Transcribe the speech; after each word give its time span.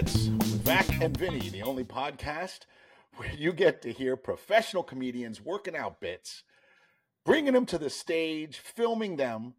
back 0.00 0.12
to 0.12 0.30
New 0.30 0.38
Bits 0.38 0.50
with 0.52 0.62
Vac 0.62 1.02
and 1.02 1.16
Vinnie, 1.16 1.50
the 1.50 1.62
only 1.62 1.84
podcast 1.84 2.60
where 3.16 3.32
you 3.34 3.52
get 3.52 3.82
to 3.82 3.92
hear 3.92 4.16
professional 4.16 4.82
comedians 4.82 5.42
working 5.42 5.76
out 5.76 6.00
bits, 6.00 6.42
bringing 7.26 7.52
them 7.52 7.66
to 7.66 7.76
the 7.76 7.90
stage, 7.90 8.58
filming 8.58 9.16
them 9.16 9.54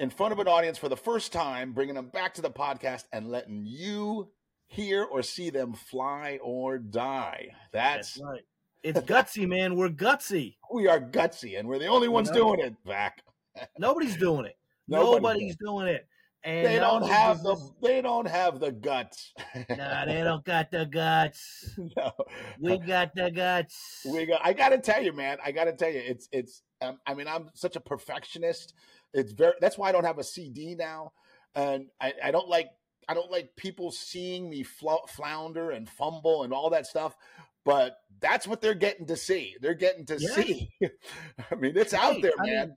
in 0.00 0.10
front 0.10 0.32
of 0.32 0.40
an 0.40 0.48
audience 0.48 0.78
for 0.78 0.88
the 0.88 0.96
first 0.96 1.32
time, 1.32 1.72
bringing 1.72 1.94
them 1.94 2.08
back 2.08 2.34
to 2.34 2.42
the 2.42 2.50
podcast, 2.50 3.04
and 3.12 3.30
letting 3.30 3.64
you 3.64 4.28
hear 4.66 5.04
or 5.04 5.22
see 5.22 5.50
them 5.50 5.74
fly 5.74 6.40
or 6.42 6.78
die. 6.78 7.48
That's, 7.72 8.14
That's 8.14 8.24
right. 8.24 8.42
It's 8.82 9.00
gutsy, 9.00 9.46
man. 9.48 9.76
We're 9.76 9.90
gutsy. 9.90 10.56
we 10.72 10.88
are 10.88 11.00
gutsy, 11.00 11.58
and 11.58 11.68
we're 11.68 11.78
the 11.78 11.86
only 11.86 12.08
ones 12.08 12.30
doing 12.30 12.60
it, 12.60 12.74
Vac. 12.84 13.22
Nobody's 13.78 14.16
doing 14.16 14.46
it. 14.46 14.56
Nobody's 14.88 15.22
Nobody's 15.22 15.56
doing 15.56 15.86
it. 15.88 16.06
And 16.46 16.64
They 16.64 16.78
don't 16.78 17.04
have 17.08 17.42
the 17.42 17.56
this- 17.56 17.70
they 17.82 18.00
don't 18.00 18.28
have 18.28 18.60
the 18.60 18.70
guts. 18.70 19.32
Nah, 19.68 20.04
they 20.04 20.22
don't 20.24 20.44
got 20.44 20.70
the 20.70 20.86
guts. 20.86 21.70
no. 21.96 22.12
We 22.60 22.78
got 22.78 23.14
the 23.16 23.32
guts. 23.32 24.06
We 24.08 24.26
got. 24.26 24.40
I 24.44 24.52
gotta 24.52 24.78
tell 24.78 25.02
you, 25.02 25.12
man. 25.12 25.38
I 25.44 25.50
gotta 25.50 25.72
tell 25.72 25.90
you, 25.90 25.98
it's 26.04 26.28
it's. 26.30 26.62
Um, 26.80 26.98
I 27.04 27.14
mean, 27.14 27.26
I'm 27.26 27.50
such 27.54 27.74
a 27.74 27.80
perfectionist. 27.80 28.74
It's 29.12 29.32
very. 29.32 29.54
That's 29.60 29.76
why 29.76 29.88
I 29.88 29.92
don't 29.92 30.04
have 30.04 30.18
a 30.20 30.24
CD 30.24 30.76
now, 30.76 31.12
and 31.56 31.86
I, 32.00 32.12
I 32.22 32.30
don't 32.30 32.48
like. 32.48 32.68
I 33.08 33.14
don't 33.14 33.30
like 33.30 33.56
people 33.56 33.90
seeing 33.90 34.48
me 34.48 34.62
flo- 34.62 35.04
flounder 35.08 35.70
and 35.72 35.88
fumble 35.88 36.44
and 36.44 36.52
all 36.52 36.70
that 36.70 36.86
stuff. 36.86 37.16
But 37.64 37.96
that's 38.20 38.46
what 38.46 38.60
they're 38.60 38.74
getting 38.74 39.06
to 39.06 39.16
see. 39.16 39.56
They're 39.60 39.74
getting 39.74 40.06
to 40.06 40.16
Yeah. 40.20 40.28
see. 40.34 40.70
I 41.50 41.54
mean, 41.56 41.76
it's 41.76 41.92
out 41.92 42.14
Hey, 42.14 42.20
there, 42.22 42.32
I 42.38 42.42
mean, 42.44 42.54
man. 42.54 42.76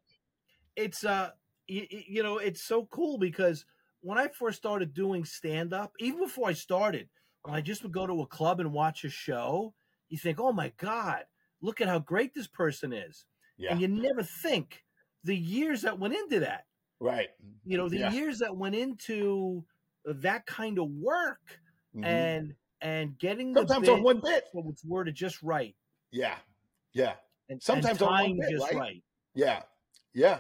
it's 0.75 1.03
uh 1.05 1.29
you, 1.69 1.87
you 1.89 2.23
know 2.23 2.37
it's 2.37 2.61
so 2.63 2.85
cool 2.85 3.17
because 3.17 3.65
when 4.01 4.17
i 4.17 4.27
first 4.27 4.57
started 4.57 4.93
doing 4.93 5.23
stand 5.23 5.73
up 5.73 5.91
even 5.99 6.19
before 6.19 6.49
i 6.49 6.53
started 6.53 7.07
when 7.43 7.55
i 7.55 7.61
just 7.61 7.83
would 7.83 7.91
go 7.91 8.07
to 8.07 8.21
a 8.21 8.27
club 8.27 8.59
and 8.59 8.71
watch 8.73 9.03
a 9.05 9.09
show 9.09 9.73
you 10.09 10.17
think 10.17 10.39
oh 10.39 10.51
my 10.51 10.71
god 10.77 11.23
look 11.61 11.79
at 11.81 11.87
how 11.87 11.99
great 11.99 12.33
this 12.33 12.47
person 12.47 12.91
is 12.93 13.25
yeah. 13.57 13.71
and 13.71 13.79
you 13.81 13.87
never 13.87 14.23
think 14.23 14.83
the 15.23 15.35
years 15.35 15.81
that 15.81 15.97
went 15.99 16.13
into 16.13 16.39
that 16.39 16.65
right. 16.99 17.29
you 17.65 17.77
know 17.77 17.87
the 17.89 17.97
Yeah. 17.99 18.11
years 18.11 18.39
that 18.39 18.55
went 18.55 18.75
into 18.75 19.63
that 20.05 20.45
kind 20.45 20.79
of 20.79 20.89
work 20.89 21.59
Mhm. 21.95 22.05
and 22.05 22.55
and 22.81 23.17
getting 23.19 23.51
the 23.51 23.59
sometimes 23.67 23.89
on 23.89 24.03
one 24.03 24.21
bit. 24.21 24.45
so 24.53 24.63
it's 24.69 24.85
worded 24.85 25.13
just 25.15 25.41
right 25.43 25.75
Yeah. 26.11 26.37
Yeah. 26.93 27.15
and 27.49 27.61
Sometimes 27.61 28.01
and 28.01 28.09
on 28.09 28.21
one 28.29 28.39
bit, 28.39 28.49
just 28.51 28.63
right? 28.63 28.75
right 28.75 29.03
Yeah, 29.33 29.63
yeah, 30.13 30.39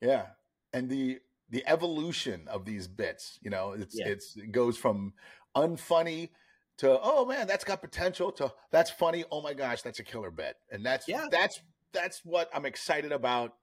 yeah. 0.00 0.26
And 0.72 0.88
the 0.88 1.20
the 1.50 1.66
evolution 1.66 2.48
of 2.48 2.64
these 2.64 2.88
bits, 2.88 3.38
you 3.42 3.50
know, 3.50 3.72
it's 3.72 3.98
Yeah. 3.98 4.08
it's 4.08 4.36
it 4.36 4.52
goes 4.52 4.76
from 4.78 5.12
unfunny 5.54 6.30
to 6.78 6.98
oh 7.02 7.26
man, 7.26 7.46
that's 7.46 7.64
got 7.64 7.80
potential 7.80 8.32
to 8.32 8.52
that's 8.70 8.90
funny. 8.90 9.24
Oh 9.30 9.42
my 9.42 9.54
gosh, 9.54 9.82
that's 9.82 9.98
a 9.98 10.04
killer 10.04 10.30
bit, 10.30 10.56
and 10.70 10.84
that's 10.84 11.08
Yeah. 11.08 11.26
that's 11.30 11.60
that's 11.92 12.24
what 12.24 12.48
I'm 12.54 12.64
excited 12.64 13.12
about. 13.12 13.54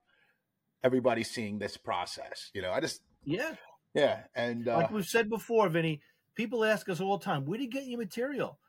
Everybody 0.83 1.23
seeing 1.23 1.59
this 1.59 1.77
process, 1.77 2.51
you 2.53 2.61
know. 2.61 2.71
I 2.71 2.79
just 2.79 3.01
yeah 3.23 3.55
yeah, 3.93 4.23
and 4.35 4.67
uh, 4.67 4.77
like 4.77 4.91
we've 4.91 5.05
said 5.05 5.29
before, 5.29 5.67
Vinnie, 5.69 6.01
people 6.35 6.63
ask 6.63 6.87
us 6.89 7.01
all 7.01 7.17
the 7.17 7.25
time, 7.25 7.45
where 7.45 7.57
do 7.57 7.63
you 7.63 7.69
get 7.69 7.85
your 7.85 7.97
material? 7.97 8.59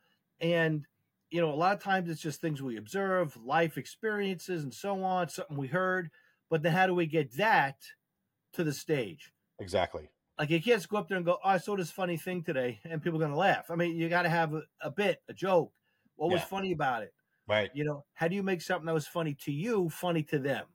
And 0.41 0.87
you 1.31 1.41
know, 1.41 1.53
a 1.53 1.55
lot 1.55 1.77
of 1.77 1.83
times 1.83 2.11
it's 2.11 2.21
just 2.21 2.41
things 2.41 2.61
we 2.61 2.77
observe, 2.77 3.37
life 3.37 3.79
experiences, 3.79 4.65
and 4.65 4.75
so 4.75 5.03
on, 5.05 5.29
something 5.29 5.57
we 5.57 5.69
heard. 5.69 6.11
But 6.49 6.63
then 6.63 6.73
how 6.73 6.87
do 6.87 6.95
we 6.95 7.07
get 7.07 7.37
that 7.37 7.77
to 8.53 8.65
the 8.65 8.73
stage? 8.73 9.33
exactly 9.61 10.11
Like 10.39 10.51
you 10.51 10.61
can't 10.63 10.79
just 10.79 10.89
go 10.89 10.97
up 10.97 11.09
there 11.09 11.19
and 11.19 11.27
go, 11.27 11.39
"Oh, 11.45 11.49
I 11.49 11.59
saw 11.59 11.77
this 11.77 11.91
funny 11.91 12.17
thing 12.17 12.43
today," 12.43 12.81
and 12.85 13.03
people 13.03 13.19
are 13.19 13.21
going 13.21 13.33
to 13.33 13.37
laugh. 13.37 13.71
I 13.71 13.77
mean, 13.77 13.97
you 13.97 14.09
got 14.09 14.23
to 14.23 14.31
have 14.31 14.55
a, 14.55 14.63
a 14.81 14.91
bit, 14.91 15.23
a 15.29 15.35
joke. 15.35 15.73
What 16.17 16.31
was 16.31 16.43
Yeah. 16.43 16.45
funny 16.45 16.73
about 16.73 17.03
it? 17.03 17.15
right, 17.47 17.73
You 17.73 17.85
know, 17.85 18.07
how 18.15 18.29
do 18.29 18.37
you 18.37 18.43
make 18.43 18.63
something 18.63 18.87
that 18.87 18.95
was 18.95 19.07
funny 19.09 19.35
to 19.35 19.53
you 19.53 19.91
funny 19.91 20.23
to 20.25 20.39
them? 20.39 20.67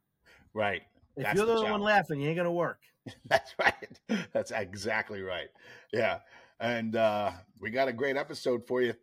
right. 0.53 0.83
If 1.17 1.23
That's 1.23 1.33
you're 1.33 1.45
the 1.45 1.65
the, 1.65 1.65
one 1.65 1.81
laughing, 1.81 2.21
you 2.21 2.29
ain't 2.29 2.37
going 2.37 2.45
to 2.45 2.51
work. 2.51 2.81
That's 3.25 3.55
right. 3.59 3.99
That's 4.33 4.51
exactly 4.51 5.21
right. 5.21 5.49
Yeah. 5.93 6.21
And 6.59 6.95
uh, 6.95 7.31
we 7.59 7.69
got 7.69 7.87
a 7.87 7.93
great 7.93 8.17
episode 8.17 8.65
for 8.67 8.81
you. 8.81 8.93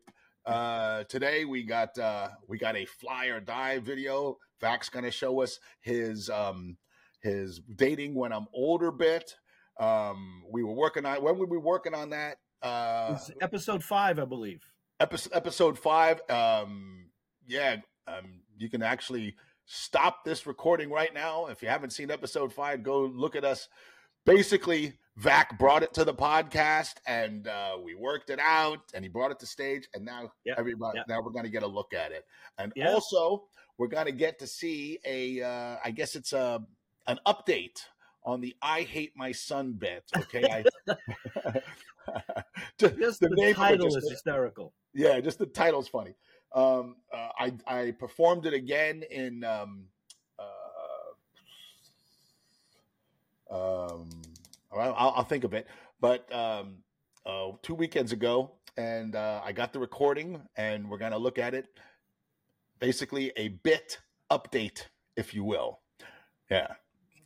Uh, 0.44 1.04
today 1.04 1.44
we 1.44 1.62
got 1.62 1.96
uh, 1.98 2.30
we 2.48 2.58
got 2.58 2.74
a 2.76 2.84
fly 2.84 3.26
or 3.26 3.40
die 3.40 3.78
video. 3.78 4.38
Vac's 4.60 4.88
gonna 4.88 5.10
show 5.10 5.40
us 5.40 5.60
his 5.80 6.28
um, 6.30 6.78
his 7.22 7.60
dating 7.76 8.14
when 8.14 8.32
I'm 8.32 8.46
older 8.52 8.90
bit. 8.90 9.34
Um, 9.80 10.44
we 10.50 10.62
were 10.62 10.74
working 10.74 11.04
on 11.06 11.22
when 11.22 11.38
were 11.38 11.46
we 11.46 11.58
working 11.58 11.94
on 11.94 12.10
that? 12.10 12.36
Uh, 12.62 13.18
episode 13.40 13.82
five, 13.82 14.18
I 14.18 14.24
believe. 14.24 14.62
episode 15.00 15.32
episode 15.34 15.78
five. 15.78 16.20
Um, 16.30 17.06
yeah, 17.46 17.76
um, 18.06 18.40
you 18.58 18.68
can 18.68 18.82
actually 18.82 19.34
stop 19.64 20.24
this 20.24 20.46
recording 20.46 20.90
right 20.90 21.12
now. 21.14 21.46
If 21.46 21.62
you 21.62 21.68
haven't 21.68 21.90
seen 21.90 22.10
episode 22.10 22.52
five, 22.52 22.82
go 22.82 23.00
look 23.06 23.34
at 23.34 23.44
us. 23.44 23.68
Basically, 24.24 24.92
Vac 25.16 25.58
brought 25.58 25.82
it 25.82 25.92
to 25.94 26.04
the 26.04 26.14
podcast, 26.14 26.94
and 27.08 27.48
uh, 27.48 27.76
we 27.82 27.96
worked 27.96 28.30
it 28.30 28.38
out, 28.38 28.78
and 28.94 29.04
he 29.04 29.08
brought 29.08 29.32
it 29.32 29.40
to 29.40 29.46
stage, 29.46 29.88
and 29.94 30.04
now 30.04 30.30
Yep, 30.44 30.56
everybody, 30.58 30.98
yep. 30.98 31.06
now 31.08 31.20
we're 31.20 31.32
going 31.32 31.44
to 31.44 31.50
get 31.50 31.64
a 31.64 31.66
look 31.66 31.92
at 31.92 32.12
it, 32.12 32.24
and 32.58 32.72
Yeah. 32.76 32.92
also 32.92 33.44
we're 33.78 33.88
going 33.88 34.06
to 34.06 34.12
get 34.12 34.38
to 34.38 34.46
see 34.46 35.00
a, 35.04 35.42
uh, 35.42 35.76
I 35.84 35.90
guess 35.90 36.14
it's 36.14 36.32
a 36.32 36.64
an 37.06 37.18
update 37.26 37.80
on 38.24 38.40
the 38.40 38.54
"I 38.62 38.82
hate 38.82 39.12
my 39.16 39.32
son" 39.32 39.72
bit. 39.72 40.04
Okay, 40.16 40.44
I. 40.44 40.64
Just- 42.78 42.96
Just 42.98 43.20
the 43.20 43.28
the, 43.28 43.36
name 43.36 43.44
of 43.46 43.50
it 43.50 43.54
title 43.56 43.86
just- 43.86 43.98
is 44.06 44.10
hysterical. 44.10 44.72
yeah, 44.92 45.20
just 45.20 45.38
the 45.38 45.46
title's 45.46 45.88
funny. 45.88 46.14
Um, 46.54 46.96
uh, 47.12 47.28
I 47.38 47.52
I 47.66 47.90
performed 47.92 48.44
it 48.46 48.52
again 48.54 49.02
in 49.10 49.42
um, 49.44 49.84
uh, 53.50 53.94
um, 53.94 54.08
I'll, 54.72 55.12
I'll 55.16 55.24
think 55.24 55.44
of 55.44 55.54
it, 55.54 55.66
but 56.00 56.30
um, 56.34 56.78
uh, 57.24 57.52
two 57.62 57.74
weekends 57.74 58.12
ago, 58.12 58.52
and 58.76 59.14
uh, 59.14 59.40
I 59.44 59.52
got 59.52 59.72
the 59.72 59.78
recording, 59.78 60.40
and 60.56 60.88
we're 60.90 60.98
gonna 60.98 61.18
look 61.18 61.38
at 61.38 61.54
it. 61.54 61.66
Basically, 62.80 63.32
a 63.36 63.48
bit 63.48 63.98
update, 64.30 64.86
if 65.16 65.32
you 65.34 65.44
will. 65.44 65.80
Yeah. 66.50 66.68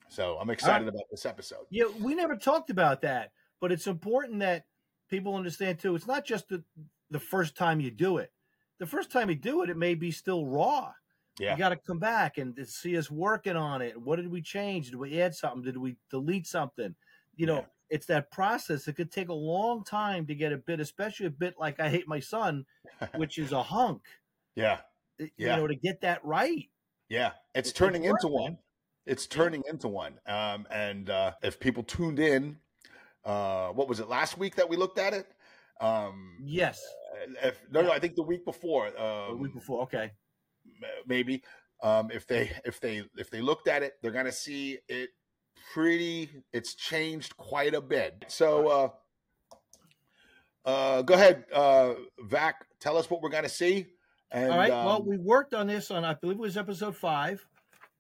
So 0.09 0.39
I'm 0.41 0.51
excited 0.51 0.89
about 0.89 1.03
this 1.11 1.27
episode. 1.27 1.67
Yeah, 1.71 1.85
we 2.01 2.15
never 2.15 2.37
talked 2.37 2.71
about 2.71 3.01
that, 3.03 3.33
but 3.61 3.73
it's 3.73 3.87
important 3.87 4.39
that 4.41 4.65
people 5.09 5.35
understand 5.35 5.79
too. 5.79 5.95
It's 5.95 6.07
not 6.07 6.25
just 6.25 6.49
the 6.49 6.63
the 7.11 7.19
first 7.21 7.57
time 7.57 7.81
you 7.81 7.91
do 7.91 8.19
it. 8.19 8.33
The 8.79 8.87
first 8.87 9.11
time 9.11 9.29
you 9.31 9.37
do 9.37 9.63
it, 9.63 9.71
it 9.71 9.77
may 9.77 9.95
be 9.95 10.11
still 10.11 10.47
raw. 10.47 10.93
Yeah. 11.39 11.53
You 11.53 11.59
got 11.59 11.69
to 11.71 11.77
come 11.77 11.99
back 11.99 12.39
and 12.39 12.57
see 12.67 12.97
us 12.97 13.11
working 13.11 13.57
on 13.57 13.83
it. 13.83 14.01
What 14.01 14.17
did 14.17 14.31
we 14.31 14.41
change? 14.41 14.87
Did 14.91 14.97
we 14.97 15.21
add 15.21 15.35
something? 15.35 15.63
Did 15.63 15.77
we 15.77 15.97
delete 16.11 16.47
something? 16.47 16.95
You 17.37 17.47
know, 17.47 17.57
Yeah. 17.57 17.65
it's 17.91 18.07
that 18.07 18.31
process. 18.31 18.89
It 18.89 18.95
could 18.95 19.13
take 19.13 19.29
a 19.29 19.35
long 19.35 19.85
time 19.85 20.27
to 20.27 20.35
get 20.35 20.53
a 20.53 20.57
bit, 20.57 20.81
especially 20.81 21.27
a 21.27 21.31
bit 21.31 21.55
like 21.59 21.79
I 21.79 21.89
hate 21.91 22.09
my 22.09 22.21
son, 22.21 22.65
which 23.17 23.39
is 23.39 23.53
a 23.53 23.63
hunk. 23.63 24.03
Yeah. 24.55 24.81
yeah. 25.19 25.27
You 25.37 25.47
know, 25.63 25.67
to 25.67 25.75
get 25.75 26.01
that 26.01 26.25
right. 26.25 26.69
Yeah, 27.09 27.33
it's 27.55 27.71
It- 27.71 27.75
turning 27.77 28.05
it's 28.05 28.25
into 28.25 28.29
one. 28.35 28.59
It's 29.07 29.27
turning 29.27 29.63
into 29.69 29.89
one. 29.89 30.15
Um, 30.27 30.67
and 30.71 31.09
uh, 31.11 31.33
if 31.43 31.61
people 31.61 31.83
tuned 31.85 32.19
in, 32.19 32.59
uh, 33.25 33.69
what 33.69 33.89
was 33.89 34.01
it 34.01 34.09
last 34.09 34.37
week 34.37 34.57
that 34.57 34.69
we 34.69 34.77
looked 34.77 34.99
at 34.99 35.13
it? 35.15 35.27
Um, 35.81 36.39
Yes. 36.45 36.81
if, 37.43 37.61
no, 37.71 37.83
no, 37.83 37.93
I 37.93 37.99
think 37.99 38.17
the 38.17 38.23
week 38.23 38.45
before. 38.45 38.91
The 38.91 39.03
Um, 39.03 39.41
week 39.41 39.55
before. 39.55 39.83
Okay. 39.83 40.11
maybe. 41.07 41.43
Um, 41.83 42.11
if 42.11 42.27
they 42.27 42.51
if 42.65 42.81
they 42.81 43.05
if 43.19 43.31
they 43.31 43.43
looked 43.43 43.69
at 43.69 43.83
it, 43.83 43.95
they're 44.03 44.11
gonna 44.11 44.33
see 44.33 44.79
it 44.89 45.11
pretty. 45.75 46.31
It's 46.53 46.75
changed 46.75 47.37
quite 47.37 47.75
a 47.75 47.81
bit. 47.81 48.25
So. 48.29 48.69
Uh, 48.69 48.89
uh, 50.65 51.03
go 51.03 51.15
ahead, 51.15 51.45
uh, 51.55 51.95
Vac. 52.19 52.67
Tell 52.81 52.97
us 52.97 53.09
what 53.09 53.23
we're 53.23 53.29
gonna 53.29 53.49
see. 53.49 53.87
And, 54.33 54.51
All 54.51 54.59
right. 54.59 54.71
well, 54.71 54.97
um, 54.97 55.07
we 55.07 55.17
worked 55.17 55.55
on 55.55 55.69
this 55.69 55.93
on 55.93 56.05
I 56.05 56.15
believe 56.15 56.39
it 56.39 56.41
was 56.41 56.57
episode 56.57 56.97
five, 56.97 57.47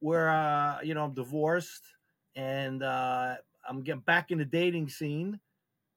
where 0.06 0.30
uh, 0.30 0.80
you 0.82 0.94
know 0.94 1.04
I'm 1.04 1.14
divorced 1.14 1.82
and 2.36 2.80
uh, 2.82 3.36
I'm 3.68 3.82
getting 3.82 4.02
back 4.02 4.30
in 4.30 4.38
the 4.38 4.44
dating 4.44 4.88
scene, 4.88 5.40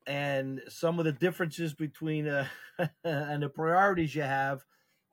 and 0.08 0.62
some 0.68 1.00
of 1.00 1.06
the 1.06 1.12
differences 1.12 1.76
between 1.76 2.28
uh, 2.28 2.48
and 3.04 3.44
the 3.44 3.50
priorities 3.50 4.16
you 4.16 4.24
have 4.24 4.66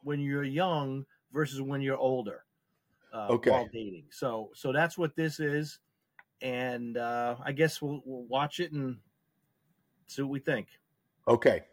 when 0.03 0.21
you're 0.21 0.45
young 0.45 1.07
versus 1.33 1.61
when 1.61 1.83
you're 1.83 1.99
older. 1.99 2.47
Uh, 3.13 3.29
Okay. 3.31 3.51
While 3.51 3.69
dating, 3.69 4.07
so 4.11 4.51
so 4.55 4.73
that's 4.73 4.97
what 4.99 5.17
this 5.17 5.41
is, 5.41 5.81
and 6.43 6.97
uh, 6.97 7.37
I 7.45 7.53
guess 7.53 7.83
we'll, 7.83 8.03
we'll 8.05 8.25
watch 8.25 8.61
it 8.61 8.73
and 8.73 9.01
see 10.07 10.23
what 10.23 10.31
we 10.31 10.41
think. 10.41 10.69
Okay. 11.29 11.65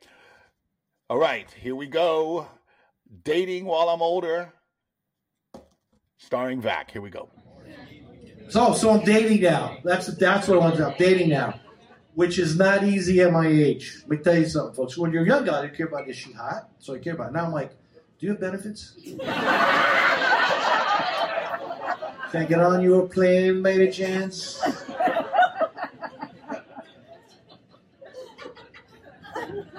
All 1.10 1.18
right, 1.18 1.50
here 1.52 1.76
we 1.76 1.88
go. 1.88 2.48
Dating 3.24 3.66
while 3.66 3.90
I'm 3.90 4.02
older. 4.02 4.54
Starring 6.18 6.62
Vac. 6.62 6.92
Here 6.92 7.02
we 7.02 7.10
go. 7.10 7.30
So, 8.50 8.74
so 8.74 8.90
I'm 8.92 9.04
dating 9.06 9.42
now. 9.42 9.78
That's 9.84 10.08
that's 10.18 10.48
what 10.48 10.58
I 10.58 10.60
want 10.62 10.76
to 10.78 10.86
do. 10.86 10.94
Dating 10.98 11.30
now. 11.30 11.60
which 12.16 12.38
is 12.40 12.58
not 12.58 12.84
easy 12.84 13.22
at 13.22 13.32
my 13.32 13.48
age. 13.48 13.98
Let 14.02 14.10
me 14.10 14.18
tell 14.18 14.38
you 14.38 14.46
something, 14.46 14.76
folks. 14.76 14.98
When 14.98 15.12
you're 15.12 15.24
a 15.24 15.28
young, 15.28 15.50
I 15.50 15.64
didn't 15.64 15.76
care 15.78 15.88
about 15.88 16.08
is 16.08 16.16
she 16.16 16.32
hot, 16.32 16.70
so 16.80 16.94
I 16.94 17.00
care 17.00 17.14
about. 17.14 17.30
It. 17.30 17.34
Now 17.34 17.46
I'm 17.46 17.52
like, 17.52 17.72
do 18.20 18.26
you 18.28 18.30
have 18.30 18.40
benefits? 18.40 18.96
Can 22.32 22.42
I 22.42 22.46
get 22.48 22.60
on 22.60 22.82
your 22.82 23.08
plane 23.08 23.66
any 23.66 23.90
chance? 23.92 24.62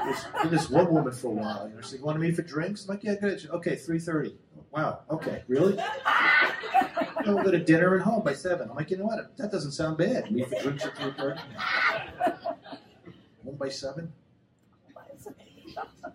This, 0.05 0.27
this 0.51 0.71
one 0.71 0.93
woman 0.93 1.13
for 1.13 1.29
a 1.29 1.31
while. 1.31 1.69
You 1.69 1.77
know, 1.77 1.81
she 1.81 1.97
want 1.99 2.17
to 2.17 2.21
meet 2.21 2.37
for 2.37 2.43
drinks? 2.43 2.85
I'm 2.85 2.91
like, 2.95 3.05
yeah, 3.05 3.15
good. 3.15 3.49
Okay, 3.51 3.77
three 3.77 3.99
thirty. 3.99 4.37
Wow. 4.71 5.01
Okay, 5.11 5.43
really? 5.49 5.79
We'll 7.27 7.43
go 7.43 7.51
to 7.51 7.59
dinner 7.59 7.97
at 7.97 8.03
home 8.03 8.23
by 8.23 8.35
seven. 8.35 8.69
I'm 8.71 8.77
like, 8.77 8.91
you 8.91 8.97
know 8.99 9.05
what? 9.07 9.37
That 9.37 9.51
doesn't 9.51 9.73
sound 9.73 9.99
bad. 9.99 10.31
Meet 10.31 10.49
for 10.49 10.63
drinks 10.63 10.85
at 10.85 10.97
three 10.97 11.13
thirty. 11.13 11.41
One 13.43 13.57
by 13.57 13.69
seven. 13.69 14.13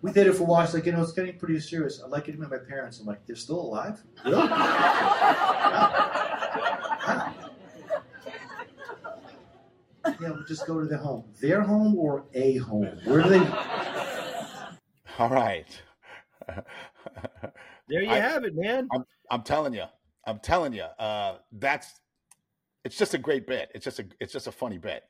We 0.02 0.12
did 0.12 0.26
it 0.26 0.34
for 0.34 0.44
a 0.44 0.46
while. 0.46 0.64
It's 0.64 0.72
like, 0.74 0.86
you 0.86 0.92
know, 0.92 1.02
it's 1.02 1.12
getting 1.12 1.38
pretty 1.38 1.60
serious. 1.60 2.00
I'd 2.02 2.10
like 2.10 2.26
you 2.26 2.32
to 2.32 2.38
meet 2.40 2.50
my 2.50 2.56
parents. 2.58 3.00
I'm 3.00 3.06
like, 3.06 3.26
they're 3.26 3.36
still 3.36 3.60
alive? 3.60 4.02
Really? 4.24 4.48
Yeah, 10.20 10.30
we'll 10.30 10.44
just 10.44 10.66
go 10.66 10.80
to 10.80 10.86
their 10.86 10.98
home. 10.98 11.24
Their 11.40 11.60
home 11.62 11.96
or 11.98 12.24
a 12.34 12.56
home? 12.56 12.88
Where 13.04 13.22
do 13.22 13.28
they? 13.28 13.46
All 15.18 15.28
right. 15.28 15.66
There 17.88 18.02
you 18.02 18.10
I- 18.10 18.16
have 18.18 18.44
it, 18.44 18.54
man. 18.54 18.88
I'm, 18.92 19.04
I'm 19.30 19.42
telling 19.42 19.74
you, 19.74 19.84
I'm 20.26 20.38
telling 20.38 20.72
you, 20.72 20.82
uh, 20.82 21.38
that's 21.52 22.00
it's 22.84 22.96
just 22.96 23.14
a 23.14 23.18
great 23.18 23.46
bit. 23.46 23.70
It's 23.74 23.84
just 23.84 23.98
a 23.98 24.06
it's 24.20 24.32
just 24.32 24.46
a 24.46 24.52
funny 24.52 24.78
bit. 24.78 25.02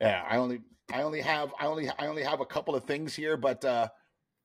Yeah, 0.00 0.24
I 0.28 0.36
only 0.36 0.60
I 0.92 1.02
only 1.02 1.20
have 1.20 1.52
I 1.58 1.66
only 1.66 1.88
I 1.98 2.06
only 2.06 2.22
have 2.22 2.40
a 2.40 2.46
couple 2.46 2.74
of 2.74 2.84
things 2.84 3.14
here, 3.14 3.36
but 3.36 3.64
uh, 3.64 3.88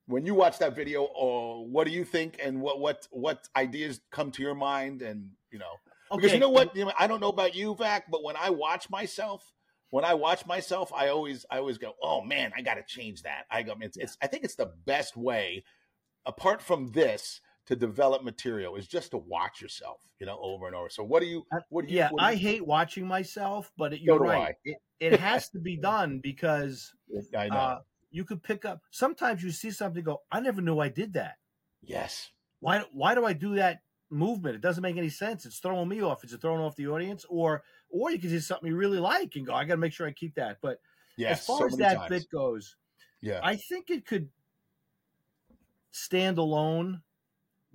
when 0.07 0.25
you 0.25 0.35
watch 0.35 0.59
that 0.59 0.75
video, 0.75 1.07
oh, 1.17 1.62
what 1.62 1.88
do 1.88 1.94
you 1.94 2.03
think, 2.03 2.39
and 2.44 2.62
what 2.62 2.79
what 2.79 3.07
what 3.12 3.47
ideas 3.56 4.01
come 4.12 4.31
to 4.31 4.41
your 4.41 4.56
mind, 4.56 5.01
and 5.01 5.29
you 5.51 5.59
know, 5.59 5.73
because 6.13 6.33
you 6.33 6.39
know 6.39 6.50
what, 6.50 6.75
you 6.75 6.85
know, 6.85 6.91
I 7.00 7.07
don't 7.07 7.19
know 7.19 7.29
about 7.29 7.56
you, 7.56 7.75
Vac, 7.75 8.12
but 8.12 8.23
when 8.23 8.35
I 8.35 8.50
watch 8.50 8.89
myself, 8.89 9.53
when 9.89 10.06
I 10.06 10.13
watch 10.13 10.45
myself, 10.45 10.91
I 10.94 11.09
always 11.09 11.45
I 11.50 11.57
always 11.57 11.77
go, 11.77 11.94
oh 12.01 12.21
man, 12.21 12.51
I 12.56 12.62
got 12.62 12.75
to 12.75 12.83
change 12.88 13.23
that. 13.23 13.45
I 13.50 13.63
go, 13.63 13.73
it's, 13.81 13.97
it's 13.97 14.17
I 14.21 14.27
think 14.27 14.44
it's 14.44 14.56
the 14.56 14.71
best 14.85 15.17
way, 15.17 15.63
apart 16.25 16.62
from 16.62 16.91
this, 16.91 17.41
to 17.67 17.75
develop 17.75 18.23
material 18.23 18.75
is 18.75 18.88
just 18.88 19.12
to 19.12 19.17
watch 19.17 19.62
yourself, 19.62 20.00
you 20.19 20.25
know, 20.25 20.38
over 20.41 20.67
and 20.67 20.75
over. 20.75 20.89
So 20.89 21.03
what 21.03 21.21
do 21.21 21.25
you? 21.27 21.45
Uh, 21.51 21.59
What 21.69 21.85
do 21.88 21.91
you? 21.91 21.97
Yeah, 21.97 22.09
do 22.09 22.15
I 22.19 22.31
you- 22.31 22.38
hate 22.39 22.65
watching 22.65 23.07
myself, 23.07 23.71
but 23.77 23.94
it, 23.94 24.01
you're 24.01 24.19
do 24.19 24.25
right. 24.25 24.56
It, 24.63 24.77
it 25.00 25.19
has 25.19 25.50
to 25.50 25.59
be 25.59 25.75
done 25.75 26.19
because 26.19 26.94
I 27.38 27.47
know. 27.50 27.56
uh, 27.56 27.79
you 28.12 28.23
could 28.23 28.41
pick 28.44 28.65
up. 28.65 28.81
Sometimes 28.91 29.44
you 29.44 29.51
see 29.51 29.71
something, 29.71 30.03
go, 30.03 30.21
I 30.31 30.39
never 30.39 30.62
knew 30.62 30.79
I 30.79 30.89
did 30.89 31.13
that. 31.13 31.38
yes. 31.81 32.31
Why? 32.62 32.83
Why 32.94 33.13
do 33.13 33.25
I 33.25 33.33
do 33.33 33.56
that 33.56 33.81
movement? 34.09 34.56
It 34.56 34.62
doesn't 34.62 34.81
make 34.81 34.95
any 34.97 35.09
sense. 35.09 35.45
It's 35.45 35.59
throwing 35.59 35.89
me 35.89 36.01
off. 36.01 36.23
Is 36.23 36.33
it 36.33 36.41
throwing 36.41 36.62
off 36.62 36.75
the 36.77 36.88
audience, 36.88 37.25
or 37.29 37.63
or 37.89 38.09
you 38.12 38.17
can 38.17 38.29
see 38.29 38.39
something 38.39 38.69
you 38.69 38.75
really 38.75 38.97
like 38.97 39.35
and 39.35 39.45
go, 39.45 39.53
I 39.53 39.65
got 39.65 39.73
to 39.75 39.77
make 39.77 39.91
sure 39.94 40.07
I 40.07 40.12
keep 40.12 40.33
that. 40.35 40.57
But 40.62 40.79
Yes. 41.17 41.41
as 41.41 41.45
far 41.45 41.59
so 41.59 41.65
as 41.67 41.77
that 41.77 41.95
times. 41.97 42.09
bit 42.09 42.29
goes, 42.31 42.75
yeah. 43.21 43.39
I 43.44 43.56
think 43.57 43.89
it 43.89 44.06
could 44.06 44.29
stand 45.91 46.38
alone. 46.38 47.01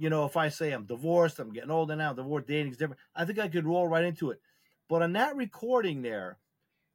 You 0.00 0.10
know, 0.10 0.24
if 0.24 0.36
I 0.36 0.48
say 0.48 0.72
I'm 0.72 0.86
divorced, 0.86 1.38
I'm 1.38 1.52
getting 1.52 1.70
older 1.70 1.94
now, 1.94 2.12
divorce 2.12 2.44
dating's 2.46 2.76
different. 2.76 3.00
I 3.14 3.24
think 3.24 3.38
I 3.38 3.48
could 3.48 3.66
roll 3.66 3.86
right 3.86 4.04
into 4.04 4.30
it. 4.30 4.40
But 4.88 5.02
on 5.02 5.12
that 5.12 5.36
recording 5.36 6.02
there, 6.02 6.38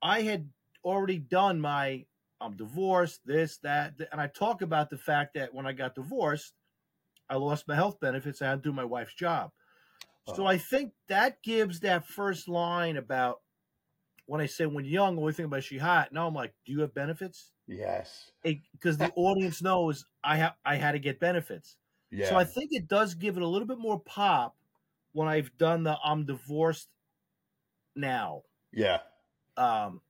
I 0.02 0.24
had 0.24 0.50
already 0.84 1.20
done 1.20 1.62
my 1.62 2.06
I'm 2.42 2.58
divorced, 2.58 3.22
this, 3.26 3.58
that, 3.60 3.98
th- 3.98 4.10
and 4.12 4.20
I 4.20 4.28
talk 4.28 4.62
about 4.62 4.90
the 4.90 4.98
fact 4.98 5.36
that 5.36 5.54
when 5.54 5.66
I 5.66 5.72
got 5.72 5.96
divorced, 5.96 6.54
I 7.30 7.36
lost 7.36 7.68
my 7.68 7.76
health 7.76 8.00
benefits. 8.00 8.42
I 8.42 8.50
had 8.50 8.64
to 8.64 8.70
do 8.70 8.74
my 8.74 8.84
wife's 8.84 9.14
job. 9.14 9.52
So. 10.36 10.46
I 10.46 10.58
think 10.58 10.94
that 11.08 11.42
gives 11.44 11.82
that 11.82 12.08
first 12.08 12.48
line 12.48 12.98
about 12.98 13.42
when 14.26 14.42
I 14.42 14.48
say 14.48 14.66
when 14.66 14.86
young, 14.86 15.18
only 15.18 15.34
thing 15.34 15.46
about 15.46 15.64
she 15.64 15.78
hot. 15.78 16.12
Now 16.12 16.28
I'm 16.28 16.34
like, 16.34 16.54
do 16.66 16.72
you 16.72 16.82
have 16.82 16.94
benefits? 16.96 17.52
yes. 17.68 18.32
because 18.44 18.98
the 18.98 19.12
audience 19.16 19.62
knows 19.62 20.06
I 20.24 20.38
have 20.38 20.56
I 20.66 20.76
had 20.76 20.94
to 20.94 21.00
get 21.00 21.20
benefits. 21.20 21.78
Yeah. 22.12 22.30
So 22.30 22.36
I 22.36 22.44
think 22.44 22.70
it 22.72 22.88
does 22.88 23.14
give 23.16 23.38
it 23.38 23.44
a 23.44 23.48
little 23.48 23.68
bit 23.68 23.80
more 23.80 24.00
pop 24.00 24.56
when 25.14 25.28
I've 25.28 25.56
done 25.58 25.84
the 25.84 25.98
I'm 26.04 26.26
divorced 26.26 26.90
now. 27.96 28.44
yeah. 28.72 29.00
Um, 29.58 30.02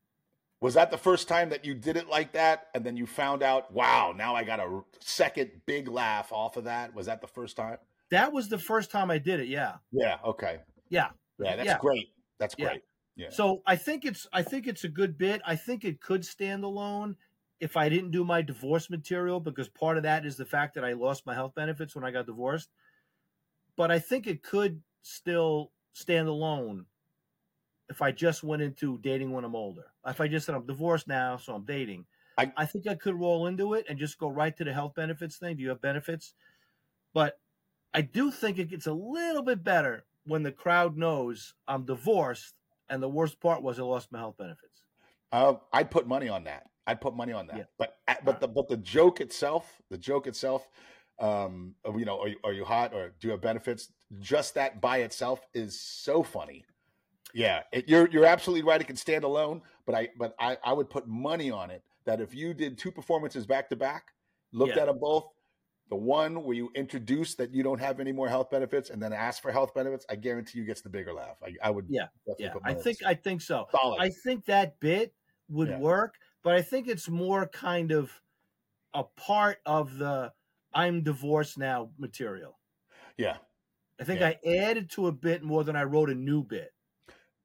Was 0.61 0.73
that 0.73 0.89
the 0.89 0.97
first 0.97 1.27
time 1.27 1.49
that 1.49 1.65
you 1.65 1.75
did 1.75 1.97
it 1.97 2.07
like 2.07 2.31
that, 2.33 2.67
and 2.73 2.83
then 2.83 2.97
you 2.97 3.05
found 3.05 3.43
out, 3.43 3.71
wow, 3.71 4.11
now 4.15 4.33
I 4.35 4.43
got 4.43 4.59
a 4.59 4.81
second 4.99 5.51
big 5.67 5.87
laugh 5.87 6.31
off 6.31 6.57
of 6.57 6.63
that? 6.63 6.95
Was 6.95 7.05
that 7.05 7.21
the 7.21 7.27
first 7.27 7.55
time? 7.57 7.77
that 8.11 8.31
was 8.31 8.49
the 8.49 8.57
first 8.59 8.91
time 8.91 9.09
I 9.11 9.17
did 9.17 9.39
it. 9.39 9.47
Yeah. 9.47 9.75
Yeah. 9.91 10.17
Okay. 10.23 10.59
Yeah. 10.89 11.09
Yeah. 11.39 11.55
That's 11.55 11.67
Yeah. 11.67 11.77
great. 11.79 12.07
That's 12.39 12.55
Yeah. 12.57 12.65
great. 12.69 12.83
Yeah. 13.15 13.29
So 13.29 13.61
I 13.65 13.75
think 13.75 14.05
it's 14.05 14.27
I 14.31 14.41
think 14.43 14.67
it's 14.67 14.83
a 14.83 14.89
good 14.89 15.17
bit. 15.17 15.41
I 15.45 15.55
think 15.55 15.83
it 15.83 15.99
could 16.01 16.23
stand 16.23 16.63
alone 16.63 17.17
if 17.59 17.77
I 17.77 17.89
didn't 17.89 18.11
do 18.11 18.23
my 18.23 18.41
divorce 18.41 18.89
material 18.89 19.39
because 19.39 19.69
part 19.69 19.97
of 19.97 20.03
that 20.03 20.25
is 20.25 20.35
the 20.35 20.45
fact 20.45 20.75
that 20.75 20.83
I 20.85 20.93
lost 20.93 21.25
my 21.25 21.33
health 21.33 21.55
benefits 21.55 21.95
when 21.95 22.03
I 22.03 22.11
got 22.11 22.25
divorced. 22.25 22.69
But 23.77 23.91
I 23.91 23.99
think 23.99 24.27
it 24.27 24.43
could 24.43 24.81
still 25.01 25.71
stand 25.93 26.27
alone 26.27 26.85
if 27.89 28.01
I 28.01 28.11
just 28.11 28.43
went 28.43 28.61
into 28.61 28.97
dating 28.99 29.31
when 29.31 29.45
I'm 29.45 29.55
older. 29.55 29.85
If 30.05 30.19
I 30.19 30.27
just 30.27 30.45
said 30.45 30.55
I'm 30.55 30.65
divorced 30.65 31.07
now, 31.07 31.37
so 31.37 31.53
I'm 31.53 31.65
dating. 31.65 32.05
I- 32.37 32.51
I, 32.57 32.65
think 32.65 32.87
I 32.87 32.95
could 32.95 33.15
roll 33.15 33.47
into 33.47 33.75
it 33.75 33.85
and 33.87 33.97
just 33.97 34.17
go 34.17 34.27
right 34.27 34.55
to 34.57 34.63
the 34.63 34.73
health 34.73 34.95
benefits 34.95 35.37
thing. 35.37 35.55
Do 35.55 35.63
you 35.63 35.69
have 35.69 35.81
benefits? 35.81 36.33
But 37.13 37.39
I 37.93 38.01
do 38.01 38.31
think 38.31 38.59
it 38.59 38.69
gets 38.69 38.87
a 38.87 38.93
little 38.93 39.41
bit 39.43 39.63
better 39.63 40.05
when 40.25 40.43
the 40.43 40.51
crowd 40.51 40.97
knows 40.97 41.53
I'm 41.67 41.85
divorced 41.85 42.55
and 42.89 43.01
the 43.01 43.07
worst 43.09 43.39
part 43.39 43.61
was 43.61 43.79
I 43.79 43.83
lost 43.83 44.11
my 44.11 44.19
health 44.19 44.37
benefits. 44.37 44.74
Uh, 45.35 45.55
I'd 45.73 45.91
put 45.91 46.07
money 46.07 46.29
on 46.29 46.45
that. 46.45 46.69
I'd 46.87 47.01
put 47.01 47.15
money 47.15 47.33
on 47.33 47.47
that. 47.47 47.57
Yeah. 47.57 47.63
But 47.77 47.97
uh, 48.07 48.15
but 48.23 48.39
the 48.39 48.47
but 48.47 48.69
the 48.69 48.77
joke 48.77 49.19
itself, 49.19 49.81
the 49.89 49.97
joke 49.97 50.27
itself, 50.27 50.67
um, 51.19 51.75
you 51.97 52.05
know, 52.05 52.21
are 52.21 52.27
you, 52.29 52.37
are 52.43 52.53
you 52.53 52.63
hot 52.63 52.93
or 52.93 53.13
do 53.19 53.27
you 53.27 53.31
have 53.31 53.41
benefits? 53.41 53.91
Just 54.19 54.53
that 54.53 54.79
by 54.79 54.99
itself 54.99 55.41
is 55.53 55.79
so 55.79 56.23
funny. 56.23 56.63
Yeah, 57.33 57.63
it, 57.73 57.89
you're 57.89 58.07
you're 58.11 58.25
absolutely 58.25 58.63
right. 58.63 58.79
It 58.79 58.85
can 58.87 58.95
stand 58.95 59.25
alone, 59.25 59.61
but 59.85 59.93
I 59.93 60.09
but 60.17 60.35
I 60.39 60.57
I 60.63 60.71
would 60.71 60.89
put 60.89 61.05
money 61.05 61.51
on 61.51 61.69
it 61.69 61.83
that 62.05 62.21
if 62.21 62.33
you 62.33 62.53
did 62.53 62.77
two 62.77 62.91
performances 62.91 63.45
back 63.45 63.67
to 63.69 63.75
back, 63.75 64.13
looked 64.53 64.75
Yeah. 64.75 64.83
at 64.83 64.85
them 64.85 64.99
both, 64.99 65.25
the 65.89 65.95
one 65.95 66.43
where 66.43 66.55
you 66.55 66.71
introduce 66.75 67.35
that 67.35 67.51
you 67.51 67.61
don't 67.61 67.79
have 67.79 67.99
any 67.99 68.11
more 68.13 68.29
health 68.29 68.49
benefits 68.51 68.89
and 68.89 69.01
then 69.01 69.11
ask 69.11 69.41
for 69.41 69.51
health 69.51 69.73
benefits, 69.73 70.05
I 70.09 70.15
guarantee 70.15 70.59
you 70.59 70.65
gets 70.65 70.81
the 70.81 70.89
bigger 70.89 71.13
laugh. 71.13 71.37
I, 71.43 71.55
I 71.61 71.71
would 71.71 71.87
Yeah, 71.89 72.07
Yeah, 72.37 72.53
I 72.63 72.73
think. 72.73 73.03
I 73.03 73.15
think 73.15 73.41
so. 73.41 73.67
solid. 73.71 73.97
I 73.99 74.09
think 74.09 74.45
that 74.45 74.79
bit 74.79 75.13
would 75.49 75.69
Yeah. 75.69 75.77
work, 75.77 76.19
but 76.43 76.55
I 76.55 76.61
think 76.61 76.87
it's 76.87 77.09
more 77.09 77.47
kind 77.47 77.91
of 77.91 78.21
a 78.93 79.03
part 79.03 79.59
of 79.65 79.97
the 79.97 80.33
I'm 80.73 81.03
divorced 81.03 81.57
now 81.57 81.93
material. 81.97 82.59
yeah. 83.17 83.37
I 83.99 84.03
think 84.05 84.21
Yeah. 84.21 84.21
I 84.21 84.39
added 84.45 84.89
to 84.91 85.07
a 85.07 85.11
bit 85.11 85.43
more 85.43 85.63
than 85.65 85.75
I 85.75 85.83
wrote 85.83 86.09
a 86.09 86.15
new 86.15 86.43
bit. 86.43 86.73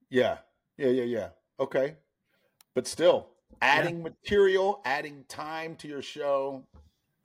Yeah, 0.09 0.39
yeah, 0.77 0.89
yeah, 0.89 1.05
yeah. 1.05 1.31
Okay, 1.59 1.97
but 2.75 2.87
still, 2.87 3.31
adding 3.63 4.03
material, 4.03 4.83
adding 4.85 5.25
time 5.27 5.77
to 5.79 5.89
your 5.89 6.03
show 6.03 6.69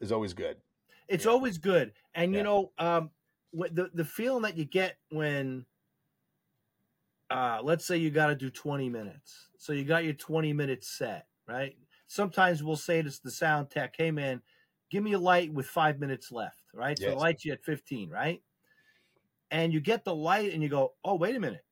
is 0.02 0.12
always 0.12 0.34
good. 0.34 0.62
It's 1.08 1.26
Yeah. 1.26 1.32
always 1.32 1.58
good, 1.58 1.94
and 2.14 2.34
you 2.34 2.44
know, 2.44 2.74
um, 2.78 3.12
the 3.54 3.90
the 3.94 4.06
feeling 4.06 4.42
that 4.44 4.58
you 4.58 4.66
get 4.66 4.98
when, 5.10 5.66
uh, 7.30 7.60
let's 7.64 7.86
say 7.86 7.98
you 7.98 8.12
got 8.12 8.28
to 8.28 8.36
do 8.36 8.50
twenty 8.50 8.90
minutes, 8.90 9.50
so 9.58 9.74
you 9.74 9.84
got 9.84 10.04
your 10.04 10.14
twenty 10.14 10.54
minute 10.54 10.84
set, 10.84 11.28
right? 11.48 11.76
Sometimes 12.08 12.64
we'll 12.64 12.76
say 12.76 13.02
to 13.02 13.12
the 13.24 13.32
sound 13.32 13.70
tech, 13.72 13.96
"Hey 13.98 14.12
man, 14.12 14.42
give 14.92 15.04
me 15.04 15.14
a 15.14 15.20
light 15.20 15.52
with 15.54 15.68
five 15.68 16.00
minutes 16.00 16.32
left," 16.32 16.62
right? 16.74 16.98
So 17.00 17.12
the 17.12 17.16
light's 17.18 17.46
you 17.46 17.54
at 17.54 17.64
fifteen, 17.64 18.10
right? 18.10 18.44
And 19.52 19.74
you 19.74 19.80
get 19.80 20.04
the 20.04 20.16
light, 20.16 20.54
and 20.54 20.62
you 20.64 20.70
go, 20.70 20.96
"Oh, 21.04 21.16
wait 21.16 21.36
a 21.36 21.40
minute, 21.40 21.66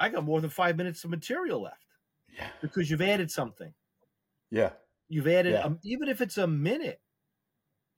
I 0.00 0.08
got 0.10 0.24
more 0.24 0.40
than 0.40 0.50
five 0.50 0.76
minutes 0.76 1.04
of 1.04 1.10
material 1.10 1.62
left 1.62 1.84
Yeah, 2.28 2.50
because 2.62 2.90
you've 2.90 3.02
added 3.02 3.30
something." 3.30 3.74
yeah, 4.50 4.72
You've 5.08 5.28
added, 5.28 5.54
Yeah. 5.54 5.62
um, 5.62 5.78
even 5.84 6.08
if 6.08 6.20
it's 6.20 6.38
a 6.38 6.46
minute. 6.46 7.00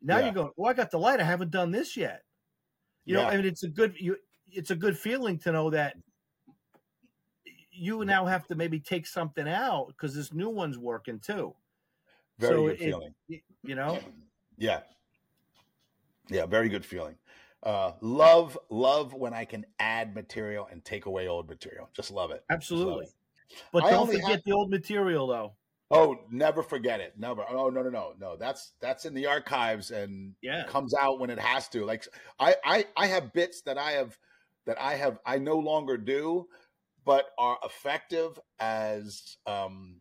Now 0.00 0.18
Yeah. 0.18 0.24
you're 0.26 0.34
going. 0.34 0.52
oh, 0.58 0.64
I 0.64 0.74
got 0.74 0.90
the 0.90 0.98
light. 0.98 1.20
I 1.20 1.24
haven't 1.24 1.50
done 1.50 1.70
this 1.70 1.96
yet. 1.96 2.24
You 3.04 3.14
know. 3.14 3.24
I 3.24 3.36
mean, 3.36 3.46
it's 3.46 3.62
a 3.64 3.68
good. 3.68 3.96
You, 3.98 4.16
it's 4.50 4.70
a 4.70 4.76
good 4.76 4.98
feeling 4.98 5.38
to 5.40 5.52
know 5.52 5.70
that 5.70 5.96
you 7.78 8.04
now 8.04 8.24
have 8.26 8.46
to 8.48 8.54
maybe 8.54 8.80
take 8.80 9.06
something 9.06 9.48
out 9.48 9.86
because 9.88 10.14
this 10.14 10.32
new 10.32 10.48
one's 10.50 10.78
working 10.78 11.18
too. 11.20 11.54
very 12.38 12.54
So 12.54 12.62
good 12.66 12.72
it- 12.74 12.78
feeling. 12.78 13.14
You 13.62 13.74
know, 13.74 13.98
Yeah, 14.56 14.80
yeah, 16.28 16.46
very 16.46 16.68
good 16.68 16.84
feeling. 16.84 17.16
Uh, 17.62 17.92
love, 18.00 18.56
love 18.70 19.14
when 19.14 19.34
I 19.34 19.44
can 19.44 19.66
add 19.80 20.14
material 20.14 20.68
and 20.70 20.84
take 20.84 21.06
away 21.06 21.26
old 21.28 21.48
material. 21.48 21.88
Just 21.94 22.10
love 22.10 22.30
it. 22.30 22.36
Just 22.36 22.70
love 22.70 22.80
absolutely. 22.80 23.04
it. 23.06 23.12
But 23.72 23.84
I 23.84 23.90
don't 23.90 24.06
forget 24.06 24.30
have- 24.30 24.42
the 24.44 24.52
old 24.52 24.70
material 24.70 25.26
though. 25.26 25.54
Oh, 25.90 26.18
never 26.30 26.62
forget 26.62 27.00
it. 27.00 27.14
Never. 27.18 27.44
Oh 27.48 27.70
no, 27.70 27.80
no, 27.82 27.88
no, 27.88 28.12
no. 28.18 28.36
That's 28.36 28.74
that's 28.78 29.06
in 29.06 29.14
the 29.14 29.26
archives 29.26 29.90
and 29.90 30.34
Yeah. 30.42 30.64
comes 30.66 30.92
out 30.94 31.18
when 31.18 31.30
it 31.30 31.38
has 31.38 31.66
to. 31.70 31.84
Like 31.86 32.06
I, 32.38 32.54
I, 32.62 32.86
I 32.94 33.06
have 33.06 33.32
bits 33.32 33.62
that 33.62 33.78
I 33.78 33.92
have 33.92 34.18
that 34.66 34.78
I 34.80 34.96
have 34.96 35.18
I 35.24 35.38
no 35.38 35.56
longer 35.58 35.96
do, 35.96 36.46
but 37.08 37.30
are 37.38 37.56
effective 37.64 38.38
as 38.60 39.38
um, 39.46 39.96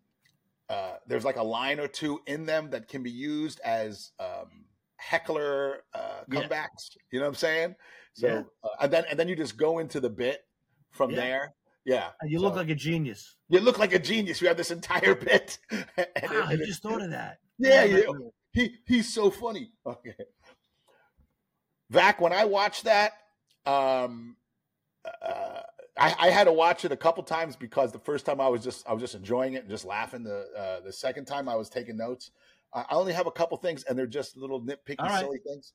uh, 0.69 0.95
there's 1.07 1.23
like 1.23 1.37
a 1.37 1.43
line 1.43 1.79
or 1.79 1.87
two 1.87 2.19
in 2.27 2.45
them 2.45 2.69
that 2.71 2.89
can 2.89 3.01
be 3.01 3.09
used 3.09 3.61
as 3.63 4.11
um, 4.19 4.65
heckler 4.97 5.83
uh, 5.93 6.23
Yeah. 6.29 6.41
comebacks. 6.41 6.97
You 7.09 7.19
know 7.19 7.25
what 7.27 7.29
I'm 7.29 7.35
saying? 7.35 7.75
So 8.13 8.27
Yeah. 8.27 8.41
uh, 8.61 8.69
and 8.81 8.91
then 8.91 9.05
and 9.09 9.17
then 9.17 9.29
you 9.29 9.37
just 9.37 9.55
go 9.55 9.79
into 9.79 10.01
the 10.01 10.09
bit 10.09 10.41
from 10.91 11.11
Yeah. 11.11 11.15
there. 11.21 11.53
Yeah, 11.85 12.09
And 12.19 12.29
you 12.29 12.39
look 12.39 12.55
like 12.55 12.67
a 12.69 12.75
genius. 12.75 13.37
you 13.47 13.61
look 13.61 13.79
like 13.79 13.93
a 13.93 13.99
genius. 13.99 14.41
You 14.41 14.49
have 14.49 14.57
this 14.57 14.71
entire 14.71 15.15
bit. 15.29 15.59
And 15.71 15.85
it- 15.97 16.09
Wow, 16.23 16.41
and 16.41 16.49
I 16.49 16.53
it- 16.55 16.65
just 16.65 16.83
thought 16.83 17.01
of 17.01 17.11
that. 17.11 17.37
yeah, 17.57 17.85
Yeah, 17.85 17.97
yeah. 17.99 18.29
He 18.51 18.75
he's 18.85 19.13
so 19.13 19.31
funny. 19.31 19.71
Okay. 19.85 20.15
Vac, 21.89 22.19
when 22.19 22.33
I 22.33 22.43
watched 22.43 22.83
that, 22.83 23.13
um, 23.65 24.35
uh, 25.21 25.61
I, 25.99 26.15
I 26.19 26.29
had 26.29 26.45
to 26.45 26.51
watch 26.51 26.85
it 26.85 26.91
a 26.91 26.97
couple 26.97 27.23
times 27.23 27.55
because 27.55 27.91
the 27.91 27.99
first 27.99 28.25
time 28.25 28.39
I 28.39 28.47
was 28.47 28.63
just 28.63 28.87
I 28.87 28.93
was 28.93 29.01
just 29.01 29.15
enjoying 29.15 29.53
it 29.53 29.61
and 29.61 29.69
just 29.69 29.85
laughing. 29.85 30.23
The 30.23 30.47
uh, 30.57 30.79
the 30.81 30.93
second 30.93 31.25
time 31.25 31.49
I 31.49 31.55
was 31.55 31.69
taking 31.69 31.97
notes. 31.97 32.31
I 32.73 32.85
only 32.91 33.13
have 33.13 33.27
a 33.27 33.31
couple 33.31 33.57
things, 33.57 33.83
and 33.83 33.97
they're 33.97 34.05
just 34.05 34.35
little 34.35 34.61
nitpicky, 34.61 34.99
right. 34.99 35.21
silly 35.21 35.39
things. 35.39 35.73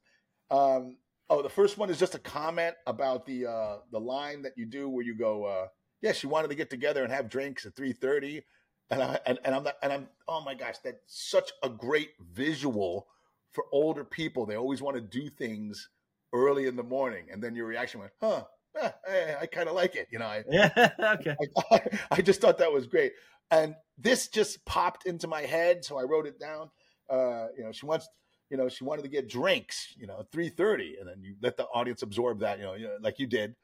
Um, 0.50 0.98
oh, 1.30 1.42
the 1.42 1.48
first 1.48 1.78
one 1.78 1.88
is 1.90 1.98
just 1.98 2.14
a 2.14 2.18
comment 2.18 2.76
about 2.86 3.26
the 3.26 3.46
uh, 3.46 3.76
the 3.90 3.98
line 3.98 4.42
that 4.42 4.52
you 4.56 4.66
do 4.66 4.88
where 4.88 5.04
you 5.04 5.14
go, 5.14 5.44
uh, 5.44 5.68
"Yeah, 6.02 6.12
she 6.12 6.26
wanted 6.26 6.48
to 6.48 6.54
get 6.54 6.70
together 6.70 7.02
and 7.02 7.12
have 7.12 7.28
drinks 7.28 7.64
at 7.66 7.74
3.30. 7.74 8.42
and 8.90 9.02
I 9.02 9.18
and, 9.26 9.38
and 9.44 9.54
I'm 9.54 9.64
not, 9.64 9.76
and 9.82 9.92
I'm 9.92 10.08
oh 10.28 10.42
my 10.42 10.54
gosh, 10.54 10.76
that's 10.84 10.98
such 11.06 11.50
a 11.62 11.68
great 11.68 12.10
visual 12.20 13.08
for 13.50 13.64
older 13.72 14.04
people. 14.04 14.46
They 14.46 14.56
always 14.56 14.82
want 14.82 14.96
to 14.96 15.00
do 15.00 15.28
things 15.28 15.88
early 16.32 16.66
in 16.66 16.76
the 16.76 16.82
morning, 16.82 17.26
and 17.32 17.42
then 17.42 17.54
your 17.54 17.66
reaction 17.66 18.00
went, 18.00 18.12
"Huh." 18.20 18.44
Eh, 18.80 18.90
eh, 19.08 19.34
I 19.40 19.46
kind 19.46 19.68
of 19.68 19.74
like 19.74 19.96
it, 19.96 20.08
you 20.10 20.18
know. 20.18 20.26
I, 20.26 20.44
Yeah. 20.48 20.90
okay. 21.20 21.36
I, 21.70 21.80
I 22.10 22.22
just 22.22 22.40
thought 22.40 22.58
that 22.58 22.72
was 22.72 22.86
great. 22.86 23.12
And 23.50 23.74
this 23.98 24.28
just 24.28 24.64
popped 24.64 25.06
into 25.06 25.28
my 25.28 25.42
head, 25.42 25.84
so 25.84 25.98
I 25.98 26.04
wrote 26.04 26.26
it 26.26 26.40
down. 26.40 26.70
Uh, 27.10 27.48
you 27.56 27.64
know, 27.64 27.72
she 27.72 27.84
wants, 27.84 28.08
you 28.48 28.56
know, 28.56 28.68
she 28.68 28.84
wanted 28.84 29.02
to 29.02 29.08
get 29.08 29.28
drinks, 29.28 29.94
you 29.98 30.06
know, 30.06 30.24
three 30.32 30.48
thirty, 30.48 30.96
and 30.98 31.08
then 31.08 31.22
you 31.22 31.34
let 31.42 31.56
the 31.56 31.64
audience 31.64 32.02
absorb 32.02 32.40
that, 32.40 32.58
you 32.58 32.64
know, 32.64 32.74
you 32.74 32.86
know 32.86 32.96
like 33.00 33.18
you 33.18 33.26
did. 33.26 33.54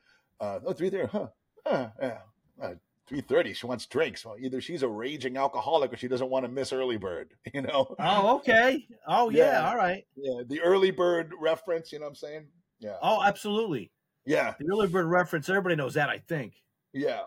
Uh, 0.41 0.61
oh, 0.67 0.73
three 0.73 0.91
thirty, 0.91 1.09
huh? 1.11 1.29
Uh, 1.65 1.89
yeah. 2.01 2.19
Uh, 2.63 2.75
three 3.09 3.23
thirty. 3.23 3.55
She 3.55 3.67
wants 3.67 3.87
drinks. 3.87 4.25
Well, 4.25 4.37
either 4.39 4.61
she's 4.61 4.83
a 4.83 4.89
raging 4.89 5.37
alcoholic 5.37 5.93
or 5.93 5.97
she 5.97 6.09
doesn't 6.09 6.29
want 6.29 6.45
to 6.45 6.51
miss 6.51 6.73
early 6.73 6.99
bird. 6.99 7.33
You 7.55 7.63
know. 7.63 7.95
Oh, 7.99 8.37
okay. 8.37 8.87
Oh, 9.07 9.31
yeah. 9.31 9.63
Yeah. 9.63 9.71
All 9.71 9.77
right. 9.77 10.05
Yeah, 10.17 10.43
the 10.47 10.61
early 10.61 10.91
bird 10.91 11.33
reference. 11.41 11.93
You 11.93 11.99
know 11.99 12.05
what 12.05 12.11
I'm 12.11 12.15
saying? 12.17 12.47
Yeah. 12.79 12.97
Oh, 13.03 13.23
absolutely. 13.23 13.91
Yeah. 14.29 14.55
The 14.59 14.67
early 14.71 14.87
bird 14.87 15.07
reference, 15.07 15.49
everybody 15.49 15.75
knows 15.75 15.95
that, 15.95 16.11
I 16.11 16.19
think. 16.19 16.53
Yeah. 16.93 17.23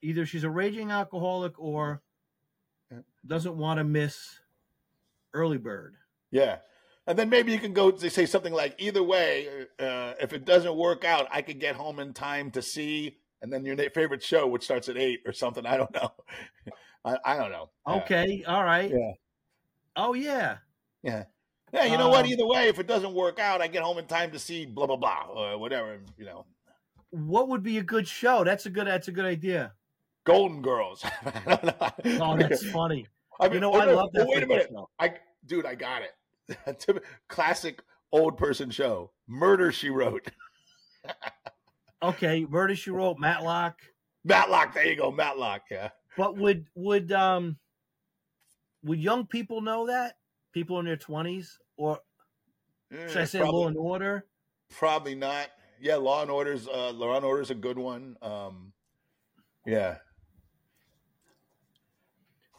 Either 0.00 0.24
she's 0.24 0.42
a 0.42 0.50
raging 0.50 0.90
alcoholic 0.90 1.52
or 1.58 2.02
doesn't 3.26 3.56
want 3.56 3.78
to 3.78 3.84
miss 3.84 4.40
early 5.34 5.58
bird. 5.58 5.96
Yeah. 6.30 6.58
And 7.06 7.18
then 7.18 7.28
maybe 7.28 7.52
you 7.52 7.58
can 7.58 7.74
go 7.74 7.90
to 7.90 8.10
say 8.10 8.24
something 8.24 8.54
like, 8.54 8.74
either 8.78 9.02
way, 9.02 9.66
uh, 9.78 10.14
if 10.18 10.32
it 10.32 10.46
doesn't 10.46 10.74
work 10.74 11.04
out, 11.04 11.28
I 11.30 11.42
could 11.42 11.60
get 11.60 11.76
home 11.76 11.98
in 11.98 12.14
time 12.14 12.50
to 12.52 12.62
see, 12.62 13.18
and 13.42 13.52
then 13.52 13.66
your 13.66 13.76
favorite 13.90 14.22
show, 14.22 14.46
which 14.46 14.64
starts 14.64 14.88
at 14.88 14.96
eight 14.96 15.20
or 15.26 15.32
something. 15.34 15.66
I 15.66 15.76
don't 15.76 15.92
know. 15.92 16.10
I, 17.04 17.18
I 17.22 17.36
don't 17.36 17.52
know. 17.52 17.68
Yeah. 17.86 17.94
Okay. 17.96 18.44
All 18.46 18.64
right. 18.64 18.90
Yeah. 18.90 19.12
Oh, 19.94 20.14
yeah. 20.14 20.56
Yeah. 21.02 21.24
Yeah. 21.72 21.84
You 21.86 21.98
know 21.98 22.08
what? 22.08 22.24
Um, 22.24 22.30
Either 22.30 22.46
way, 22.46 22.68
if 22.68 22.78
it 22.78 22.86
doesn't 22.86 23.14
work 23.14 23.38
out, 23.38 23.60
I 23.60 23.66
get 23.66 23.82
home 23.82 23.98
in 23.98 24.06
time 24.06 24.30
to 24.32 24.38
see 24.38 24.64
blah, 24.66 24.86
blah, 24.86 24.96
blah, 24.96 25.26
or 25.28 25.58
whatever, 25.58 25.98
you 26.16 26.24
know. 26.24 26.44
What 27.10 27.48
would 27.48 27.62
be 27.62 27.78
a 27.78 27.82
good 27.82 28.06
show? 28.08 28.44
That's 28.44 28.66
a 28.66 28.70
good. 28.70 28.86
That's 28.86 29.08
a 29.08 29.12
good 29.12 29.24
idea. 29.24 29.72
Golden 30.24 30.62
Girls. 30.62 31.04
Oh, 32.04 32.36
that's 32.36 32.68
funny. 32.70 33.06
I 33.40 33.44
mean, 33.46 33.54
You 33.54 33.60
know, 33.60 33.72
oh, 33.74 33.80
I 33.80 33.84
no, 33.86 33.94
love 33.96 34.10
that. 34.12 34.26
oh, 34.26 34.30
Wait 34.30 34.42
a 34.42 34.46
minute. 34.46 34.68
show. 34.70 34.88
I, 34.98 35.14
dude, 35.46 35.66
I 35.66 35.74
got 35.74 36.02
it. 36.02 37.02
Classic 37.28 37.82
old 38.12 38.36
person 38.38 38.70
show. 38.70 39.10
Murder, 39.26 39.72
She 39.72 39.90
Wrote. 39.90 40.28
Okay, 42.02 42.46
Murder 42.48 42.76
She 42.76 42.90
Wrote, 42.90 43.18
Matlock. 43.18 43.80
Matlock. 44.24 44.74
There 44.74 44.86
you 44.86 44.96
go. 44.96 45.10
Matlock. 45.10 45.62
Yeah. 45.70 45.90
But 46.16 46.36
would 46.36 46.66
would 46.74 47.10
um 47.12 47.56
would 48.82 49.00
young 49.00 49.26
people 49.26 49.60
know 49.60 49.86
that? 49.86 50.16
People 50.54 50.78
in 50.78 50.86
their 50.86 50.96
twenties, 50.96 51.58
or 51.76 51.98
should 53.08 53.16
I 53.16 53.24
say 53.24 53.40
probably- 53.40 53.60
Law 53.60 53.66
and 53.68 53.76
Order? 53.76 54.24
Probably 54.70 55.14
not. 55.16 55.48
Yeah, 55.80 55.96
Law 55.96 56.22
and 56.22 56.30
Order's 56.30 56.66
uh, 56.68 56.92
Law 56.92 57.16
and 57.16 57.24
Order's 57.24 57.50
a 57.50 57.54
good 57.56 57.76
one. 57.76 58.16
Um, 58.22 58.72
yeah, 59.66 59.96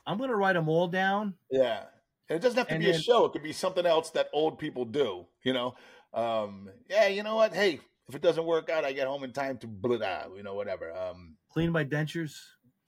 I'm 0.05 0.17
gonna 0.17 0.35
write 0.35 0.53
them 0.53 0.67
all 0.69 0.87
down. 0.87 1.33
yeah. 1.49 1.85
And 2.27 2.37
it 2.37 2.41
doesn't 2.41 2.57
have 2.57 2.67
to 2.69 2.73
And 2.73 2.83
be 2.83 2.89
a 2.89 2.97
show. 2.99 3.25
It 3.25 3.33
could 3.33 3.43
be 3.43 3.53
something 3.53 3.85
else 3.85 4.09
that 4.11 4.29
old 4.33 4.57
people 4.59 4.83
do. 4.83 5.27
You 5.43 5.53
know. 5.53 5.75
Um, 6.13 6.69
yeah. 6.89 7.07
You 7.07 7.21
know 7.23 7.35
what? 7.35 7.53
Hey, 7.53 7.79
if 8.09 8.15
it 8.15 8.21
doesn't 8.21 8.45
work 8.45 8.69
out, 8.69 8.83
I 8.83 8.93
get 8.93 9.07
home 9.07 9.23
in 9.23 9.31
time 9.31 9.57
to 9.59 9.67
blah, 9.67 9.97
blah 9.97 10.25
you 10.35 10.43
know 10.43 10.55
whatever. 10.55 10.91
Um, 10.91 11.37
Clean 11.49 11.71
my 11.71 11.85
dentures. 11.85 12.33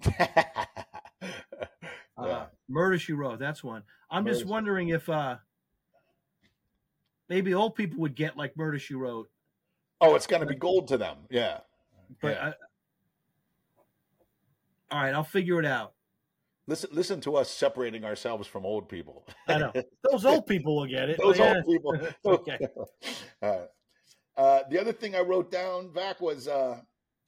yeah. 2.20 2.26
Uh, 2.26 2.46
Murder 2.70 2.98
She 3.00 3.14
Wrote. 3.14 3.40
That's 3.40 3.64
one. 3.64 3.84
I'm 4.10 4.26
just 4.26 4.40
Murder 4.42 4.48
She- 4.48 4.52
wondering 4.52 4.90
if 4.90 5.10
uh 5.10 5.38
maybe 7.30 7.54
old 7.54 7.76
people 7.76 8.00
would 8.00 8.16
get 8.16 8.38
like 8.38 8.56
Murder 8.58 8.80
She 8.80 8.94
Wrote, 8.96 9.30
Oh, 10.02 10.16
it's 10.16 10.28
gonna 10.28 10.46
be 10.46 10.56
gold 10.56 10.88
to 10.90 10.98
them. 10.98 11.18
Yeah. 11.30 11.60
but 12.22 12.30
Yeah. 12.36 12.54
I, 14.90 14.96
all 14.96 15.04
right, 15.04 15.14
I'll 15.14 15.24
figure 15.24 15.60
it 15.60 15.66
out. 15.66 15.94
Listen, 16.70 16.90
listen 16.94 17.22
to 17.22 17.36
us 17.36 17.50
separating 17.50 18.04
ourselves 18.04 18.48
from 18.48 18.66
old 18.66 18.90
people. 18.90 19.26
I 19.48 19.58
know 19.58 19.72
those 20.10 20.26
old 20.26 20.46
people 20.48 20.76
will 20.76 20.86
get 20.86 21.10
it. 21.10 21.18
Those 21.22 21.40
Yeah. 21.40 21.56
old 21.56 21.66
people. 21.66 21.98
Okay. 22.26 22.58
Uh, 23.42 23.66
uh, 24.36 24.60
the 24.70 24.80
other 24.80 24.92
thing 24.92 25.16
I 25.16 25.20
wrote 25.22 25.52
down, 25.52 25.92
Vac, 25.94 26.20
was 26.22 26.48
uh, 26.48 26.80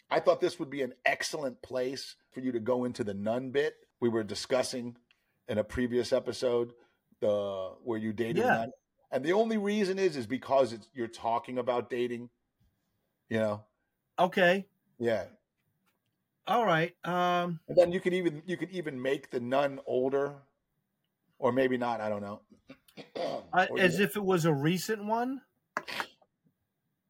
I 0.09 0.19
thought 0.19 0.41
this 0.41 0.57
would 0.59 0.69
be 0.71 0.81
an 0.81 0.93
excellent 1.05 1.61
place 1.61 2.15
for 2.31 2.39
you 2.39 2.51
to 2.51 2.59
go 2.59 2.85
into 2.85 3.03
the 3.03 3.13
nun 3.13 3.51
bit 3.51 3.75
we 3.99 4.09
were 4.09 4.23
discussing 4.23 4.95
in 5.47 5.57
a 5.57 5.63
previous 5.63 6.13
episode, 6.13 6.73
the 7.21 7.73
where 7.83 7.97
you 7.99 8.13
dated 8.13 8.37
Yeah. 8.37 8.57
nun. 8.57 8.71
And 9.11 9.25
the 9.25 9.33
only 9.33 9.57
reason 9.57 9.97
is 9.97 10.15
is 10.15 10.27
because 10.27 10.71
it's, 10.73 10.87
you're 10.93 11.07
talking 11.07 11.57
about 11.57 11.89
dating. 11.89 12.29
You 13.29 13.39
know, 13.39 13.63
Okay. 14.17 14.67
yeah. 14.99 15.25
All 16.47 16.65
right. 16.65 16.95
Um. 17.03 17.59
And 17.67 17.77
then 17.77 17.91
you 17.91 17.99
could 17.99 18.13
even 18.13 18.41
you 18.45 18.57
could 18.57 18.71
even 18.71 18.99
make 19.01 19.29
the 19.29 19.39
nun 19.39 19.79
older, 19.85 20.33
or 21.37 21.51
maybe 21.51 21.77
not. 21.77 22.01
I 22.01 22.09
don't 22.09 22.21
know. 22.21 22.41
I, 23.53 23.67
as 23.77 23.99
if 23.99 24.15
it 24.15 24.23
was 24.23 24.45
a 24.45 24.53
recent 24.53 25.05
one. 25.05 25.41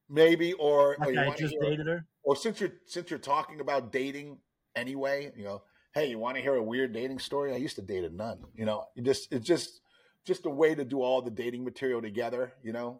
maybe, 0.09 0.53
or, 0.53 0.95
or 1.03 1.11
you 1.11 1.19
I 1.19 1.35
just 1.35 1.53
hear- 1.53 1.61
dated 1.69 1.87
her. 1.87 2.05
or 2.23 2.35
since 2.35 2.59
you're 2.59 2.73
since 2.85 3.09
you're 3.09 3.19
talking 3.19 3.59
about 3.61 3.91
dating 3.91 4.39
anyway, 4.75 5.31
you 5.35 5.43
know, 5.43 5.61
hey, 5.93 6.07
you 6.09 6.19
want 6.19 6.35
to 6.37 6.41
hear 6.41 6.55
a 6.55 6.63
weird 6.63 6.93
dating 6.93 7.19
story? 7.19 7.53
I 7.53 7.57
used 7.57 7.75
to 7.77 7.81
date 7.81 8.03
a 8.03 8.09
nun. 8.09 8.39
You 8.55 8.65
know, 8.65 8.85
you 8.95 9.03
just 9.03 9.31
it's 9.31 9.45
just 9.45 9.81
just 10.25 10.45
a 10.45 10.49
way 10.49 10.75
to 10.75 10.85
do 10.85 11.01
all 11.01 11.21
the 11.21 11.31
dating 11.31 11.63
material 11.63 12.01
together. 12.01 12.53
You 12.63 12.73
know, 12.73 12.99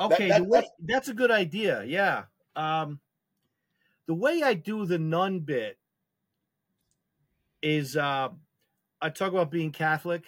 Okay, 0.00 0.28
that- 0.28 0.38
the 0.42 0.48
way, 0.48 0.68
that's 0.84 1.08
a 1.08 1.14
good 1.14 1.30
idea. 1.30 1.84
Yeah. 1.84 2.24
Um, 2.56 3.00
the 4.06 4.14
way 4.14 4.42
I 4.42 4.54
do 4.54 4.84
the 4.86 4.98
nun 4.98 5.40
bit 5.40 5.78
is 7.62 7.96
uh, 7.96 8.28
I 9.00 9.08
talk 9.10 9.32
about 9.32 9.50
being 9.50 9.70
Catholic, 9.70 10.24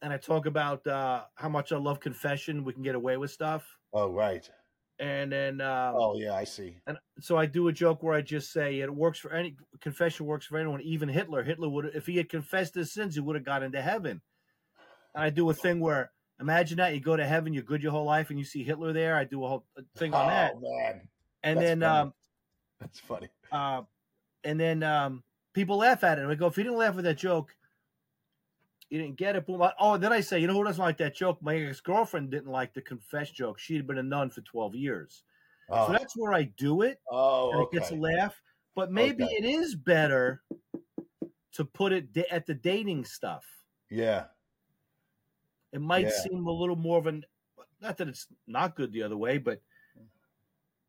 and 0.00 0.12
I 0.12 0.16
talk 0.16 0.46
about 0.46 0.86
uh, 0.86 1.24
how 1.34 1.48
much 1.48 1.72
I 1.72 1.76
love 1.76 2.00
confession. 2.00 2.64
We 2.64 2.72
can 2.72 2.82
get 2.82 2.94
away 2.94 3.16
with 3.16 3.30
stuff, 3.30 3.64
oh 3.92 4.10
right, 4.10 4.48
and 4.98 5.32
then 5.32 5.60
uh, 5.60 5.92
oh 5.94 6.16
yeah, 6.16 6.34
I 6.34 6.44
see. 6.44 6.76
and 6.86 6.98
so 7.20 7.36
I 7.36 7.46
do 7.46 7.68
a 7.68 7.72
joke 7.72 8.02
where 8.02 8.14
I 8.14 8.22
just 8.22 8.52
say 8.52 8.80
it 8.80 8.94
works 8.94 9.18
for 9.18 9.32
any 9.32 9.56
confession 9.80 10.26
works 10.26 10.46
for 10.46 10.58
anyone, 10.58 10.80
even 10.82 11.08
Hitler. 11.08 11.42
Hitler 11.42 11.68
would 11.68 11.86
if 11.94 12.06
he 12.06 12.16
had 12.16 12.28
confessed 12.28 12.74
his 12.74 12.92
sins, 12.92 13.14
he 13.14 13.20
would 13.20 13.36
have 13.36 13.44
got 13.44 13.62
into 13.62 13.80
heaven. 13.80 14.20
And 15.14 15.24
I 15.24 15.30
do 15.30 15.48
a 15.50 15.54
thing 15.54 15.80
where 15.80 16.12
imagine 16.40 16.78
that 16.78 16.94
you 16.94 17.00
go 17.00 17.16
to 17.16 17.26
heaven, 17.26 17.52
you're 17.52 17.62
good 17.62 17.82
your 17.82 17.92
whole 17.92 18.04
life, 18.04 18.30
and 18.30 18.38
you 18.38 18.44
see 18.44 18.62
Hitler 18.62 18.92
there. 18.92 19.16
I 19.16 19.24
do 19.24 19.44
a 19.44 19.48
whole 19.48 19.64
thing 19.96 20.14
on 20.14 20.26
oh 20.26 20.30
that, 20.30 20.54
man, 20.60 21.08
and 21.42 21.58
that's 21.58 21.68
then 21.68 21.80
funny. 21.80 21.98
um, 21.98 22.12
that's 22.80 23.00
funny. 23.00 23.28
uh, 23.50 23.82
and 24.44 24.58
then 24.58 24.82
um, 24.82 25.22
people 25.54 25.78
laugh 25.78 26.04
at 26.04 26.18
it. 26.18 26.22
And 26.22 26.30
I 26.30 26.34
go, 26.34 26.46
if 26.46 26.56
you 26.56 26.64
didn't 26.64 26.78
laugh 26.78 26.96
at 26.96 27.04
that 27.04 27.18
joke, 27.18 27.54
you 28.92 28.98
didn't 29.00 29.16
get 29.16 29.36
it. 29.36 29.46
Boom. 29.46 29.66
Oh, 29.80 29.96
then 29.96 30.12
I 30.12 30.20
say, 30.20 30.38
you 30.38 30.46
know 30.46 30.52
who 30.52 30.64
doesn't 30.64 30.82
like 30.84 30.98
that 30.98 31.14
joke? 31.14 31.38
My 31.40 31.56
ex 31.56 31.80
girlfriend 31.80 32.30
didn't 32.30 32.50
like 32.52 32.74
the 32.74 32.82
confess 32.82 33.30
joke. 33.30 33.58
She 33.58 33.74
had 33.74 33.86
been 33.86 33.96
a 33.96 34.02
nun 34.02 34.28
for 34.28 34.42
twelve 34.42 34.74
years. 34.74 35.24
Oh, 35.70 35.86
So 35.86 35.92
that's 35.94 36.14
where 36.14 36.34
I 36.34 36.42
do 36.58 36.82
it. 36.82 37.00
oh 37.10 37.52
and 37.52 37.60
okay. 37.62 37.78
it 37.78 37.80
gets 37.80 37.90
a 37.90 37.94
laugh. 37.94 38.38
But 38.74 38.92
maybe 38.92 39.24
Okay. 39.24 39.32
it 39.36 39.44
is 39.46 39.74
better 39.74 40.42
to 41.52 41.64
put 41.64 41.92
it 41.94 42.14
at 42.30 42.44
the 42.44 42.52
dating 42.52 43.06
stuff. 43.06 43.46
Yeah. 43.88 44.26
It 45.72 45.80
might 45.80 46.04
Yeah. 46.04 46.10
seem 46.22 46.46
a 46.46 46.52
little 46.52 46.76
more 46.76 46.98
of 46.98 47.06
an 47.06 47.24
not 47.80 47.96
that 47.96 48.08
it's 48.08 48.26
not 48.46 48.76
good 48.76 48.92
the 48.92 49.02
other 49.04 49.16
way, 49.16 49.38
but 49.38 49.62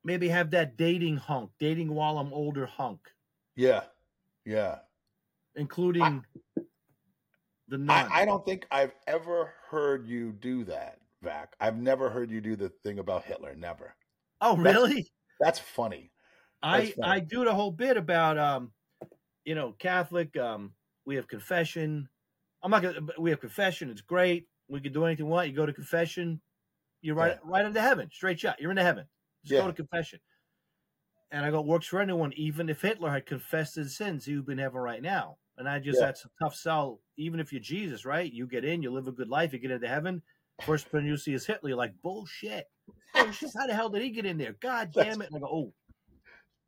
maybe 0.03 0.27
have 0.27 0.51
that 0.51 0.75
dating 0.75 1.15
hunk, 1.15 1.51
dating 1.57 1.87
while 1.93 2.17
I'm 2.17 2.33
older 2.33 2.65
hunk, 2.65 2.99
Yeah. 3.55 3.85
Yeah. 4.43 4.79
including 5.55 6.25
the 7.73 7.79
nun. 7.79 8.07
I, 8.11 8.21
I 8.21 8.25
don't 8.25 8.45
think 8.45 8.65
I've 8.71 8.93
ever 9.07 9.51
heard 9.69 10.07
you 10.07 10.31
do 10.31 10.63
that, 10.65 10.99
Vac. 11.21 11.53
I've 11.59 11.77
never 11.77 12.09
heard 12.09 12.29
you 12.31 12.39
do 12.41 12.55
the 12.55 12.69
thing 12.69 12.99
about 12.99 13.23
Hitler. 13.25 13.55
Never. 13.55 13.95
oh, 14.41 14.55
that's- 14.55 14.75
really? 14.75 15.07
That's 15.39 15.59
funny. 15.59 16.11
I 16.61 16.81
That's 16.81 16.93
funny. 16.93 17.11
I 17.11 17.19
do 17.19 17.43
the 17.43 17.53
whole 17.53 17.71
bit 17.71 17.97
about 17.97 18.37
um, 18.37 18.71
you 19.43 19.55
know, 19.55 19.73
Catholic. 19.77 20.37
Um, 20.37 20.73
we 21.05 21.15
have 21.15 21.27
confession. 21.27 22.07
I'm 22.61 22.71
not 22.71 22.81
gonna. 22.81 22.99
We 23.19 23.31
have 23.31 23.41
confession. 23.41 23.89
It's 23.89 24.01
great. 24.01 24.47
We 24.69 24.79
can 24.79 24.93
do 24.93 25.03
anything 25.05 25.25
we 25.25 25.31
want. 25.31 25.49
You 25.49 25.55
go 25.55 25.65
to 25.65 25.73
confession. 25.73 26.39
You're 27.01 27.15
right, 27.15 27.37
right 27.43 27.65
into 27.65 27.81
heaven. 27.81 28.09
Straight 28.13 28.39
shot. 28.39 28.61
You're 28.61 28.71
into 28.71 28.83
heaven. 28.83 29.05
Just 29.43 29.55
Yeah. 29.55 29.61
go 29.61 29.67
to 29.67 29.73
confession. 29.73 30.19
And 31.31 31.45
I 31.45 31.51
go, 31.51 31.59
works 31.59 31.87
for 31.87 31.99
anyone. 31.99 32.31
Even 32.37 32.69
if 32.69 32.81
Hitler 32.81 33.09
had 33.09 33.25
confessed 33.25 33.75
his 33.75 33.97
sins, 33.97 34.23
he 34.23 34.35
would 34.37 34.45
be 34.45 34.53
in 34.53 34.59
heaven 34.59 34.79
right 34.79 35.01
now. 35.01 35.35
And 35.57 35.69
I 35.69 35.79
just 35.79 35.99
Yeah. 35.99 36.07
that's 36.07 36.25
a 36.25 36.29
tough 36.41 36.55
sell. 36.55 36.99
Even 37.17 37.39
if 37.39 37.51
you're 37.51 37.61
Jesus, 37.61 38.05
right? 38.05 38.31
You 38.31 38.47
get 38.47 38.65
in, 38.65 38.81
you 38.81 38.91
live 38.91 39.07
a 39.07 39.11
good 39.11 39.29
life, 39.29 39.53
you 39.53 39.59
get 39.59 39.71
into 39.71 39.87
heaven. 39.87 40.21
First 40.65 40.89
person 40.91 41.07
you 41.07 41.17
see 41.17 41.33
is 41.33 41.45
Hitler. 41.45 41.69
You're 41.69 41.77
like, 41.77 41.93
bullshit. 42.01 42.69
Bullshit. 43.13 43.51
How 43.55 43.67
the 43.67 43.73
hell 43.73 43.89
did 43.89 44.01
he 44.01 44.09
get 44.09 44.25
in 44.25 44.37
there? 44.37 44.53
God 44.59 44.91
That's- 44.95 45.13
damn 45.15 45.21
it! 45.21 45.27
And 45.31 45.37
I 45.37 45.39
go, 45.39 45.47
oh, 45.47 45.73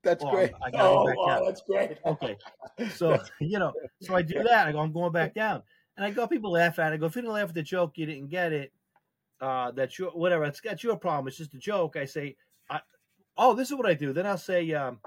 That's 0.03 0.23
Oh, 0.23 0.29
great. 0.31 0.51
I 0.63 0.69
go 0.71 1.05
oh, 1.17 1.27
down. 1.27 1.45
that's 1.45 1.61
great. 1.61 1.97
okay. 2.05 2.37
So 2.91 3.17
you 3.39 3.57
know, 3.59 3.73
so 4.01 4.15
I 4.15 4.21
do 4.21 4.43
that. 4.43 4.67
I 4.67 4.71
go, 4.71 4.79
I'm 4.79 4.91
going 4.91 5.11
back 5.11 5.33
down, 5.33 5.63
and 5.97 6.05
I 6.05 6.11
go. 6.11 6.27
People 6.27 6.51
laugh 6.51 6.77
at 6.79 6.91
it. 6.91 6.95
I 6.95 6.97
go, 6.97 7.07
if 7.07 7.15
you 7.15 7.21
didn't 7.23 7.33
laugh 7.33 7.49
at 7.49 7.55
the 7.55 7.63
joke, 7.63 7.93
you 7.97 8.05
didn't 8.05 8.27
get 8.29 8.53
it. 8.53 8.71
Uh, 9.41 9.71
that's 9.71 9.97
your 9.97 10.11
whatever. 10.11 10.43
It's 10.45 10.61
that's 10.61 10.83
your 10.83 10.95
problem. 10.97 11.27
It's 11.27 11.37
just 11.37 11.53
a 11.53 11.57
joke. 11.57 11.95
I 11.95 12.05
say, 12.05 12.35
I, 12.69 12.81
oh, 13.37 13.53
this 13.53 13.69
is 13.71 13.75
what 13.77 13.85
I 13.87 13.93
do. 13.95 14.13
Then 14.13 14.25
I'll 14.27 14.37
say, 14.37 14.71
um, 14.73 14.99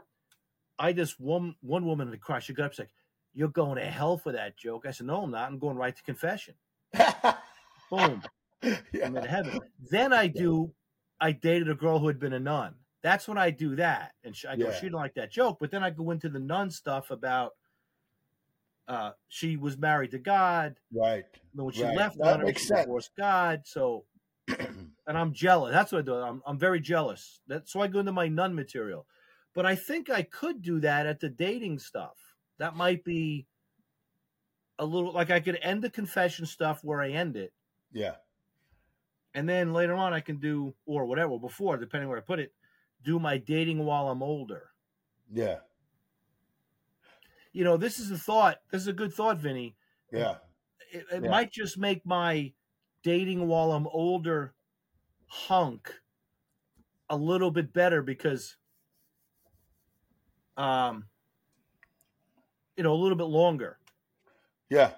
I 0.78 0.92
just 0.92 1.20
one 1.20 1.54
one 1.60 1.84
woman 1.84 2.08
in 2.08 2.10
the 2.12 2.18
car. 2.18 2.40
She 2.40 2.52
got 2.54 2.66
up, 2.66 2.72
she's 2.72 2.80
like, 2.80 2.90
"You're 3.38 3.48
going 3.48 3.76
to 3.76 3.84
hell 3.86 4.18
for 4.18 4.32
that 4.32 4.56
joke." 4.56 4.84
I 4.86 4.90
said, 4.90 5.06
"No, 5.06 5.22
I'm 5.22 5.30
not. 5.30 5.48
I'm 5.48 5.58
going 5.60 5.76
right 5.76 5.94
to 5.94 6.02
confession." 6.02 6.54
Boom. 7.90 8.22
yeah. 8.62 9.06
I'm 9.06 9.16
in 9.16 9.24
heaven. 9.24 9.60
Then 9.90 10.12
I 10.12 10.26
do. 10.26 10.72
I 11.20 11.30
dated 11.32 11.70
a 11.70 11.74
girl 11.74 11.98
who 12.00 12.08
had 12.08 12.18
been 12.18 12.32
a 12.32 12.40
nun. 12.40 12.74
That's 13.02 13.28
when 13.28 13.38
I 13.38 13.50
do 13.50 13.76
that, 13.76 14.12
and 14.24 14.34
she, 14.34 14.48
I 14.48 14.56
go, 14.56 14.66
Yeah. 14.66 14.74
she 14.74 14.82
didn't 14.86 14.96
like 14.96 15.14
that 15.14 15.30
joke. 15.30 15.58
But 15.60 15.70
then 15.70 15.84
I 15.84 15.90
go 15.90 16.10
into 16.10 16.28
the 16.28 16.40
nun 16.40 16.70
stuff 16.70 17.10
about. 17.12 17.52
Uh, 18.88 19.12
she 19.28 19.56
was 19.56 19.76
married 19.76 20.10
to 20.12 20.18
God. 20.18 20.74
Right. 20.92 21.24
But 21.54 21.64
when 21.64 21.74
she 21.74 21.84
Right. 21.84 21.94
left, 21.96 22.16
That 22.18 22.38
God, 22.38 22.42
makes 22.46 22.62
she 22.62 22.68
sense. 22.68 22.80
divorced 22.86 23.10
God. 23.18 23.60
So, 23.66 24.04
and 24.48 24.88
I'm 25.06 25.32
jealous. 25.34 25.72
That's 25.72 25.92
what 25.92 25.98
I 25.98 26.02
do. 26.02 26.14
I'm, 26.14 26.42
I'm 26.46 26.58
very 26.58 26.80
jealous. 26.80 27.40
That 27.48 27.68
so 27.68 27.80
I 27.82 27.86
go 27.88 27.98
into 28.00 28.12
my 28.12 28.28
nun 28.28 28.54
material. 28.54 29.06
But 29.54 29.66
I 29.66 29.74
think 29.74 30.08
I 30.08 30.22
could 30.22 30.62
do 30.62 30.80
that 30.80 31.04
at 31.06 31.20
the 31.20 31.28
dating 31.28 31.80
stuff. 31.80 32.16
That 32.58 32.76
might 32.76 33.04
be 33.04 33.46
a 34.78 34.84
little 34.84 35.12
like 35.12 35.30
I 35.30 35.40
could 35.40 35.58
end 35.62 35.82
the 35.82 35.90
confession 35.90 36.46
stuff 36.46 36.82
where 36.84 37.00
I 37.00 37.10
end 37.10 37.36
it, 37.36 37.52
yeah. 37.92 38.16
and 39.34 39.48
then 39.48 39.72
later 39.72 39.94
on 39.94 40.12
I 40.12 40.20
can 40.20 40.38
do 40.38 40.74
or 40.86 41.04
whatever 41.06 41.38
before, 41.38 41.76
depending 41.76 42.08
where 42.08 42.18
I 42.18 42.22
put 42.22 42.38
it, 42.40 42.52
do 43.04 43.18
my 43.18 43.38
dating 43.38 43.84
while 43.84 44.08
I'm 44.08 44.22
older. 44.22 44.70
Yeah. 45.32 45.60
You 47.52 47.64
know, 47.64 47.76
this 47.76 47.98
is 47.98 48.10
a 48.10 48.18
thought. 48.18 48.58
This 48.70 48.82
is 48.82 48.88
a 48.88 48.92
good 48.92 49.12
thought, 49.12 49.38
Vinnie. 49.38 49.76
Yeah. 50.12 50.36
it, 50.92 51.06
it 51.12 51.24
Yeah. 51.24 51.30
might 51.30 51.50
just 51.52 51.76
make 51.78 52.04
my 52.06 52.52
dating 53.02 53.46
while 53.46 53.72
I'm 53.72 53.86
older 53.88 54.54
hunk 55.26 55.92
a 57.10 57.16
little 57.16 57.50
bit 57.50 57.72
better 57.72 58.02
because 58.02 58.56
um 60.56 61.06
you 62.78 62.84
know 62.84 62.94
a 62.94 62.96
little 63.02 63.18
bit 63.18 63.24
longer. 63.24 63.76
Yeah. 64.70 64.92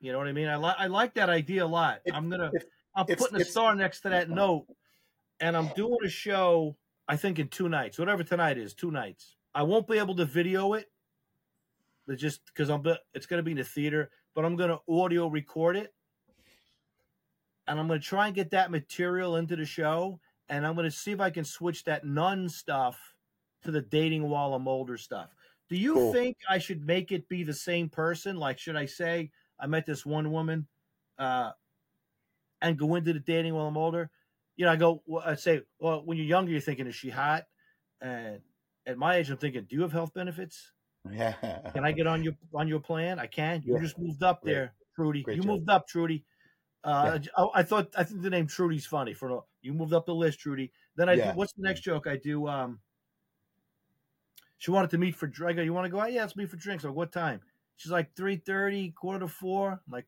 you 0.00 0.12
know 0.12 0.18
what 0.18 0.28
i 0.28 0.32
mean? 0.32 0.48
I 0.48 0.56
like 0.56 0.76
i 0.78 0.86
like 0.86 1.14
that 1.14 1.30
idea 1.30 1.64
a 1.64 1.66
lot. 1.66 2.00
It- 2.04 2.14
i'm 2.14 2.28
gonna 2.28 2.50
it- 2.52 2.68
i'm 2.94 3.06
putting 3.06 3.40
a 3.40 3.44
star 3.44 3.74
next 3.74 4.00
to 4.02 4.10
that 4.10 4.28
note 4.28 4.66
and 5.40 5.56
i'm 5.56 5.68
doing 5.76 5.98
a 6.04 6.08
show 6.08 6.76
i 7.08 7.16
think 7.16 7.38
in 7.38 7.48
two 7.48 7.68
nights 7.68 7.98
whatever 7.98 8.22
tonight 8.22 8.58
is 8.58 8.74
two 8.74 8.90
nights. 8.90 9.36
I 9.54 9.62
won't 9.62 9.88
be 9.88 9.98
able 9.98 10.14
to 10.16 10.24
video 10.24 10.74
it 10.74 10.90
but 12.06 12.18
just 12.18 12.44
because 12.46 12.68
i'm 12.70 12.82
it's 13.14 13.26
to 13.38 13.42
be 13.42 13.52
in 13.52 13.56
the 13.58 13.64
theater 13.64 14.10
but 14.34 14.44
i'm 14.44 14.56
to 14.70 14.80
audio 14.88 15.28
record 15.28 15.76
it 15.76 15.94
and 17.66 17.78
i'm 17.78 17.88
to 17.88 17.98
try 17.98 18.26
and 18.26 18.34
get 18.34 18.50
that 18.50 18.70
material 18.70 19.36
into 19.36 19.54
the 19.56 19.64
show 19.64 20.18
and 20.48 20.66
i'm 20.66 20.74
to 20.90 20.96
see 20.96 21.12
if 21.12 21.20
i 21.20 21.30
can 21.30 21.44
switch 21.44 21.84
that 21.84 22.04
nun 22.04 22.48
stuff 22.48 22.98
to 23.62 23.70
the 23.70 23.80
dating 23.82 24.28
while 24.28 24.52
i'm 24.54 24.66
older 24.68 24.96
stuff 24.96 25.30
do 25.68 25.76
you 25.76 25.94
Cool. 25.94 26.12
think 26.12 26.36
i 26.48 26.58
should 26.58 26.84
make 26.84 27.12
it 27.12 27.28
be 27.28 27.42
the 27.44 27.54
same 27.54 27.88
person 27.88 28.36
like 28.36 28.58
should 28.58 28.76
i 28.76 28.86
say 28.86 29.30
i 29.60 29.66
met 29.66 29.86
this 29.86 30.04
one 30.06 30.30
woman 30.30 30.66
uh, 31.18 31.52
and 32.60 32.78
go 32.78 32.94
into 32.94 33.12
the 33.12 33.20
dating 33.20 33.54
while 33.54 33.66
i'm 33.66 33.76
older 33.76 34.10
you 34.56 34.64
know 34.64 34.72
i 34.72 34.76
go 34.76 35.02
i 35.24 35.34
say 35.34 35.62
well 35.78 36.02
when 36.04 36.16
you're 36.16 36.26
younger 36.26 36.50
you're 36.52 36.60
thinking 36.60 36.86
is 36.86 36.94
she 36.94 37.10
hot 37.10 37.44
and 38.00 38.40
at 38.86 38.98
my 38.98 39.16
age 39.16 39.30
i'm 39.30 39.36
thinking 39.36 39.64
do 39.68 39.76
you 39.76 39.82
have 39.82 39.92
health 39.92 40.12
benefits 40.14 40.72
Yeah. 41.10 41.32
can 41.72 41.84
I 41.84 41.92
get 41.92 42.06
on 42.06 42.22
your 42.22 42.34
on 42.52 42.68
your 42.68 42.80
plan? 42.80 43.18
I 43.18 43.26
can. 43.26 43.62
You 43.64 43.74
Yeah. 43.74 43.80
just 43.80 43.96
moved 43.98 44.22
up 44.22 44.42
Great. 44.42 44.52
there, 44.52 44.74
Trudy. 44.94 45.22
Great 45.22 45.36
you 45.36 45.42
job. 45.42 45.52
moved 45.52 45.70
up, 45.70 45.86
Trudy. 45.88 46.24
Uh, 46.84 47.18
I, 47.36 47.46
I 47.60 47.62
thought 47.62 47.94
I 47.96 48.04
think 48.04 48.20
the 48.20 48.28
name 48.28 48.46
Trudy's 48.46 48.84
funny. 48.84 49.14
For 49.14 49.44
you 49.62 49.72
moved 49.72 49.94
up 49.94 50.04
the 50.04 50.14
list, 50.14 50.40
Trudy. 50.40 50.70
Then 50.96 51.08
I 51.08 51.14
Yeah. 51.14 51.32
do. 51.32 51.38
What's 51.38 51.52
the 51.54 51.62
next 51.62 51.80
joke? 51.82 52.06
I 52.06 52.16
do. 52.16 52.46
Um, 52.46 52.80
she 54.58 54.70
wanted 54.70 54.90
to 54.90 54.98
meet 54.98 55.14
for. 55.14 55.30
I 55.46 55.52
go. 55.52 55.62
You 55.62 55.72
want 55.72 55.86
to 55.86 55.90
go 55.90 56.00
out? 56.00 56.12
Yeah, 56.12 56.22
let's 56.22 56.36
meet 56.36 56.50
for 56.50 56.56
drinks. 56.56 56.84
Like 56.84 56.94
what 56.94 57.12
time? 57.12 57.40
She's 57.76 57.92
like 57.92 58.14
three 58.14 58.36
thirty, 58.36 58.90
quarter 58.90 59.20
to 59.20 59.28
four. 59.28 59.72
I'm 59.72 59.92
like, 59.92 60.06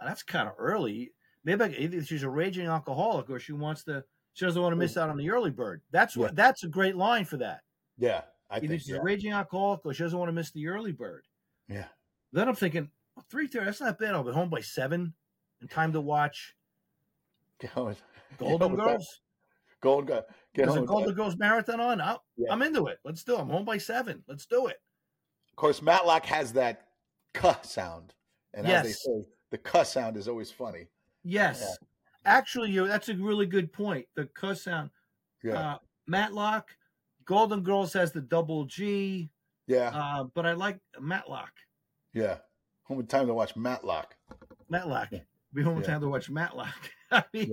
"Oh, 0.00 0.06
that's 0.06 0.22
kind 0.22 0.46
of 0.48 0.54
early. 0.58 1.12
Maybe 1.44 1.64
I, 1.64 1.68
either 1.68 2.04
she's 2.04 2.22
a 2.22 2.28
raging 2.28 2.66
alcoholic 2.66 3.30
or 3.30 3.38
she 3.40 3.52
wants 3.52 3.84
to. 3.84 4.04
She 4.34 4.44
doesn't 4.44 4.60
want 4.60 4.72
to 4.72 4.76
miss 4.76 4.96
out 4.96 5.08
on 5.08 5.16
the 5.16 5.30
early 5.30 5.50
bird. 5.50 5.82
That's 5.90 6.16
what. 6.16 6.30
Yeah. 6.30 6.34
That's 6.36 6.64
a 6.64 6.68
great 6.68 6.96
line 6.96 7.24
for 7.24 7.38
that. 7.38 7.60
yeah. 7.96 8.22
I 8.50 8.56
Either 8.56 8.68
think 8.68 8.80
she's 8.80 8.90
yeah. 8.90 8.96
a 8.96 9.02
raging 9.02 9.32
alcoholic 9.32 9.80
or 9.84 9.92
she 9.92 10.02
doesn't 10.02 10.18
want 10.18 10.30
to 10.30 10.32
miss 10.32 10.50
the 10.52 10.68
early 10.68 10.92
bird. 10.92 11.26
Yeah. 11.68 11.84
Then 12.32 12.48
I'm 12.48 12.54
thinking, 12.54 12.90
three 13.30 13.46
thirty. 13.46 13.66
That's 13.66 13.80
not 13.82 13.98
bad. 13.98 14.14
I'll 14.14 14.24
be 14.24 14.32
home 14.32 14.48
by 14.48 14.60
seven, 14.60 15.12
in 15.60 15.68
time 15.68 15.92
to 15.92 16.00
watch. 16.00 16.54
Golden 17.74 17.96
that. 18.76 18.76
Girls. 18.76 19.20
Golden 19.80 20.06
Girls. 20.06 20.24
There's 20.66 20.76
a 20.76 20.82
Golden. 20.82 21.14
Girls 21.14 21.36
marathon 21.36 21.80
on. 21.80 22.00
i 22.00 22.16
Yeah. 22.36 22.52
I'm 22.52 22.62
into 22.62 22.86
it. 22.86 22.98
Let's 23.04 23.24
do. 23.24 23.34
it. 23.36 23.40
I'm 23.40 23.48
home 23.48 23.64
by 23.64 23.78
seven. 23.78 24.22
Let's 24.28 24.46
do 24.46 24.66
it. 24.66 24.76
Of 25.50 25.56
course, 25.56 25.80
Matlock 25.82 26.24
has 26.26 26.52
that 26.54 26.88
cuh 27.34 27.56
sound, 27.62 28.14
and 28.54 28.66
as 28.66 28.84
they 28.84 28.92
say, 28.92 29.24
the 29.50 29.58
cuh 29.58 29.84
sound 29.84 30.16
is 30.16 30.28
always 30.28 30.50
funny. 30.50 30.86
Yes, 31.24 31.76
actually, 32.24 32.70
you. 32.70 32.86
That's 32.86 33.08
a 33.08 33.14
really 33.14 33.46
good 33.46 33.72
point. 33.72 34.06
The 34.16 34.26
cuss 34.26 34.62
sound. 34.62 34.90
Yeah. 35.42 35.58
Uh, 35.74 35.78
Matlock. 36.06 36.68
Golden 37.24 37.62
Girls 37.62 37.92
has 37.92 38.10
the 38.10 38.22
double 38.22 38.64
G, 38.64 39.28
yeah. 39.66 39.90
uh, 39.94 40.24
but 40.34 40.46
I 40.46 40.54
like 40.54 40.78
Matlock. 40.98 41.50
yeah. 42.14 42.38
Home 42.84 42.96
with 42.96 43.08
time 43.08 43.26
to 43.26 43.34
watch 43.34 43.54
Matlock. 43.54 44.14
Matlock. 44.70 45.08
Yeah. 45.12 45.18
Be 45.52 45.62
home 45.62 45.76
in 45.76 45.82
Yeah. 45.82 45.88
time 45.90 46.00
to 46.00 46.08
watch 46.08 46.30
Matlock. 46.30 46.90
I 47.10 47.22
mean, 47.34 47.52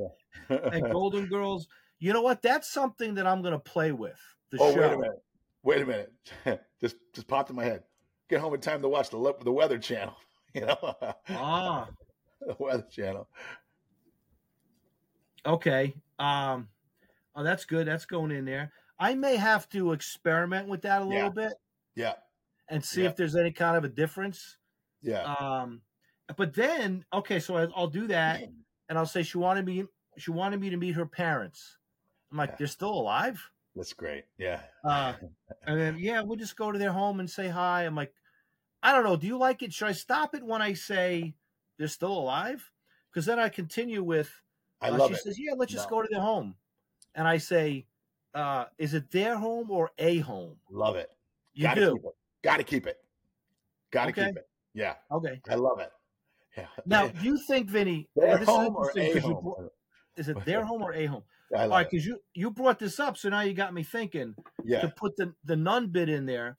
Yeah. 0.50 0.56
and 0.72 0.84
Golden 0.94 1.28
Girls. 1.28 1.68
You 2.00 2.14
know 2.14 2.22
what? 2.22 2.42
That's 2.42 2.70
something 2.70 3.16
that 3.16 3.26
I'm 3.28 3.42
going 3.42 3.54
to 3.54 3.60
play 3.60 3.92
with. 3.92 4.20
The 4.52 4.58
oh, 4.62 4.74
show. 4.74 4.80
wait 4.82 4.92
a 4.94 4.98
minute. 4.98 5.24
Wait 5.64 5.82
a 5.82 5.86
minute. 5.86 6.14
just 6.82 6.98
just 7.14 7.28
popped 7.28 7.50
in 7.50 7.56
my 7.56 7.64
head. 7.64 7.84
Get 8.30 8.40
home 8.42 8.54
in 8.54 8.62
time 8.62 8.82
to 8.82 8.90
watch 8.90 9.10
the 9.10 9.36
the 9.44 9.52
Weather 9.52 9.78
Channel. 9.80 10.16
You 10.56 10.62
know, 10.68 10.96
Ah, 11.32 11.90
the 12.40 12.56
Weather 12.58 12.88
Channel. 12.90 13.28
okay. 15.46 15.94
Um, 16.18 16.70
oh, 17.36 17.44
that's 17.44 17.66
good. 17.66 17.86
That's 17.86 18.06
going 18.06 18.32
in 18.32 18.46
there. 18.46 18.72
I 18.98 19.16
may 19.16 19.36
have 19.36 19.68
to 19.70 19.92
experiment 19.92 20.70
with 20.70 20.84
that 20.84 21.02
a 21.02 21.06
little 21.06 21.24
Yeah. 21.24 21.30
bit 21.30 21.54
Yeah. 21.96 22.14
and 22.70 22.84
see 22.86 23.04
Yeah. 23.04 23.10
if 23.10 23.18
there's 23.18 23.36
any 23.36 23.52
kind 23.52 23.76
of 23.76 23.84
a 23.84 23.90
difference. 23.90 24.58
Yeah. 25.02 25.24
Um, 25.24 25.82
but 26.38 26.54
then, 26.54 27.06
okay, 27.12 27.42
so 27.42 27.58
I, 27.58 27.64
I'll 27.76 27.88
do 27.88 28.08
that, 28.08 28.42
and 28.90 28.98
I'll 28.98 29.06
say 29.06 29.24
she 29.24 29.38
wanted 29.38 29.66
me. 29.66 29.84
She 30.18 30.32
wanted 30.32 30.62
me 30.62 30.70
to 30.70 30.78
meet 30.78 30.96
her 30.96 31.06
parents. 31.06 31.78
I'm 32.36 32.40
like, 32.40 32.50
Yeah. 32.50 32.56
they're 32.60 32.68
still 32.68 32.92
alive. 32.92 33.50
That's 33.78 33.94
great. 33.94 34.26
Yeah. 34.38 34.60
Uh, 34.84 35.14
and 35.66 35.80
then, 35.80 35.98
yeah, 35.98 36.22
we'll 36.22 36.36
just 36.36 36.58
go 36.58 36.70
to 36.70 36.78
their 36.78 36.92
home 36.92 37.22
and 37.22 37.30
say 37.30 37.48
hi. 37.48 37.84
I'm 37.84 37.96
like, 37.96 38.14
I 38.84 38.92
don't 38.92 39.06
know. 39.06 39.16
Do 39.16 39.26
you 39.26 39.38
like 39.38 39.62
it? 39.64 39.72
Should 39.72 39.88
I 39.88 39.94
stop 39.94 40.36
it 40.36 40.44
when 40.44 40.62
I 40.62 40.74
say 40.74 41.34
they're 41.78 41.88
still 41.88 42.12
alive? 42.12 42.70
Because 43.10 43.26
then 43.26 43.40
I 43.40 43.48
continue 43.48 44.04
with. 44.04 44.30
I 44.82 44.90
uh, 44.90 44.98
love 44.98 45.12
she 45.12 45.16
it. 45.16 45.22
says, 45.22 45.40
"Yeah, 45.40 45.54
let's 45.56 45.72
just 45.72 45.90
No. 45.90 45.96
go 45.98 46.02
to 46.02 46.08
their 46.12 46.20
home," 46.22 46.56
and 47.16 47.26
I 47.26 47.38
say, 47.38 47.88
uh, 48.34 48.66
"Is 48.78 48.94
it 48.94 49.10
their 49.12 49.38
home 49.38 49.72
or 49.72 49.92
a 49.98 50.20
home?" 50.20 50.58
Love 50.70 50.98
it. 50.98 51.10
You 51.54 51.64
Gotta 51.64 51.82
do. 51.82 51.94
keep 51.96 52.06
it. 52.06 52.16
Gotta 52.44 52.64
keep 52.64 52.88
it. 52.88 52.98
Gotta 53.92 54.10
Okay. 54.12 54.26
keep 54.28 54.38
it. 54.38 54.50
Yeah. 54.74 54.96
Okay. 55.10 55.42
I 55.50 55.56
love 55.56 55.80
it. 55.80 55.92
Yeah. 56.58 56.68
Now, 56.86 57.08
do 57.08 57.20
you 57.24 57.38
think, 57.48 57.70
Vinnie? 57.70 58.10
their 58.18 58.42
is 58.42 58.46
home 58.48 58.76
or 58.76 58.92
a 58.98 59.20
home? 59.20 59.70
Is 60.18 60.30
it 60.30 60.44
their 60.46 60.64
home 60.64 60.82
or 60.82 60.94
a 60.94 61.06
home? 61.06 61.24
I 61.56 61.64
All 61.64 61.70
right, 61.70 61.88
because 61.90 62.06
you 62.06 62.20
you 62.34 62.50
brought 62.52 62.80
this 62.80 63.00
up, 63.00 63.18
so 63.18 63.30
now 63.30 63.42
you 63.42 63.54
got 63.54 63.74
me 63.74 63.84
thinking 63.84 64.36
Yeah. 64.64 64.82
to 64.82 64.90
put 64.90 65.16
the 65.16 65.34
the 65.44 65.56
nun 65.56 65.88
bit 65.88 66.10
in 66.10 66.26
there. 66.26 66.58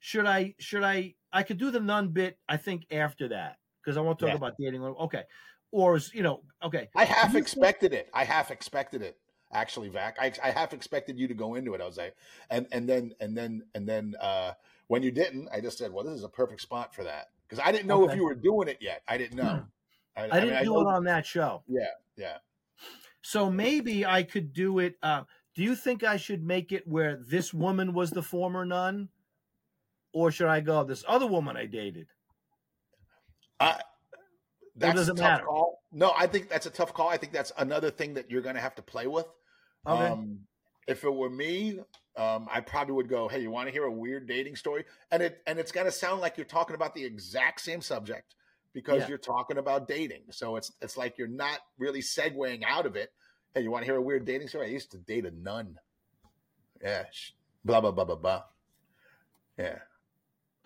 Should 0.00 0.26
I? 0.26 0.54
Should 0.58 0.82
I? 0.82 1.14
I 1.32 1.42
could 1.42 1.58
do 1.58 1.70
the 1.70 1.80
nun 1.80 2.08
bit. 2.08 2.38
I 2.48 2.56
think 2.56 2.86
after 2.90 3.28
that 3.28 3.58
because 3.82 3.96
I 3.96 4.00
want 4.00 4.18
to 4.18 4.26
talk 4.26 4.32
Yeah. 4.32 4.36
about 4.36 4.54
dating. 4.58 4.82
Okay, 4.82 5.22
or 5.70 5.96
is 5.96 6.12
you 6.14 6.22
know? 6.22 6.42
Okay, 6.62 6.88
I 6.94 7.04
half 7.04 7.28
you 7.28 7.34
think- 7.34 7.44
expected 7.44 7.92
it. 7.94 8.10
I 8.12 8.24
half 8.24 8.50
expected 8.50 9.02
it. 9.02 9.18
Actually, 9.52 9.88
Vac, 9.88 10.16
I, 10.20 10.32
I 10.44 10.50
half 10.52 10.72
expected 10.72 11.18
you 11.18 11.26
to 11.26 11.34
go 11.34 11.54
into 11.56 11.74
it. 11.74 11.80
I 11.80 11.86
was 11.86 11.96
like, 11.96 12.14
and 12.50 12.66
and 12.72 12.88
then 12.88 13.12
and 13.20 13.36
then 13.36 13.62
and 13.74 13.88
then 13.88 14.14
uh, 14.20 14.52
when 14.86 15.02
you 15.02 15.10
didn't, 15.10 15.48
I 15.52 15.60
just 15.60 15.76
said, 15.78 15.92
well, 15.92 16.04
this 16.04 16.14
is 16.14 16.24
a 16.24 16.28
perfect 16.28 16.60
spot 16.60 16.94
for 16.94 17.02
that 17.04 17.28
because 17.48 17.60
I 17.64 17.72
didn't 17.72 17.86
know 17.88 18.08
if 18.08 18.14
you 18.14 18.24
were 18.24 18.34
doing 18.34 18.68
it 18.68 18.78
yet. 18.80 19.02
I 19.08 19.16
didn't 19.18 19.36
know. 19.38 19.64
I 20.16 20.22
mean, 20.22 20.30
didn't 20.30 20.64
do 20.64 20.74
know- 20.74 20.80
it 20.82 20.86
on 20.94 21.04
that 21.04 21.24
show. 21.26 21.62
Yeah, 21.66 21.86
yeah. 22.16 22.36
So 23.22 23.50
maybe 23.50 24.06
I 24.06 24.22
could 24.22 24.52
do 24.52 24.78
it. 24.78 24.94
Uh, 25.02 25.22
do 25.54 25.62
you 25.62 25.74
think 25.74 26.04
I 26.04 26.16
should 26.16 26.42
make 26.42 26.72
it 26.72 26.86
where 26.86 27.16
this 27.16 27.52
woman 27.52 27.92
was 27.92 28.10
the 28.10 28.22
former 28.22 28.64
nun, 28.64 29.08
or 30.12 30.30
should 30.30 30.48
I 30.48 30.60
go 30.60 30.82
this 30.84 31.04
other 31.06 31.26
woman 31.26 31.56
I 31.56 31.66
dated? 31.66 32.08
I, 33.58 33.80
that's 34.76 34.94
does 34.94 35.08
a 35.08 35.14
tough 35.14 35.18
matter? 35.18 35.44
call. 35.44 35.82
No, 35.92 36.12
I 36.16 36.26
think 36.26 36.48
that's 36.48 36.66
a 36.66 36.70
tough 36.70 36.94
call. 36.94 37.08
I 37.08 37.16
think 37.16 37.32
that's 37.32 37.52
another 37.58 37.90
thing 37.90 38.14
that 38.14 38.30
you're 38.30 38.42
going 38.42 38.54
to 38.54 38.60
have 38.60 38.74
to 38.76 38.82
play 38.82 39.06
with. 39.06 39.26
Okay. 39.86 40.06
Um, 40.06 40.40
if 40.86 41.04
it 41.04 41.14
were 41.14 41.30
me, 41.30 41.80
um, 42.16 42.48
I 42.50 42.60
probably 42.60 42.94
would 42.94 43.08
go, 43.08 43.28
"Hey, 43.28 43.40
you 43.40 43.50
want 43.50 43.68
to 43.68 43.72
hear 43.72 43.84
a 43.84 43.92
weird 43.92 44.26
dating 44.26 44.56
story?" 44.56 44.84
And 45.10 45.22
it 45.22 45.42
and 45.46 45.58
it's 45.58 45.72
going 45.72 45.86
to 45.86 45.92
sound 45.92 46.20
like 46.20 46.36
you're 46.36 46.46
talking 46.46 46.74
about 46.74 46.94
the 46.94 47.04
exact 47.04 47.60
same 47.60 47.82
subject 47.82 48.34
because 48.72 49.02
Yeah. 49.02 49.08
you're 49.08 49.18
talking 49.18 49.58
about 49.58 49.88
dating. 49.88 50.24
So 50.30 50.56
it's 50.56 50.72
it's 50.80 50.96
like 50.96 51.18
you're 51.18 51.28
not 51.28 51.60
really 51.78 52.00
segueing 52.00 52.62
out 52.64 52.86
of 52.86 52.96
it. 52.96 53.12
Hey, 53.54 53.62
you 53.62 53.70
want 53.70 53.82
to 53.82 53.86
hear 53.86 53.96
a 53.96 54.02
weird 54.02 54.24
dating 54.24 54.48
story? 54.48 54.66
I 54.66 54.70
used 54.70 54.90
to 54.92 54.98
date 54.98 55.26
a 55.26 55.30
nun. 55.30 55.78
Yeah, 56.82 57.04
blah 57.64 57.80
blah 57.80 57.90
blah 57.90 58.04
blah 58.04 58.16
blah. 58.16 58.42
Yeah, 59.58 59.80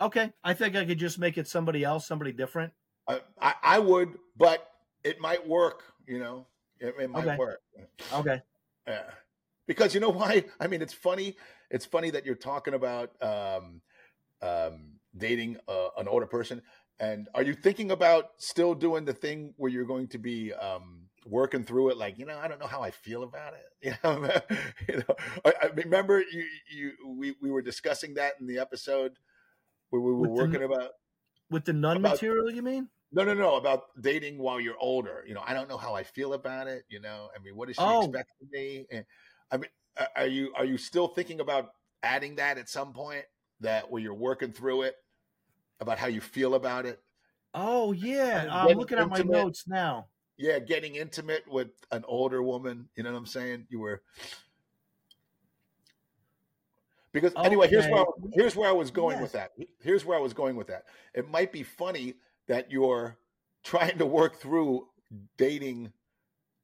Okay, 0.00 0.32
I 0.44 0.54
think 0.54 0.76
I 0.76 0.84
could 0.84 0.98
just 0.98 1.18
make 1.18 1.38
it 1.38 1.48
somebody 1.48 1.82
else, 1.84 2.06
somebody 2.06 2.32
different. 2.32 2.72
I 3.08 3.20
I, 3.40 3.54
I 3.62 3.78
would, 3.78 4.18
but 4.36 4.68
it 5.02 5.20
might 5.20 5.46
work. 5.46 5.82
You 6.06 6.18
know, 6.18 6.46
it, 6.78 6.94
it 7.00 7.10
might 7.10 7.26
Okay. 7.26 7.36
work. 7.36 7.60
Okay. 8.12 8.42
Yeah. 8.86 9.10
Because 9.66 9.94
you 9.94 10.00
know 10.00 10.10
why? 10.10 10.44
I 10.60 10.66
mean, 10.66 10.82
it's 10.82 10.92
funny. 10.92 11.36
It's 11.70 11.86
funny 11.86 12.10
that 12.10 12.26
you're 12.26 12.34
talking 12.34 12.74
about 12.74 13.10
um, 13.22 13.80
um, 14.42 14.92
dating 15.16 15.56
uh, 15.66 15.88
an 15.96 16.06
older 16.06 16.26
person. 16.26 16.60
And 17.00 17.28
are 17.34 17.42
you 17.42 17.54
thinking 17.54 17.90
about 17.90 18.30
still 18.38 18.74
doing 18.74 19.04
the 19.04 19.12
thing 19.12 19.52
where 19.56 19.70
you're 19.70 19.84
going 19.84 20.06
to 20.08 20.18
be 20.18 20.52
um, 20.54 21.02
working 21.26 21.64
through 21.64 21.90
it? 21.90 21.96
Like, 21.96 22.18
you 22.18 22.24
know, 22.26 22.38
I 22.38 22.46
don't 22.48 22.60
know 22.60 22.66
how 22.68 22.82
I 22.82 22.90
feel 22.90 23.22
about 23.24 23.54
it. 23.54 23.60
You 23.84 23.92
know, 24.02 24.30
you 24.88 24.96
know. 24.96 25.14
I, 25.44 25.52
I 25.64 25.66
remember 25.74 26.20
you, 26.20 26.44
you, 26.74 26.92
we, 27.06 27.34
we 27.42 27.50
were 27.50 27.60
discussing 27.60 28.14
that 28.14 28.32
in 28.40 28.46
the 28.46 28.58
episode 28.58 29.12
where 29.90 30.00
we 30.00 30.10
were 30.12 30.20
With 30.20 30.30
the- 30.30 30.34
working 30.36 30.62
about. 30.62 30.90
With 31.50 31.64
the 31.66 31.74
nun 31.74 31.98
About- 31.98 32.12
material, 32.12 32.50
you 32.50 32.62
mean? 32.62 32.88
No, 33.12 33.22
no, 33.24 33.34
no. 33.34 33.56
About 33.56 33.82
dating 34.00 34.38
while 34.38 34.58
you're 34.58 34.78
older. 34.80 35.22
You 35.26 35.34
know, 35.34 35.42
I 35.46 35.52
don't 35.52 35.68
know 35.68 35.76
how 35.76 35.94
I 35.94 36.02
feel 36.02 36.32
about 36.32 36.66
it. 36.68 36.84
You 36.88 37.00
know, 37.00 37.28
I 37.36 37.42
mean, 37.42 37.54
what 37.56 37.68
does 37.68 37.76
she 37.76 37.82
Oh. 37.82 38.04
expect 38.04 38.30
of 38.40 38.50
me? 38.50 38.86
And 38.90 39.04
I 39.52 39.58
mean, 39.58 39.70
are 40.16 40.26
you 40.26 40.52
are 40.56 40.64
you 40.64 40.78
still 40.78 41.06
thinking 41.08 41.40
about 41.40 41.68
adding 42.02 42.36
that 42.36 42.56
at 42.58 42.68
some 42.70 42.92
point? 42.94 43.24
That 43.60 43.90
where 43.90 44.00
you're 44.02 44.14
working 44.14 44.52
through 44.52 44.82
it 44.82 44.96
about 45.80 45.98
how 45.98 46.06
you 46.06 46.20
feel 46.20 46.54
about 46.54 46.86
it. 46.86 47.00
Oh 47.54 47.92
yeah, 47.92 48.48
I'm 48.50 48.76
looking 48.76 48.98
at 48.98 49.08
my 49.08 49.18
notes 49.18 49.68
now. 49.68 50.06
Yeah, 50.36 50.58
getting 50.58 50.96
intimate 50.96 51.44
with 51.48 51.68
an 51.92 52.04
older 52.08 52.42
woman. 52.42 52.88
You 52.96 53.04
know 53.04 53.12
what 53.12 53.18
I'm 53.18 53.26
saying? 53.26 53.66
You 53.70 53.80
were. 53.80 54.02
Because 57.12 57.32
anyway, 57.44 57.68
here's 57.68 57.86
where 57.86 58.00
I, 58.00 58.04
here's 58.32 58.56
where 58.56 58.68
I 58.68 58.72
was 58.72 58.90
going 58.90 59.20
with 59.20 59.30
that. 59.32 59.52
Here's 59.80 60.04
where 60.04 60.18
I 60.18 60.20
was 60.20 60.32
going 60.32 60.56
with 60.56 60.66
that. 60.66 60.86
It 61.14 61.30
might 61.30 61.52
be 61.52 61.62
funny 61.62 62.14
that 62.48 62.72
you're 62.72 63.16
trying 63.62 63.98
to 63.98 64.06
work 64.06 64.40
through 64.40 64.88
dating 65.36 65.92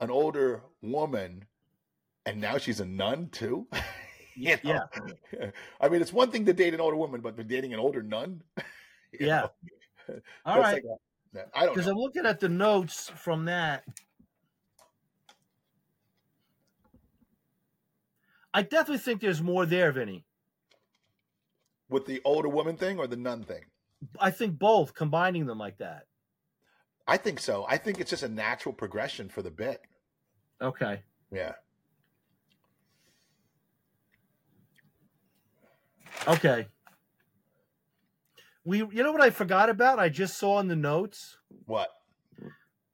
an 0.00 0.10
older 0.10 0.62
woman, 0.82 1.44
and 2.26 2.40
now 2.40 2.58
she's 2.58 2.80
a 2.80 2.84
nun 2.84 3.28
too. 3.30 3.66
You 4.36 4.56
know? 4.64 4.80
I 5.80 5.88
mean, 5.90 6.00
it's 6.00 6.14
one 6.14 6.30
thing 6.30 6.46
to 6.46 6.54
date 6.54 6.72
an 6.72 6.80
older 6.80 6.96
woman, 6.96 7.20
but 7.20 7.36
dating 7.46 7.74
an 7.74 7.80
older 7.80 8.02
nun. 8.02 8.42
Yeah. 9.20 9.48
know? 10.08 10.14
All 10.44 10.62
That's 10.62 10.74
right, 10.74 10.84
like 11.34 11.46
I 11.54 11.66
don't 11.66 11.74
because. 11.74 11.88
I'm 11.88 11.96
looking 11.96 12.26
at 12.26 12.40
the 12.40 12.48
notes 12.48 13.10
from 13.16 13.44
that. 13.46 13.84
I 18.52 18.62
definitely 18.62 18.98
think 18.98 19.20
there's 19.20 19.40
more 19.40 19.64
there, 19.66 19.92
Vinnie. 19.92 20.24
with 21.88 22.06
the 22.06 22.20
older 22.24 22.48
woman 22.48 22.76
thing 22.76 22.98
or 22.98 23.06
the 23.06 23.16
nun 23.16 23.42
thing. 23.42 23.64
I 24.18 24.30
think 24.30 24.58
both 24.58 24.94
combining 24.94 25.46
them 25.46 25.58
like 25.58 25.78
that. 25.78 26.06
I 27.06 27.16
think 27.16 27.40
so. 27.40 27.66
I 27.68 27.76
think 27.76 28.00
it's 28.00 28.10
just 28.10 28.22
a 28.22 28.28
natural 28.28 28.72
progression 28.72 29.28
for 29.28 29.42
the 29.42 29.50
bit. 29.50 29.82
Okay. 30.62 31.02
Yeah. 31.32 31.52
Okay. 36.28 36.66
We, 38.70 38.78
you 38.78 39.02
know 39.02 39.10
what 39.10 39.20
I 39.20 39.30
forgot 39.30 39.68
about? 39.68 39.98
I 39.98 40.08
just 40.08 40.38
saw 40.38 40.60
in 40.60 40.68
the 40.68 40.76
notes. 40.76 41.38
What? 41.66 41.88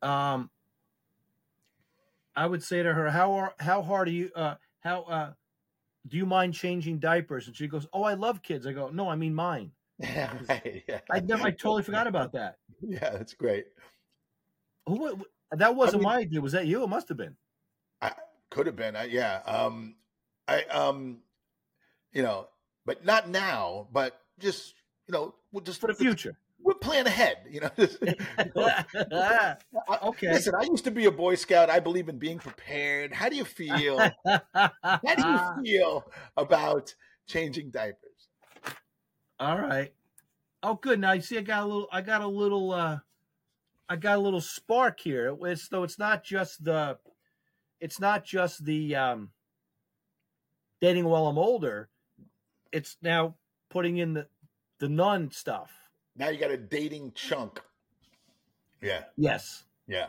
Um, 0.00 0.48
I 2.34 2.46
would 2.46 2.62
say 2.62 2.82
to 2.82 2.94
her, 2.94 3.10
"How 3.10 3.32
are 3.34 3.54
how 3.60 3.82
hard 3.82 4.08
are 4.08 4.10
you? 4.10 4.30
Uh, 4.34 4.54
how 4.80 5.02
uh, 5.02 5.32
do 6.08 6.16
you 6.16 6.24
mind 6.24 6.54
changing 6.54 6.98
diapers?" 6.98 7.46
And 7.46 7.54
she 7.54 7.68
goes, 7.68 7.86
"Oh, 7.92 8.04
I 8.04 8.14
love 8.14 8.42
kids." 8.42 8.66
I 8.66 8.72
go, 8.72 8.88
"No, 8.88 9.06
I 9.10 9.16
mean 9.16 9.34
mine." 9.34 9.72
Yeah, 9.98 10.32
right. 10.48 10.82
Yeah. 10.88 11.00
I 11.10 11.20
never, 11.20 11.48
I 11.48 11.50
totally 11.50 11.82
forgot 11.82 12.06
about 12.06 12.32
that. 12.32 12.56
yeah, 12.80 13.10
that's 13.10 13.34
great. 13.34 13.66
Who? 14.86 15.20
That 15.52 15.76
wasn't 15.76 16.04
mean- 16.04 16.10
my 16.10 16.16
idea. 16.20 16.40
Was 16.40 16.52
that 16.52 16.66
you? 16.66 16.84
It 16.84 16.88
must 16.88 17.10
have 17.10 17.18
been. 17.18 17.36
I 18.00 18.12
could 18.48 18.64
have 18.64 18.76
been. 18.76 18.96
I, 18.96 19.04
yeah. 19.04 19.42
Um, 19.44 19.96
I 20.48 20.62
um, 20.62 21.18
you 22.14 22.22
know, 22.22 22.48
but 22.86 23.04
not 23.04 23.28
now. 23.28 23.88
But 23.92 24.18
just 24.38 24.72
you 25.08 25.12
know, 25.12 25.34
we'll 25.52 25.62
just 25.64 25.80
For 25.80 25.86
the 25.88 25.94
future. 25.94 26.36
We're 26.62 26.74
playing 26.74 27.06
ahead. 27.06 27.38
You 27.48 27.60
know. 27.60 27.70
I- 29.12 29.56
Okay. 30.02 30.32
Listen, 30.32 30.54
I 30.58 30.64
used 30.64 30.84
to 30.84 30.90
be 30.90 31.04
a 31.04 31.10
Boy 31.12 31.34
Scout. 31.36 31.70
I 31.70 31.78
believe 31.80 32.08
in 32.08 32.18
being 32.18 32.38
prepared. 32.38 33.12
How 33.12 33.28
do 33.28 33.36
you 33.36 33.44
feel? 33.44 33.98
How 34.54 34.70
do 35.16 35.28
you 35.28 35.38
feel 35.64 36.04
about 36.36 36.94
changing 37.28 37.70
diapers? 37.70 38.28
All 39.38 39.58
right. 39.58 39.92
Oh, 40.62 40.74
good. 40.74 40.98
Now 40.98 41.12
you 41.12 41.20
see, 41.20 41.38
I 41.38 41.42
got 41.42 41.62
a 41.62 41.66
little. 41.66 41.88
I 41.92 42.00
got 42.00 42.22
a 42.22 42.26
little. 42.26 42.72
uh 42.72 42.98
I 43.88 43.94
got 43.96 44.16
a 44.18 44.20
little 44.20 44.40
spark 44.40 44.98
here. 44.98 45.36
It's 45.42 45.68
though 45.68 45.84
it's 45.84 45.98
not 45.98 46.24
just 46.24 46.64
the. 46.64 46.98
It's 47.80 48.00
not 48.00 48.24
just 48.24 48.64
the 48.64 48.96
um 48.96 49.30
dating 50.80 51.04
while 51.04 51.26
I'm 51.26 51.38
older. 51.38 51.88
It's 52.72 52.96
now 53.02 53.36
putting 53.70 53.98
in 53.98 54.14
the 54.14 54.26
the 54.78 54.88
nun 54.88 55.30
stuff. 55.30 55.70
Now 56.16 56.28
you 56.28 56.38
got 56.38 56.50
a 56.50 56.56
dating 56.56 57.12
chunk. 57.14 57.60
Yeah, 58.82 59.04
Yes, 59.16 59.64
yeah. 59.86 60.08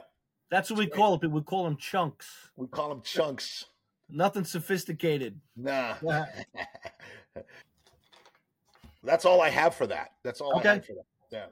that's 0.49 0.69
what 0.69 0.77
we 0.80 0.88
call 0.88 1.15
it. 1.15 1.25
We 1.32 1.41
call 1.41 1.63
them 1.63 1.77
chunks. 1.77 2.27
We 2.56 2.67
call 2.67 2.89
them 2.89 3.01
chunks. 3.01 3.65
Nothing 4.10 4.43
sophisticated. 4.45 5.39
Nah. 5.56 5.95
Yeah. 6.03 6.25
That's 9.03 9.25
all 9.25 9.41
I 9.41 9.49
have 9.49 9.75
for 9.75 9.88
that. 9.88 10.10
That's 10.23 10.41
all 10.41 10.58
Okay. 10.58 10.69
I 10.69 10.73
have 10.75 10.86
for 10.86 10.93
that. 10.93 11.06
Yeah. 11.32 11.45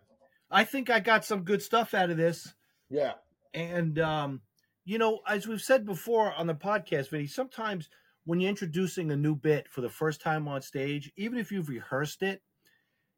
I 0.52 0.64
think 0.64 0.90
I 0.90 1.00
got 1.00 1.26
some 1.26 1.44
good 1.44 1.62
stuff 1.62 1.94
out 1.94 2.10
of 2.10 2.18
this. 2.18 2.54
Yeah. 2.90 3.14
And 3.54 4.00
um, 4.00 4.42
you 4.84 4.98
know, 4.98 5.20
as 5.28 5.48
we've 5.48 5.62
said 5.62 5.86
before 5.86 6.34
on 6.34 6.48
the 6.48 6.56
podcast, 6.56 7.10
Vinnie, 7.10 7.28
sometimes 7.28 7.90
when 8.26 8.40
you're 8.40 8.50
introducing 8.50 9.12
a 9.12 9.16
new 9.16 9.36
bit 9.36 9.68
for 9.70 9.82
the 9.82 9.90
first 9.90 10.22
time 10.22 10.48
on 10.48 10.62
stage, 10.62 11.12
even 11.16 11.38
if 11.38 11.52
you've 11.52 11.70
rehearsed 11.70 12.24
it, 12.24 12.42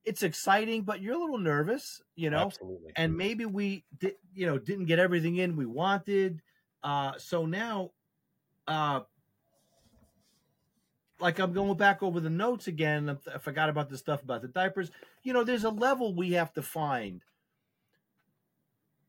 it's 0.07 0.23
exciting, 0.23 0.83
but 0.83 1.01
you're 1.01 1.15
a 1.15 1.19
little 1.19 1.37
nervous, 1.37 2.01
you 2.15 2.29
know. 2.29 2.45
Absolutely. 2.45 2.93
And 2.95 3.15
maybe 3.15 3.45
we, 3.45 3.83
di- 3.99 4.15
you 4.33 4.47
know, 4.47 4.57
didn't 4.57 4.85
get 4.85 4.99
everything 4.99 5.35
in 5.35 5.57
we 5.57 5.65
wanted. 5.65 6.41
Uh, 6.81 7.11
so 7.17 7.45
now, 7.45 7.91
uh, 8.69 9.01
like 11.19 11.39
I'm 11.39 11.51
going 11.51 11.75
back 11.75 12.01
over 12.01 12.21
the 12.21 12.29
notes 12.29 12.67
again. 12.67 13.19
I- 13.33 13.37
forgot 13.39 13.67
about 13.67 13.89
the 13.89 13.97
stuff 13.97 14.23
about 14.23 14.41
the 14.41 14.47
diapers. 14.47 14.91
You 15.23 15.33
know, 15.33 15.43
there's 15.43 15.65
a 15.65 15.69
level 15.69 16.15
we 16.15 16.31
have 16.31 16.53
to 16.53 16.61
find 16.61 17.21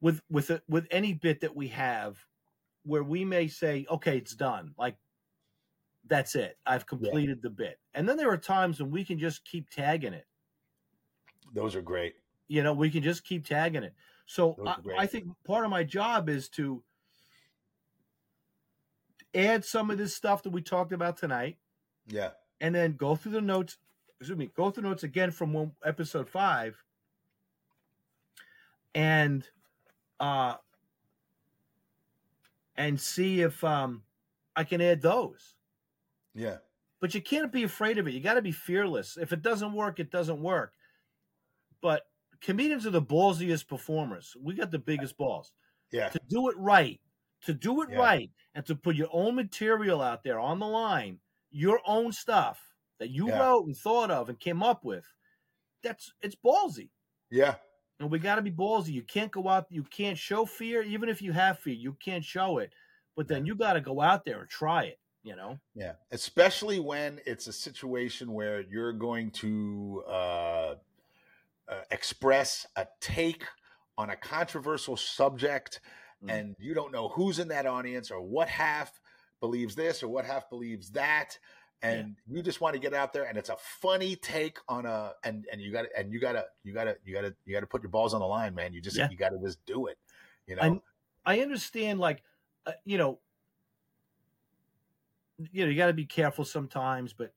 with 0.00 0.20
with 0.28 0.50
it 0.50 0.62
with 0.68 0.87
any 0.90 1.12
bit 1.12 1.40
that 1.42 1.54
we 1.54 1.68
have 1.68 2.18
where 2.84 3.04
we 3.04 3.24
may 3.24 3.46
say, 3.46 3.87
okay, 3.88 4.18
it's 4.18 4.34
done. 4.34 4.74
Like 4.76 4.96
that's 6.08 6.34
it. 6.34 6.58
I've 6.66 6.87
completed 6.87 7.40
the 7.42 7.50
bit. 7.50 7.78
And 7.94 8.08
then 8.08 8.16
there 8.16 8.30
are 8.30 8.38
times 8.38 8.80
when 8.80 8.90
we 8.90 9.04
can 9.04 9.18
just 9.18 9.44
keep 9.44 9.70
tagging 9.70 10.14
it. 10.14 10.26
Those 11.54 11.74
are 11.74 11.82
great. 11.82 12.14
You 12.48 12.62
know, 12.62 12.72
we 12.72 12.90
can 12.90 13.02
just 13.02 13.24
keep 13.24 13.46
tagging 13.46 13.82
it. 13.82 13.94
So 14.26 14.56
I. 14.66 15.02
I 15.02 15.06
think 15.06 15.26
part 15.44 15.64
of 15.64 15.70
my 15.70 15.84
job 15.84 16.28
is 16.28 16.48
to 16.50 16.82
add 19.34 19.64
some 19.64 19.90
of 19.90 19.98
this 19.98 20.14
stuff 20.14 20.42
that 20.42 20.50
we 20.50 20.62
talked 20.62 20.92
about 20.92 21.16
tonight, 21.16 21.56
Yeah. 22.06 22.30
and 22.61 22.74
then 22.74 22.94
go 22.96 23.14
through 23.16 23.32
the 23.32 23.40
notes. 23.40 23.76
Excuse 24.20 24.37
me, 24.38 24.50
go 24.56 24.70
through 24.70 24.82
notes 24.84 25.04
again 25.04 25.30
from 25.30 25.52
one, 25.52 25.72
episode 25.84 26.28
five, 26.28 26.82
and 28.94 29.46
uh, 30.18 30.54
and 32.76 33.00
see 33.00 33.42
if 33.42 33.62
um, 33.62 34.02
I 34.56 34.64
can 34.64 34.80
add 34.80 35.00
those. 35.02 35.54
Yeah. 36.34 36.56
But 37.00 37.14
you 37.14 37.22
can't 37.22 37.52
be 37.52 37.62
afraid 37.62 37.98
of 37.98 38.08
it. 38.08 38.14
You 38.14 38.20
got 38.20 38.34
to 38.34 38.42
be 38.42 38.50
fearless. 38.50 39.16
If 39.16 39.32
it 39.32 39.40
doesn't 39.42 39.72
work, 39.72 40.00
it 40.00 40.11
doesn't 40.11 40.42
work. 40.42 40.72
But 41.81 42.05
comedians 42.41 42.87
are 42.87 42.91
the 42.91 43.03
ballsiest 43.03 43.69
performers. 43.69 44.37
We 44.41 44.55
got 44.55 44.71
the 44.71 44.79
biggest 44.79 45.17
balls 45.17 45.53
Yeah. 45.91 46.09
to 46.11 46.21
do 46.29 46.49
it 46.51 46.57
right, 46.57 47.01
to 47.43 47.55
do 47.55 47.83
it 47.83 47.91
Yeah. 47.91 47.99
right, 47.99 48.31
and 48.55 48.64
to 48.67 48.75
put 48.75 48.97
your 48.97 49.09
own 49.12 49.35
material 49.35 50.01
out 50.03 50.23
there 50.23 50.38
on 50.41 50.59
the 50.59 50.67
line, 50.67 51.21
your 51.51 51.81
own 51.87 52.12
stuff 52.12 52.75
that 52.99 53.11
you 53.11 53.29
Yeah. 53.29 53.38
wrote 53.38 53.67
and 53.67 53.77
thought 53.77 54.11
of 54.11 54.29
and 54.29 54.38
came 54.41 54.62
up 54.62 54.85
with. 54.85 55.07
That's 55.83 56.12
it's 56.21 56.37
ballsy. 56.37 56.91
Yeah. 57.31 57.57
And 58.01 58.11
we 58.11 58.19
got 58.19 58.37
to 58.37 58.43
be 58.43 58.51
ballsy. 58.53 58.88
You 58.93 59.03
can't 59.03 59.33
go 59.33 59.49
out, 59.49 59.67
you 59.71 59.83
can't 59.85 60.19
show 60.19 60.45
fear, 60.47 60.83
even 60.83 61.09
if 61.09 61.21
you 61.23 61.33
have 61.33 61.59
fear, 61.59 61.75
you 61.75 61.95
can't 61.95 62.25
show 62.25 62.59
it. 62.59 62.73
But 63.17 63.27
then 63.29 63.47
you 63.47 63.57
got 63.57 63.73
to 63.75 63.81
go 63.81 64.01
out 64.01 64.25
there 64.25 64.41
and 64.41 64.49
try 64.49 64.85
it, 64.85 65.01
you 65.25 65.35
know? 65.35 65.59
Yeah, 65.75 65.95
especially 66.12 66.79
when 66.79 67.21
it's 67.27 67.49
a 67.49 67.53
situation 67.53 68.33
where 68.33 68.61
you're 68.61 68.93
going 68.93 69.33
to 69.33 70.05
uh, 70.07 70.75
uh, 71.68 71.83
express 71.90 72.66
a 72.76 72.87
take 73.00 73.44
on 73.96 74.11
a 74.11 74.16
controversial 74.16 74.96
subject, 74.96 75.81
Mhm. 76.20 76.28
and 76.28 76.54
you 76.59 76.74
don't 76.74 76.92
know 76.92 77.09
who's 77.09 77.38
in 77.38 77.48
that 77.48 77.66
audience 77.66 78.11
or 78.11 78.20
what 78.20 78.48
half 78.48 79.00
believes 79.40 79.74
this 79.74 80.02
or 80.02 80.09
what 80.09 80.24
half 80.24 80.48
believes 80.50 80.90
that, 80.92 81.38
and 81.83 82.16
you 82.26 82.42
just 82.42 82.61
want 82.61 82.74
to 82.74 82.81
get 82.81 82.94
out 82.94 83.12
there, 83.12 83.24
and 83.26 83.38
it's 83.38 83.48
a 83.50 83.57
funny 83.57 84.16
take 84.16 84.59
on 84.68 84.87
a, 84.87 85.14
and 85.24 85.46
and 85.52 85.61
you 85.61 85.72
got 85.72 85.83
to 85.83 85.98
and 85.98 86.12
you 86.12 86.20
got 86.20 86.33
to 86.33 86.46
you 86.64 86.72
got 86.72 86.85
to 86.85 86.96
you 87.04 87.14
got 87.14 87.22
to 87.22 87.37
you 87.44 87.52
got 87.54 87.61
to 87.61 87.66
put 87.66 87.83
your 87.83 87.90
balls 87.90 88.14
on 88.14 88.20
the 88.20 88.26
line, 88.26 88.54
man. 88.54 88.72
You 88.72 88.81
just 88.81 89.00
Yeah. 89.00 89.09
you 89.09 89.16
got 89.16 89.31
to 89.31 89.38
just 89.38 89.64
do 89.66 89.87
it, 89.87 89.98
you 90.46 90.57
know. 90.57 90.62
And 90.64 90.81
I 91.24 91.40
understand, 91.40 92.00
like, 92.00 92.22
uh, 92.66 92.72
you 92.85 92.98
know, 92.98 93.20
you 95.52 95.64
know, 95.64 95.70
you 95.70 95.76
got 95.76 95.87
to 95.87 95.92
be 95.92 96.07
careful 96.07 96.44
sometimes, 96.44 97.12
but 97.12 97.35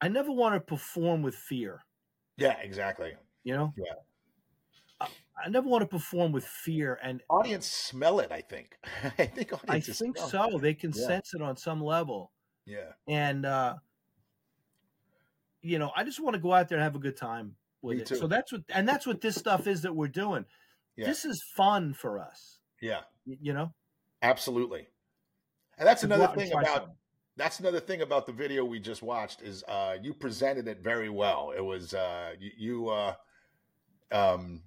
I 0.00 0.08
never 0.08 0.32
want 0.32 0.54
to 0.54 0.60
perform 0.60 1.22
with 1.22 1.34
fear. 1.36 1.84
yeah, 2.36 2.58
exactly. 2.60 3.16
You 3.46 3.54
know, 3.54 3.72
Yeah. 3.76 3.92
I, 5.00 5.06
I 5.44 5.48
never 5.48 5.68
want 5.68 5.82
to 5.82 5.86
perform 5.86 6.32
with 6.32 6.44
fear, 6.44 6.98
and 7.00 7.22
Audience 7.30 7.66
smell 7.66 8.18
it. 8.18 8.32
I 8.32 8.40
think. 8.40 8.76
I 9.18 9.26
think 9.26 9.52
I 9.68 9.78
think 9.78 10.18
smell 10.18 10.26
it. 10.26 10.30
so. 10.52 10.58
They 10.58 10.74
can 10.74 10.90
Yeah. 10.92 11.06
sense 11.06 11.32
it 11.32 11.40
on 11.42 11.56
some 11.56 11.80
level, 11.80 12.32
Yeah. 12.64 12.92
and 13.06 13.46
uh, 13.46 13.76
you 15.62 15.78
know, 15.78 15.92
I 15.96 16.02
just 16.02 16.18
want 16.20 16.34
to 16.34 16.40
go 16.40 16.52
out 16.52 16.68
there 16.68 16.78
and 16.78 16.82
have 16.82 16.96
a 16.96 17.00
good 17.00 17.16
time 17.16 17.54
with 17.82 17.96
Me 17.98 18.02
it. 18.02 18.06
too. 18.08 18.16
So 18.16 18.26
that's 18.26 18.50
what, 18.52 18.62
and 18.68 18.88
that's 18.88 19.06
what 19.06 19.20
this 19.20 19.36
stuff 19.36 19.66
is 19.68 19.82
that 19.82 19.94
we're 19.94 20.08
doing. 20.08 20.44
Yeah. 20.96 21.06
This 21.06 21.24
is 21.24 21.40
fun 21.56 21.92
for 21.94 22.18
us. 22.18 22.58
Yeah. 22.80 23.00
You 23.24 23.52
know, 23.52 23.72
Absolutely. 24.22 24.88
And 25.78 25.86
that's 25.86 26.02
another 26.02 26.28
thing 26.34 26.50
about 26.52 26.66
something. 26.66 26.94
that's 27.36 27.60
another 27.60 27.80
thing 27.80 28.00
about 28.02 28.26
the 28.26 28.32
video 28.32 28.64
we 28.64 28.80
just 28.80 29.02
watched 29.02 29.42
is 29.42 29.62
uh 29.68 29.96
you 30.02 30.14
presented 30.14 30.66
it 30.68 30.80
very 30.80 31.10
well. 31.10 31.52
It 31.56 31.60
was 31.60 31.92
uh 31.94 32.32
you, 32.40 32.50
you 32.56 32.88
uh 32.88 33.14
um 34.12 34.62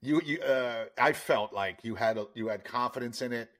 you 0.00 0.20
you 0.24 0.40
uh 0.40 0.86
I 0.98 1.12
felt 1.12 1.52
like 1.52 1.78
you 1.82 1.94
had 1.94 2.18
a, 2.18 2.26
you 2.34 2.48
had 2.48 2.64
confidence 2.64 3.22
in 3.22 3.32
it 3.32 3.50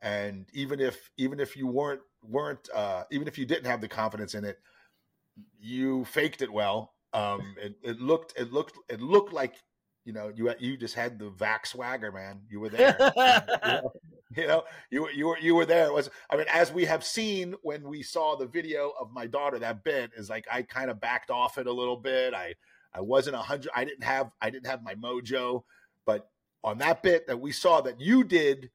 and 0.00 0.46
even 0.52 0.80
if 0.80 1.10
even 1.16 1.40
if 1.40 1.56
you 1.56 1.66
weren't 1.66 2.02
weren't 2.22 2.68
uh 2.74 3.04
even 3.10 3.28
if 3.28 3.38
you 3.38 3.46
didn't 3.46 3.66
have 3.66 3.80
the 3.80 3.88
confidence 3.88 4.34
in 4.34 4.44
it 4.44 4.58
you 5.60 6.04
faked 6.04 6.42
it 6.42 6.52
well. 6.52 6.94
Um 7.12 7.54
it, 7.62 7.76
it 7.82 8.00
looked 8.00 8.34
it 8.38 8.52
looked 8.52 8.78
it 8.88 9.00
looked 9.00 9.32
like 9.32 9.54
you 10.04 10.12
know 10.12 10.32
you 10.34 10.52
you 10.58 10.76
just 10.76 10.94
had 10.94 11.18
the 11.18 11.30
vac 11.30 11.66
swagger 11.66 12.12
man. 12.12 12.40
You 12.48 12.60
were 12.60 12.68
there. 12.68 12.96
you 14.36 14.46
know 14.46 14.64
you 14.90 15.02
were 15.02 15.10
you 15.10 15.26
were 15.26 15.38
you 15.38 15.54
were 15.54 15.66
there 15.66 15.86
it 15.86 15.92
was 15.92 16.10
i 16.30 16.36
mean 16.36 16.46
as 16.52 16.72
we 16.72 16.84
have 16.84 17.04
seen 17.04 17.54
when 17.62 17.88
we 17.88 18.02
saw 18.02 18.34
the 18.36 18.46
video 18.46 18.92
of 18.98 19.12
my 19.12 19.26
daughter 19.26 19.58
that 19.58 19.84
bit 19.84 20.10
is 20.16 20.30
like 20.30 20.46
i 20.50 20.62
kind 20.62 20.90
of 20.90 21.00
backed 21.00 21.30
off 21.30 21.58
it 21.58 21.66
a 21.66 21.72
little 21.72 21.96
bit 21.96 22.34
i 22.34 22.54
i 22.94 23.00
wasn't 23.00 23.34
a 23.34 23.38
hundred 23.40 23.70
i 23.74 23.84
didn't 23.84 24.04
have 24.04 24.30
i 24.40 24.50
didn't 24.50 24.66
have 24.66 24.82
my 24.82 24.94
mojo 24.94 25.62
but 26.04 26.28
on 26.64 26.78
that 26.78 27.02
bit 27.02 27.26
that 27.26 27.40
we 27.40 27.52
saw 27.52 27.80
that 27.80 28.00
you 28.00 28.24
did 28.24 28.70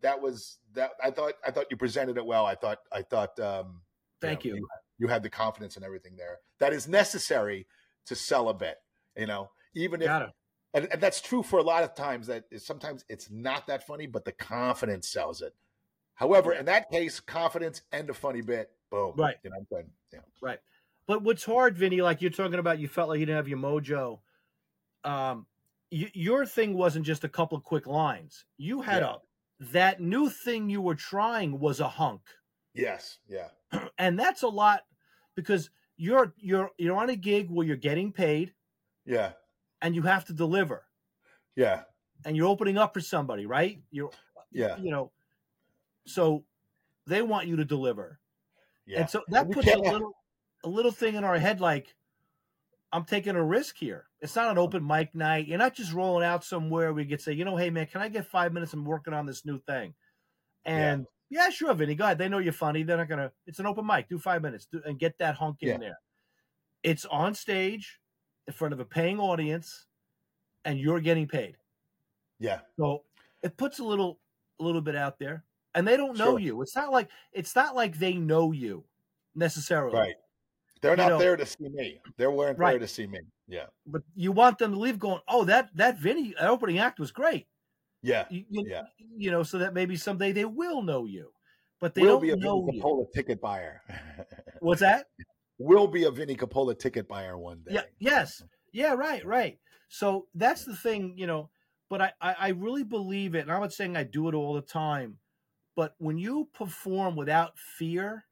that 0.00 0.20
was 0.20 0.58
that 0.74 0.90
i 1.02 1.10
thought 1.10 1.32
i 1.46 1.50
thought 1.50 1.66
you 1.70 1.76
presented 1.76 2.16
it 2.16 2.24
well 2.24 2.46
i 2.46 2.54
thought 2.54 2.78
i 2.92 3.02
thought 3.02 3.38
um 3.40 3.80
Thank 4.20 4.44
know, 4.44 4.54
you. 4.54 4.68
you 4.98 5.08
had 5.08 5.22
the 5.22 5.30
confidence 5.30 5.76
and 5.76 5.84
everything 5.84 6.16
there 6.16 6.38
that 6.58 6.72
is 6.72 6.88
necessary 6.88 7.66
to 8.06 8.14
sell 8.14 8.48
a 8.48 8.54
bit 8.54 8.76
you 9.16 9.26
know 9.26 9.50
even 9.74 10.00
if 10.02 10.08
it. 10.08 10.32
and, 10.74 10.88
and 10.92 11.00
that's 11.00 11.20
true 11.20 11.42
for 11.42 11.58
a 11.58 11.62
lot 11.62 11.82
of 11.82 11.94
times 11.94 12.26
that 12.28 12.44
sometimes 12.58 13.04
it's 13.08 13.30
not 13.30 13.66
that 13.66 13.86
funny 13.86 14.06
but 14.06 14.24
the 14.24 14.32
confidence 14.32 15.08
sells 15.08 15.42
it 15.42 15.54
however 16.14 16.52
in 16.52 16.66
that 16.66 16.90
case 16.90 17.20
confidence 17.20 17.82
and 17.92 18.08
a 18.10 18.14
funny 18.14 18.40
bit 18.40 18.70
boom 18.90 19.12
Right. 19.16 19.36
you 19.42 19.50
know 19.50 19.56
what 19.68 19.78
i'm 19.80 19.84
saying 19.84 19.90
yeah 20.12 20.20
But 21.06 21.22
what's 21.22 21.44
hard, 21.44 21.76
Vinnie, 21.76 22.00
like 22.02 22.22
you're 22.22 22.30
talking 22.30 22.58
about, 22.58 22.78
you 22.78 22.88
felt 22.88 23.08
like 23.08 23.20
you 23.20 23.26
didn't 23.26 23.36
have 23.36 23.48
your 23.48 23.58
mojo. 23.58 24.20
Um, 25.04 25.46
your 25.90 26.46
thing 26.46 26.74
wasn't 26.74 27.04
just 27.06 27.24
a 27.24 27.28
couple 27.28 27.56
of 27.58 27.64
quick 27.64 27.86
lines. 27.86 28.44
You 28.56 28.80
had 28.82 29.02
Yeah. 29.02 29.14
a 29.14 29.16
that 29.72 30.00
new 30.00 30.28
thing 30.28 30.68
you 30.68 30.80
were 30.80 30.96
trying 30.96 31.60
was 31.60 31.78
a 31.78 31.88
hunk, 31.88 32.22
yes 32.74 33.18
yeah 33.28 33.48
and 33.98 34.18
that's 34.18 34.42
a 34.42 34.48
lot 34.48 34.80
because 35.36 35.70
you're 35.96 36.34
you're 36.38 36.70
you're 36.76 36.96
on 36.96 37.08
a 37.08 37.14
gig 37.14 37.48
where 37.50 37.64
you're 37.64 37.76
getting 37.76 38.10
paid 38.12 38.52
yeah 39.06 39.30
and 39.80 39.94
you 39.94 40.02
have 40.02 40.24
to 40.24 40.32
deliver, 40.32 40.84
yeah 41.54 41.82
and 42.24 42.36
you're 42.36 42.48
opening 42.48 42.76
up 42.78 42.92
for 42.94 43.00
somebody, 43.00 43.46
right? 43.46 43.80
You're 43.92 44.10
yeah 44.50 44.76
you 44.78 44.90
know, 44.90 45.12
so 46.04 46.44
they 47.06 47.22
want 47.22 47.46
you 47.46 47.54
to 47.56 47.64
deliver. 47.64 48.18
yeah 48.86 49.00
And 49.02 49.10
so 49.10 49.22
that 49.28 49.48
puts 49.52 49.68
a 49.68 49.78
little 49.78 50.16
a 50.64 50.68
little 50.68 50.90
thing 50.92 51.14
in 51.14 51.24
our 51.24 51.38
head 51.38 51.60
like 51.60 51.94
I'm 52.92 53.04
taking 53.04 53.34
a 53.36 53.44
risk 53.44 53.76
here. 53.76 54.06
It's 54.20 54.36
not 54.36 54.50
an 54.50 54.58
open 54.58 54.86
mic 54.86 55.14
night. 55.14 55.46
You're 55.48 55.58
not 55.58 55.74
just 55.74 55.92
rolling 55.92 56.24
out 56.24 56.44
somewhere 56.44 56.92
we 56.92 57.04
could 57.04 57.20
say, 57.20 57.32
you 57.32 57.44
know, 57.44 57.56
hey 57.56 57.70
man, 57.70 57.86
can 57.86 58.00
I 58.00 58.08
get 58.08 58.26
five 58.26 58.52
minutes? 58.52 58.72
I'm 58.72 58.84
working 58.84 59.12
on 59.14 59.26
this 59.26 59.44
new 59.44 59.58
thing. 59.60 59.94
And 60.64 61.06
yeah, 61.28 61.50
sure, 61.50 61.74
Vinnie, 61.74 61.94
go 61.96 62.04
ahead. 62.04 62.18
They 62.18 62.28
know 62.28 62.38
you're 62.38 62.52
funny. 62.52 62.82
They're 62.82 62.96
not 62.96 63.08
gonna 63.08 63.32
it's 63.46 63.58
an 63.58 63.66
open 63.66 63.86
mic. 63.86 64.08
Do 64.08 64.18
five 64.18 64.42
minutes 64.42 64.66
do, 64.66 64.80
and 64.84 64.98
get 64.98 65.18
that 65.18 65.34
hunk 65.34 65.58
in 65.62 65.68
Yeah. 65.68 65.78
there. 65.78 66.00
It's 66.82 67.04
on 67.06 67.34
stage 67.34 68.00
in 68.46 68.52
front 68.54 68.72
of 68.74 68.80
a 68.80 68.84
paying 68.84 69.18
audience 69.18 69.86
and 70.64 70.78
you're 70.78 71.00
getting 71.00 71.26
paid. 71.28 71.56
yeah 72.38 72.60
So 72.78 73.04
it 73.42 73.56
puts 73.56 73.78
a 73.80 73.84
little 73.84 74.20
a 74.60 74.62
little 74.62 74.80
bit 74.80 74.96
out 74.96 75.18
there. 75.18 75.44
And 75.74 75.86
they 75.88 75.96
don't 75.96 76.16
know 76.16 76.32
Sure. 76.32 76.38
you. 76.38 76.62
It's 76.62 76.76
not 76.76 76.92
like 76.92 77.10
it's 77.32 77.56
not 77.56 77.74
like 77.74 77.98
they 77.98 78.14
know 78.14 78.52
you 78.52 78.84
necessarily. 79.34 79.98
right 79.98 80.14
they're 80.88 80.96
not 80.96 81.08
know- 81.10 81.18
there 81.18 81.36
to 81.36 81.46
see 81.46 81.68
me 81.68 82.00
they 82.16 82.26
weren't 82.26 82.58
Right. 82.58 82.72
there 82.72 82.78
to 82.80 82.88
see 82.88 83.06
me 83.06 83.20
yeah 83.48 83.66
but 83.86 84.02
you 84.14 84.32
want 84.32 84.58
them 84.58 84.72
to 84.72 84.78
leave 84.78 84.98
going, 84.98 85.20
oh, 85.28 85.44
that 85.44 85.70
that 85.76 85.98
Vinnie 85.98 86.34
that 86.38 86.48
opening 86.48 86.78
act 86.78 86.98
was 87.00 87.10
great. 87.12 87.46
yeah 88.02 88.26
You, 88.30 88.44
you, 88.50 88.64
Yeah. 88.68 88.82
you 89.16 89.30
know, 89.30 89.42
so 89.42 89.58
that 89.58 89.74
maybe 89.74 89.96
someday 89.96 90.32
they 90.32 90.44
will 90.44 90.82
know 90.82 91.04
you, 91.06 91.32
but 91.80 91.94
they 91.94 92.02
will 92.02 92.12
don't 92.20 92.22
be 92.22 92.30
a 92.30 92.36
know 92.36 92.60
Vinnie 92.64 92.76
you. 92.76 92.82
Capola 92.82 93.04
ticket 93.14 93.40
buyer 93.40 93.82
What's 94.60 94.80
that? 94.88 95.06
will 95.58 95.86
be 95.86 96.04
a 96.04 96.10
Vinnie 96.10 96.34
Capola 96.36 96.74
ticket 96.74 97.06
buyer 97.08 97.36
one 97.38 97.60
day 97.66 97.74
Yeah. 97.74 97.84
Yes. 97.98 98.42
Yeah. 98.72 98.94
Right. 98.94 99.24
Right. 99.24 99.58
So 99.88 100.26
that's 100.34 100.64
the 100.64 100.74
thing, 100.74 101.14
you 101.16 101.26
know. 101.28 101.50
But 101.88 102.00
I, 102.02 102.12
I, 102.20 102.34
I 102.40 102.48
really 102.48 102.82
believe 102.82 103.36
it, 103.36 103.40
and 103.42 103.52
I'm 103.52 103.60
not 103.60 103.72
saying 103.72 103.96
I 103.96 104.02
do 104.02 104.26
it 104.28 104.34
all 104.34 104.54
the 104.54 104.62
time. 104.62 105.18
But 105.76 105.94
when 105.98 106.18
you 106.18 106.48
perform 106.54 107.14
without 107.14 107.56
fear, 107.56 108.24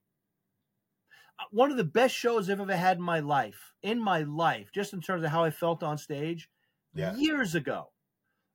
one 1.50 1.70
of 1.70 1.76
the 1.76 1.84
best 1.84 2.14
shows 2.14 2.48
I've 2.48 2.60
ever 2.60 2.76
had 2.76 2.98
in 2.98 3.02
my 3.02 3.20
life, 3.20 3.72
in 3.82 3.98
my 3.98 4.20
life, 4.22 4.70
just 4.72 4.92
in 4.92 5.00
terms 5.00 5.24
of 5.24 5.30
how 5.30 5.44
I 5.44 5.50
felt 5.50 5.82
on 5.82 5.98
stage, 5.98 6.48
Yeah. 6.94 7.14
years 7.14 7.54
ago, 7.54 7.90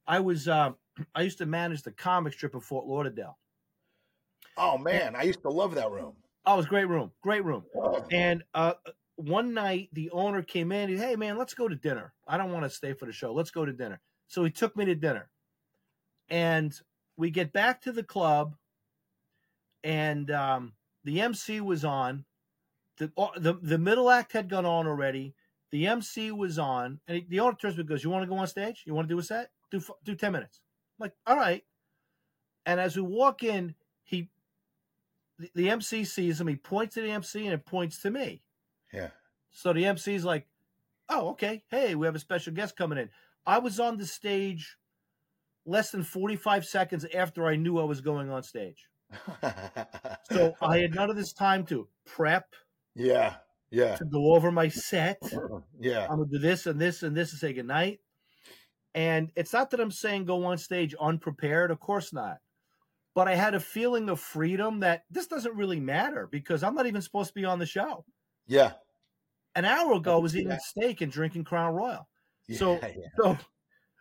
I 0.05 0.19
was 0.19 0.47
um, 0.47 0.77
I 1.15 1.21
used 1.23 1.37
to 1.39 1.45
manage 1.45 1.83
the 1.83 1.91
comic 1.91 2.33
strip 2.33 2.53
in 2.55 2.61
Fort 2.61 2.85
Lauderdale. 2.85 3.37
oh 4.57 4.77
man 4.77 5.15
i 5.15 5.21
used 5.23 5.41
to 5.41 5.49
love 5.49 5.75
that 5.75 5.91
room 5.91 6.13
Oh, 6.49 6.53
it 6.53 6.57
was 6.57 6.65
a 6.65 6.69
great 6.69 6.87
room, 6.87 7.11
great 7.21 7.43
room. 7.43 7.65
And 8.09 8.41
uh, 8.53 8.75
one 9.17 9.53
night, 9.53 9.89
the 9.91 10.09
owner 10.11 10.41
came 10.41 10.71
in. 10.71 10.87
He, 10.87 10.95
hey, 10.95 11.17
man, 11.17 11.37
let's 11.37 11.53
go 11.53 11.67
to 11.67 11.75
dinner. 11.75 12.13
I 12.25 12.37
don't 12.37 12.53
want 12.53 12.63
to 12.63 12.69
stay 12.69 12.93
for 12.93 13.05
the 13.05 13.11
show. 13.11 13.33
Let's 13.33 13.51
go 13.51 13.65
to 13.65 13.73
dinner. 13.73 13.99
So 14.27 14.45
he 14.45 14.49
took 14.49 14.73
me 14.77 14.85
to 14.85 14.95
dinner, 14.95 15.29
and 16.29 16.73
we 17.17 17.31
get 17.31 17.51
back 17.51 17.81
to 17.81 17.91
the 17.91 18.01
club, 18.01 18.55
and 19.83 20.31
um, 20.31 20.71
the 21.03 21.19
MC 21.19 21.59
was 21.59 21.83
on. 21.83 22.23
The, 22.97 23.11
uh, 23.17 23.27
the 23.37 23.53
the 23.61 23.77
middle 23.77 24.09
act 24.09 24.33
had 24.33 24.49
gone 24.49 24.65
on 24.65 24.87
already. 24.87 25.35
The 25.71 25.87
MC 25.87 26.31
was 26.31 26.57
on, 26.57 26.99
and 27.07 27.17
he, 27.17 27.25
the 27.27 27.39
owner 27.41 27.55
turns 27.55 27.75
to 27.75 27.79
me 27.79 27.81
and 27.81 27.89
goes, 27.89 28.03
"You 28.03 28.09
want 28.09 28.23
to 28.23 28.29
go 28.29 28.37
on 28.37 28.47
stage? 28.47 28.83
You 28.85 28.93
want 28.93 29.07
to 29.07 29.13
do 29.13 29.19
a 29.19 29.23
set?" 29.23 29.51
do 29.71 29.81
do 30.03 30.15
ten 30.15 30.31
minutes. 30.31 30.61
I'm 30.99 31.05
like, 31.05 31.13
all 31.25 31.35
right. 31.35 31.63
And 32.65 32.79
as 32.79 32.95
we 32.95 33.01
walk 33.01 33.43
in, 33.43 33.75
he 34.03 34.29
the, 35.39 35.49
the 35.55 35.69
MC 35.69 36.03
sees 36.03 36.39
him. 36.39 36.47
He 36.47 36.55
points 36.55 36.95
to 36.95 37.01
the 37.01 37.11
MC 37.11 37.45
and 37.45 37.53
it 37.53 37.65
points 37.65 38.01
to 38.01 38.11
me. 38.11 38.43
Yeah. 38.93 39.09
So 39.51 39.73
the 39.73 39.85
MC's 39.85 40.25
like, 40.25 40.47
"Oh, 41.09 41.29
okay. 41.29 41.63
Hey, 41.69 41.95
we 41.95 42.05
have 42.07 42.15
a 42.15 42.19
special 42.19 42.53
guest 42.53 42.75
coming 42.75 42.97
in." 42.97 43.09
I 43.45 43.59
was 43.59 43.79
on 43.79 43.97
the 43.97 44.05
stage 44.05 44.77
less 45.65 45.91
than 45.91 46.03
45 46.03 46.65
seconds 46.65 47.05
after 47.13 47.45
I 47.45 47.55
knew 47.55 47.77
I 47.79 47.83
was 47.83 48.01
going 48.01 48.29
on 48.29 48.43
stage. 48.43 48.87
So 50.29 50.53
I 50.61 50.79
had 50.79 50.93
none 50.93 51.09
of 51.09 51.15
this 51.15 51.31
time 51.31 51.65
to 51.67 51.87
prep, 52.05 52.53
yeah. 52.97 53.35
Yeah. 53.69 53.95
to 53.97 54.05
go 54.05 54.33
over 54.33 54.51
my 54.51 54.69
set. 54.69 55.17
Uh-huh. 55.23 55.59
Yeah. 55.79 56.03
I'm 56.09 56.17
gonna 56.19 56.29
do 56.31 56.39
this 56.39 56.65
and 56.67 56.79
this 56.79 57.03
and 57.03 57.15
this 57.15 57.31
and 57.31 57.39
say 57.39 57.53
goodnight. 57.53 57.99
And 58.95 59.31
it's 59.35 59.53
not 59.53 59.69
that 59.71 59.79
I'm 59.79 59.91
saying 59.91 60.25
go 60.25 60.45
on 60.45 60.57
stage 60.57 60.95
unprepared, 60.99 61.69
of 61.71 61.79
course 61.79 62.11
not. 62.13 62.37
But 63.13 63.27
I 63.27 63.35
had 63.35 63.55
a 63.55 63.59
feeling 63.59 64.09
of 64.09 64.19
freedom 64.19 64.79
that 64.81 65.03
this 65.11 65.27
doesn't 65.27 65.55
really 65.55 65.79
matter 65.79 66.27
because 66.31 66.63
I'm 66.63 66.75
not 66.75 66.87
even 66.87 67.01
supposed 67.01 67.29
to 67.29 67.33
be 67.33 67.45
on 67.45 67.59
the 67.59 67.65
show. 67.65 68.05
Yeah. 68.47 68.73
An 69.55 69.65
hour 69.65 69.93
ago, 69.93 70.15
I 70.15 70.21
was 70.21 70.35
eating 70.35 70.49
that. 70.49 70.61
steak 70.61 71.01
and 71.01 71.11
drinking 71.11 71.43
Crown 71.43 71.73
Royal. 71.73 72.07
Yeah. 72.47 72.57
So- 72.57 72.73
yeah. 72.81 72.89
So 73.17 73.37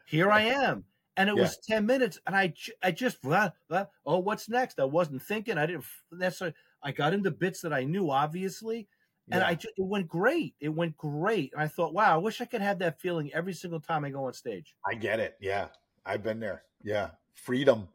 here 0.07 0.31
I 0.31 0.43
am. 0.43 0.85
And 1.17 1.31
it 1.31 1.37
Yeah. 1.37 1.43
was 1.43 1.59
10 1.67 1.87
minutes. 1.87 2.19
And 2.27 2.37
I, 2.37 2.53
I 2.83 2.91
just, 2.91 3.21
blah, 3.23 3.51
blah, 3.69 3.87
oh, 4.05 4.19
what's 4.19 4.49
next? 4.51 4.79
I 4.79 4.85
wasn't 4.85 5.23
thinking. 5.23 5.57
I 5.59 5.65
didn't 5.67 5.85
necessarily, 6.13 6.55
I 6.87 6.92
got 6.92 7.12
into 7.12 7.31
bits 7.33 7.61
that 7.62 7.72
I 7.72 7.83
knew, 7.85 8.11
obviously. 8.11 8.88
And 9.31 9.40
Yeah. 9.40 9.49
I, 9.49 9.55
ju- 9.57 9.68
it 9.77 9.85
went 9.85 10.07
great. 10.07 10.55
It 10.61 10.68
went 10.68 10.96
great. 10.96 11.53
And 11.53 11.61
I 11.61 11.66
thought, 11.66 11.92
wow, 11.92 12.14
I 12.14 12.16
wish 12.18 12.40
I 12.40 12.44
could 12.44 12.61
have 12.62 12.79
that 12.79 13.01
feeling 13.01 13.33
every 13.35 13.55
single 13.55 13.81
time 13.81 14.05
I 14.05 14.11
go 14.11 14.25
on 14.27 14.33
stage. 14.35 14.77
I 14.88 14.94
get 14.94 15.18
it. 15.18 15.37
Yeah. 15.40 15.66
I've 16.05 16.22
been 16.22 16.38
there. 16.38 16.62
Yeah. 16.85 17.11
Freedom. 17.35 17.88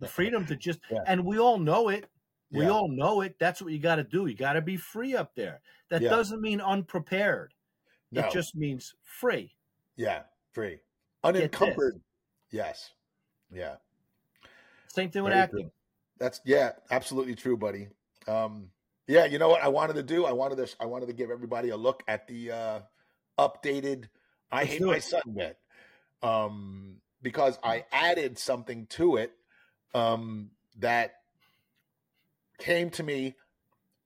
The 0.00 0.08
freedom 0.08 0.44
to 0.46 0.56
just, 0.56 0.80
Yeah. 0.90 1.04
and 1.06 1.24
we 1.24 1.38
all 1.38 1.58
know 1.58 1.90
it. 1.90 2.06
We 2.50 2.62
Yeah. 2.64 2.70
all 2.70 2.88
know 2.88 3.20
it. 3.20 3.36
That's 3.38 3.62
what 3.62 3.72
you 3.72 3.78
got 3.78 3.96
to 3.96 4.04
do. 4.04 4.26
You 4.26 4.34
got 4.34 4.54
to 4.54 4.60
be 4.62 4.76
free 4.76 5.14
up 5.14 5.34
there. 5.36 5.60
That 5.90 6.02
doesn't 6.02 6.40
mean 6.40 6.60
unprepared. 6.60 7.54
No. 8.10 8.22
It 8.22 8.32
just 8.32 8.56
means 8.56 8.94
free. 9.02 9.54
yeah. 9.96 10.22
Free. 10.52 10.78
Unencumbered. 11.24 12.00
Yes. 12.50 12.90
Yeah. 13.52 13.76
Same 14.88 15.10
thing 15.10 15.22
with 15.24 15.32
acting. 15.32 15.62
true. 15.62 15.70
That's 16.18 16.40
yeah, 16.44 16.72
absolutely 16.92 17.34
true, 17.34 17.56
buddy. 17.56 17.88
Um, 18.26 18.70
yeah, 19.06 19.26
you 19.26 19.38
know 19.38 19.48
what 19.48 19.62
I 19.62 19.68
wanted 19.68 19.94
to 19.94 20.02
do? 20.02 20.24
I 20.24 20.32
wanted 20.32 20.56
to 20.56 20.76
I 20.80 20.86
wanted 20.86 21.06
to 21.06 21.12
give 21.12 21.30
everybody 21.30 21.68
a 21.70 21.76
look 21.76 22.02
at 22.08 22.26
the 22.26 22.50
uh, 22.50 22.80
updated 23.38 24.08
I 24.54 24.60
Let's 24.60 24.72
hate 24.72 24.82
my 24.82 24.98
son 25.00 25.22
bit. 25.34 25.58
Um, 26.22 26.96
because 27.22 27.58
I 27.62 27.84
added 27.92 28.38
something 28.38 28.86
to 28.90 29.16
it 29.16 29.32
um, 29.94 30.50
that 30.78 31.14
came 32.58 32.90
to 32.90 33.02
me 33.02 33.34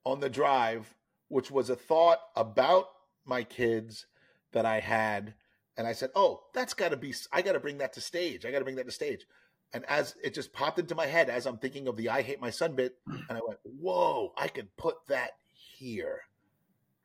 on 0.04 0.20
the 0.20 0.30
drive, 0.30 0.94
which 1.28 1.50
was 1.50 1.68
a 1.68 1.76
thought 1.76 2.18
about 2.34 2.86
my 3.26 3.44
kids 3.44 4.06
that 4.52 4.64
I 4.64 4.80
had. 4.80 5.34
And 5.76 5.86
I 5.86 5.92
said, 5.92 6.10
Oh, 6.16 6.44
that's 6.54 6.74
got 6.74 6.90
to 6.92 6.96
be, 6.96 7.14
I 7.30 7.42
got 7.42 7.52
to 7.52 7.60
bring 7.60 7.78
that 7.78 7.92
to 7.92 8.00
stage. 8.00 8.46
I 8.46 8.50
got 8.50 8.60
to 8.60 8.64
bring 8.64 8.76
that 8.76 8.86
to 8.86 8.92
stage. 8.92 9.26
And 9.72 9.84
as 9.86 10.14
it 10.22 10.34
just 10.34 10.52
popped 10.52 10.78
into 10.78 10.94
my 10.94 11.06
head 11.06 11.28
as 11.28 11.46
I'm 11.46 11.58
thinking 11.58 11.88
of 11.88 11.96
the 11.96 12.08
I 12.08 12.22
hate 12.22 12.40
my 12.40 12.50
son 12.50 12.74
bit, 12.74 12.96
hmm. 13.06 13.16
and 13.28 13.38
I 13.38 13.40
went, 13.46 13.60
Whoa, 13.62 14.32
I 14.36 14.48
could 14.48 14.74
put 14.76 14.96
that 15.08 15.32
here. 15.52 16.22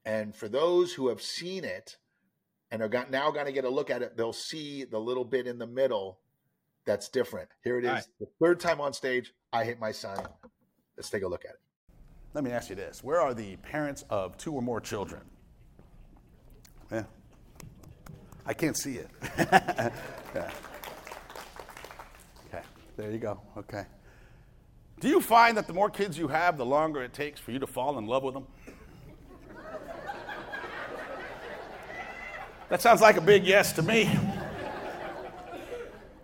And 0.06 0.36
for 0.36 0.48
those 0.48 0.94
who 0.94 1.08
have 1.10 1.22
seen 1.22 1.64
it 1.64 1.98
and 2.72 2.82
are 2.82 2.90
got, 2.90 3.12
now 3.12 3.32
going 3.32 3.46
to 3.46 3.52
get 3.52 3.66
a 3.66 3.70
look 3.70 3.90
at 3.90 4.02
it, 4.02 4.18
they'll 4.18 4.34
see 4.34 4.84
the 4.84 5.00
little 5.00 5.24
bit 5.24 5.48
in 5.48 5.58
the 5.58 5.68
middle 5.68 6.20
that's 6.86 7.08
different. 7.10 7.50
Here 7.64 7.80
it 7.80 7.86
is, 7.86 7.92
right. 7.92 8.04
the 8.20 8.28
third 8.42 8.60
time 8.60 8.82
on 8.82 8.94
stage. 8.94 9.34
I 9.54 9.64
hate 9.64 9.80
my 9.80 9.92
son. 9.92 10.18
Let's 10.98 11.10
take 11.10 11.24
a 11.24 11.28
look 11.28 11.46
at 11.46 11.52
it. 11.52 11.60
Let 12.34 12.44
me 12.44 12.52
ask 12.52 12.70
you 12.70 12.76
this 12.76 13.04
Where 13.04 13.22
are 13.22 13.34
the 13.34 13.56
parents 13.58 14.04
of 14.10 14.38
two 14.38 14.54
or 14.54 14.62
more 14.62 14.82
children? 14.82 15.22
Yeah. 16.92 17.04
I 18.46 18.54
can't 18.54 18.78
see 18.78 18.96
it. 18.96 19.10
yeah. 19.38 20.52
There 22.96 23.12
you 23.12 23.18
go. 23.18 23.40
Okay. 23.58 23.86
Do 25.00 25.10
you 25.10 25.20
find 25.20 25.58
that 25.58 25.68
the 25.68 25.74
more 25.74 25.90
kids 25.90 26.18
you 26.18 26.28
have, 26.28 26.58
the 26.58 26.66
longer 26.66 27.04
it 27.04 27.14
takes 27.14 27.40
for 27.40 27.52
you 27.52 27.60
to 27.60 27.68
fall 27.68 27.98
in 27.98 28.06
love 28.06 28.24
with 28.24 28.36
them? 28.36 28.48
That 32.70 32.82
sounds 32.82 33.02
like 33.02 33.18
a 33.18 33.22
big 33.22 33.44
yes 33.44 33.74
to 33.74 33.82
me. 33.82 34.10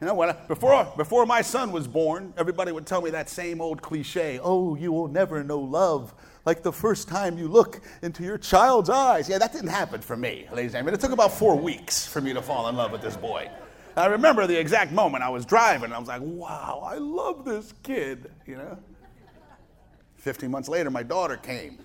You 0.02 0.08
know, 0.08 0.16
when 0.16 0.30
I, 0.30 0.34
before, 0.48 0.92
before 0.96 1.26
my 1.26 1.42
son 1.42 1.72
was 1.72 1.88
born, 1.88 2.34
everybody 2.38 2.72
would 2.72 2.86
tell 2.86 3.02
me 3.02 3.10
that 3.10 3.28
same 3.28 3.60
old 3.60 3.82
cliche 3.82 4.40
oh, 4.42 4.76
you 4.76 4.94
will 4.94 5.10
never 5.10 5.44
know 5.44 5.60
love 5.60 6.14
like 6.46 6.64
the 6.64 6.72
first 6.72 7.10
time 7.10 7.38
you 7.38 7.50
look 7.50 7.82
into 8.02 8.24
your 8.24 8.38
child's 8.38 8.90
eyes. 8.90 9.28
Yeah, 9.28 9.40
that 9.40 9.52
didn't 9.52 9.70
happen 9.70 10.00
for 10.00 10.16
me, 10.16 10.48
ladies 10.52 10.74
and 10.74 10.86
gentlemen. 10.86 10.94
It 10.94 11.02
took 11.02 11.12
about 11.12 11.34
four 11.34 11.56
weeks 11.58 12.08
for 12.08 12.22
me 12.22 12.34
to 12.34 12.42
fall 12.42 12.70
in 12.70 12.78
love 12.78 12.92
with 12.92 13.02
this 13.02 13.18
boy. 13.18 13.52
I 14.00 14.06
remember 14.06 14.48
the 14.48 14.58
exact 14.58 14.92
moment 14.94 15.24
I 15.24 15.30
was 15.30 15.46
driving, 15.46 15.92
I 15.92 16.00
was 16.00 16.08
like, 16.08 16.22
wow, 16.24 16.82
I 16.86 16.96
love 16.96 17.44
this 17.44 17.74
kid, 17.84 18.32
you 18.46 18.56
know? 18.56 18.78
15 20.16 20.50
months 20.50 20.70
later, 20.70 20.90
my 20.90 21.04
daughter 21.04 21.36
came. 21.38 21.80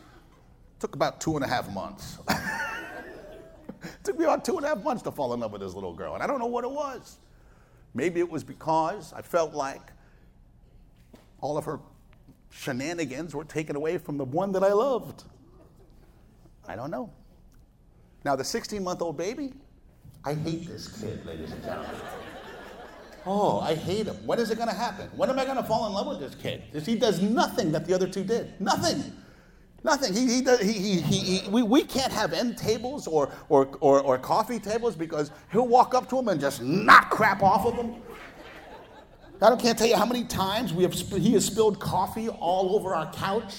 Took 0.79 0.95
about 0.95 1.21
two 1.21 1.35
and 1.37 1.45
a 1.45 1.49
half 1.49 1.71
months. 1.73 2.19
took 4.05 4.19
me 4.19 4.25
about 4.25 4.45
two 4.45 4.57
and 4.57 4.65
a 4.65 4.69
half 4.69 4.85
months 4.85 5.03
to 5.03 5.11
fall 5.11 5.35
in 5.35 5.41
love 5.41 5.53
with 5.53 5.61
this 5.61 5.75
little 5.75 5.93
girl, 5.93 6.15
and 6.15 6.23
I 6.23 6.27
don't 6.27 6.39
know 6.39 6.47
what 6.47 6.63
it 6.63 6.71
was. 6.71 7.19
Maybe 7.95 8.21
it 8.21 8.31
was 8.31 8.45
because 8.45 9.13
I 9.13 9.23
felt 9.23 9.53
like 9.53 9.93
all 11.41 11.59
of 11.59 11.65
her 11.65 11.81
shenanigans 12.51 13.35
were 13.35 13.45
taken 13.45 13.75
away 13.77 13.99
from 13.99 14.19
the 14.19 14.25
one 14.25 14.53
that 14.53 14.63
I 14.63 14.73
loved. 14.73 15.25
I 16.67 16.77
don't 16.77 16.91
know. 16.91 17.13
Now, 18.25 18.37
the 18.37 18.45
16 18.45 18.83
month 18.83 19.03
old 19.03 19.17
baby, 19.17 19.53
I 20.25 20.35
hate 20.35 20.67
this 20.67 20.89
kid, 21.01 21.25
ladies 21.27 21.53
and 21.53 21.63
gentlemen. 21.63 21.91
Oh, 23.27 23.61
I 23.61 23.75
hate 23.75 24.07
him. 24.07 24.17
When 24.27 24.39
is 24.39 24.51
it 24.51 24.57
going 24.57 24.69
to 24.69 24.75
happen? 24.75 25.09
When 25.17 25.31
am 25.31 25.39
I 25.39 25.45
going 25.45 25.57
to 25.57 25.63
fall 25.63 25.87
in 25.87 25.93
love 25.93 26.07
with 26.07 26.21
this 26.21 26.35
kid? 26.35 26.63
He 26.85 26.95
does 26.95 27.23
nothing 27.23 27.73
that 27.73 27.87
the 27.87 27.95
other 27.95 28.09
two 28.09 28.25
did. 28.25 28.59
Nothing. 28.61 29.13
Nothing. 29.83 30.15
He, 30.15 30.37
he, 30.37 30.41
does, 30.43 30.61
he, 30.61 30.73
he, 30.73 31.19
he, 31.19 31.51
we, 31.51 31.63
we 31.63 31.83
can't 31.83 32.13
have 32.13 32.33
end 32.33 32.57
tables 32.57 33.07
or, 33.07 33.31
or, 33.51 33.77
or, 33.81 34.01
or 34.01 34.19
coffee 34.19 34.59
tables 34.59 34.97
because 34.97 35.31
he'll 35.53 35.69
walk 35.69 35.95
up 35.95 36.09
to 36.11 36.19
him 36.19 36.29
and 36.29 36.41
just 36.41 36.63
knock 36.63 37.11
crap 37.11 37.43
off 37.43 37.67
of 37.67 37.77
them. 37.77 37.97
I 39.43 39.51
don't, 39.51 39.61
can't 39.61 39.77
tell 39.77 39.87
you 39.87 39.97
how 39.97 40.07
many 40.07 40.25
times 40.25 40.73
we 40.73 40.85
have, 40.85 40.95
he 40.95 41.35
has 41.35 41.45
spilled 41.45 41.79
coffee 41.79 42.31
all 42.31 42.75
over 42.77 42.95
our 42.95 43.13
couch. 43.13 43.57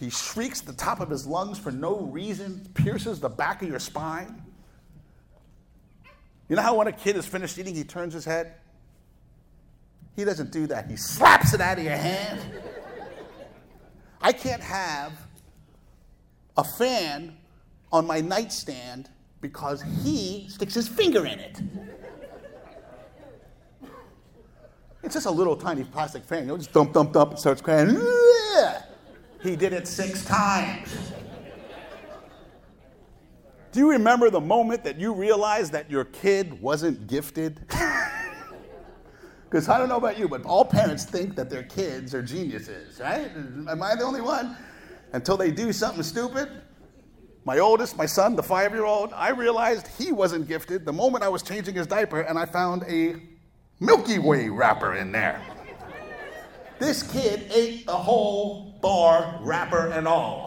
He 0.00 0.10
shrieks 0.10 0.60
at 0.60 0.66
the 0.66 0.72
top 0.72 1.00
of 1.00 1.10
his 1.10 1.26
lungs 1.26 1.58
for 1.58 1.70
no 1.70 2.00
reason, 2.00 2.68
pierces 2.74 3.20
the 3.20 3.28
back 3.28 3.62
of 3.62 3.68
your 3.68 3.78
spine. 3.78 4.42
You 6.48 6.56
know 6.56 6.62
how 6.62 6.76
when 6.76 6.86
a 6.86 6.92
kid 6.92 7.16
is 7.16 7.26
finished 7.26 7.58
eating, 7.58 7.74
he 7.74 7.84
turns 7.84 8.14
his 8.14 8.24
head? 8.24 8.54
He 10.14 10.24
doesn't 10.24 10.52
do 10.52 10.66
that. 10.68 10.88
He 10.88 10.96
slaps 10.96 11.52
it 11.54 11.60
out 11.60 11.78
of 11.78 11.84
your 11.84 11.96
hand. 11.96 12.40
I 14.20 14.32
can't 14.32 14.62
have 14.62 15.12
a 16.56 16.64
fan 16.64 17.36
on 17.92 18.06
my 18.06 18.20
nightstand 18.20 19.10
because 19.40 19.84
he 20.02 20.46
sticks 20.48 20.74
his 20.74 20.88
finger 20.88 21.26
in 21.26 21.38
it. 21.38 21.60
It's 25.02 25.14
just 25.14 25.26
a 25.26 25.30
little 25.30 25.56
tiny 25.56 25.84
plastic 25.84 26.24
fan. 26.24 26.42
You 26.42 26.48
know, 26.48 26.56
just 26.56 26.72
dump, 26.72 26.92
dump, 26.92 27.12
dump, 27.12 27.30
and 27.32 27.38
starts 27.38 27.60
crying. 27.60 27.96
He 29.42 29.54
did 29.54 29.72
it 29.72 29.86
six 29.86 30.24
times. 30.24 31.12
Do 33.76 33.82
you 33.82 33.90
remember 33.90 34.30
the 34.30 34.40
moment 34.40 34.84
that 34.84 34.98
you 34.98 35.12
realized 35.12 35.72
that 35.72 35.90
your 35.90 36.06
kid 36.06 36.62
wasn't 36.62 37.06
gifted? 37.06 37.60
Because 39.44 39.68
I 39.68 39.78
don't 39.78 39.88
know 39.88 39.96
about 39.96 40.18
you, 40.18 40.28
but 40.28 40.42
all 40.44 40.64
parents 40.64 41.04
think 41.04 41.36
that 41.36 41.48
their 41.48 41.62
kids 41.62 42.14
are 42.14 42.20
geniuses, 42.20 42.98
right? 42.98 43.30
Am 43.68 43.80
I 43.80 43.94
the 43.94 44.02
only 44.02 44.20
one? 44.20 44.56
Until 45.12 45.36
they 45.36 45.52
do 45.52 45.72
something 45.72 46.02
stupid. 46.02 46.48
My 47.44 47.60
oldest, 47.60 47.96
my 47.96 48.06
son, 48.06 48.34
the 48.34 48.42
five 48.42 48.72
year 48.72 48.84
old, 48.84 49.12
I 49.12 49.30
realized 49.30 49.86
he 49.98 50.10
wasn't 50.10 50.48
gifted 50.48 50.84
the 50.84 50.92
moment 50.92 51.22
I 51.22 51.28
was 51.28 51.44
changing 51.44 51.76
his 51.76 51.86
diaper 51.86 52.22
and 52.22 52.36
I 52.36 52.44
found 52.44 52.82
a 52.88 53.16
Milky 53.78 54.18
Way 54.18 54.48
wrapper 54.48 54.94
in 54.94 55.12
there. 55.12 55.40
This 56.80 57.04
kid 57.04 57.48
ate 57.54 57.86
the 57.86 57.96
whole 57.96 58.78
bar, 58.82 59.38
wrapper, 59.42 59.92
and 59.92 60.08
all. 60.08 60.45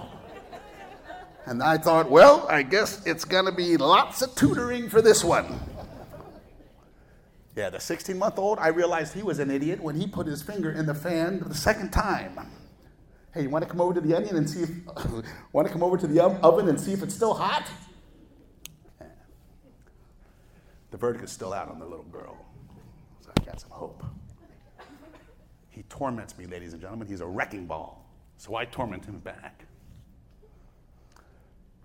And 1.50 1.64
I 1.64 1.80
thought, 1.80 2.12
well, 2.12 2.46
I 2.48 2.62
guess 2.62 3.04
it's 3.08 3.26
gonna 3.26 3.52
be 3.52 3.76
lots 3.76 4.22
of 4.22 4.36
tutoring 4.36 4.88
for 4.88 5.02
this 5.02 5.24
one. 5.24 5.60
Yeah, 7.56 7.72
the 7.72 7.80
16 7.80 8.16
month 8.20 8.38
old, 8.38 8.60
I 8.60 8.68
realized 8.68 9.16
he 9.16 9.24
was 9.24 9.40
an 9.40 9.50
idiot 9.50 9.82
when 9.82 9.96
he 9.96 10.06
put 10.06 10.28
his 10.28 10.44
finger 10.44 10.72
in 10.72 10.86
the 10.86 10.94
fan 10.94 11.40
the 11.40 11.56
second 11.56 11.90
time. 11.90 12.38
Hey, 13.34 13.42
you 13.42 13.50
wanna 13.50 13.66
come 13.66 13.82
over 13.82 13.96
to 13.96 14.00
the 14.00 14.16
onion 14.16 14.36
and 14.36 14.48
see 14.48 14.62
if, 14.62 14.70
wanna 15.52 15.70
come 15.70 15.82
over 15.82 15.98
to 15.98 16.06
the 16.06 16.22
oven 16.24 16.70
and 16.70 16.80
see 16.80 16.94
if 16.94 17.02
it's 17.02 17.16
still 17.16 17.34
hot? 17.34 17.68
The 20.92 20.98
verdict 20.98 21.24
is 21.24 21.32
still 21.32 21.52
out 21.52 21.68
on 21.68 21.80
the 21.80 21.86
little 21.86 22.06
girl. 22.06 22.38
So 23.22 23.32
I 23.36 23.44
got 23.44 23.60
some 23.60 23.72
hope. 23.72 24.04
He 25.72 25.82
torments 25.90 26.38
me, 26.38 26.46
ladies 26.46 26.74
and 26.74 26.82
gentlemen. 26.82 27.08
He's 27.08 27.22
a 27.22 27.28
wrecking 27.28 27.66
ball. 27.66 28.06
So 28.38 28.54
I 28.54 28.66
torment 28.66 29.04
him 29.06 29.18
back. 29.18 29.66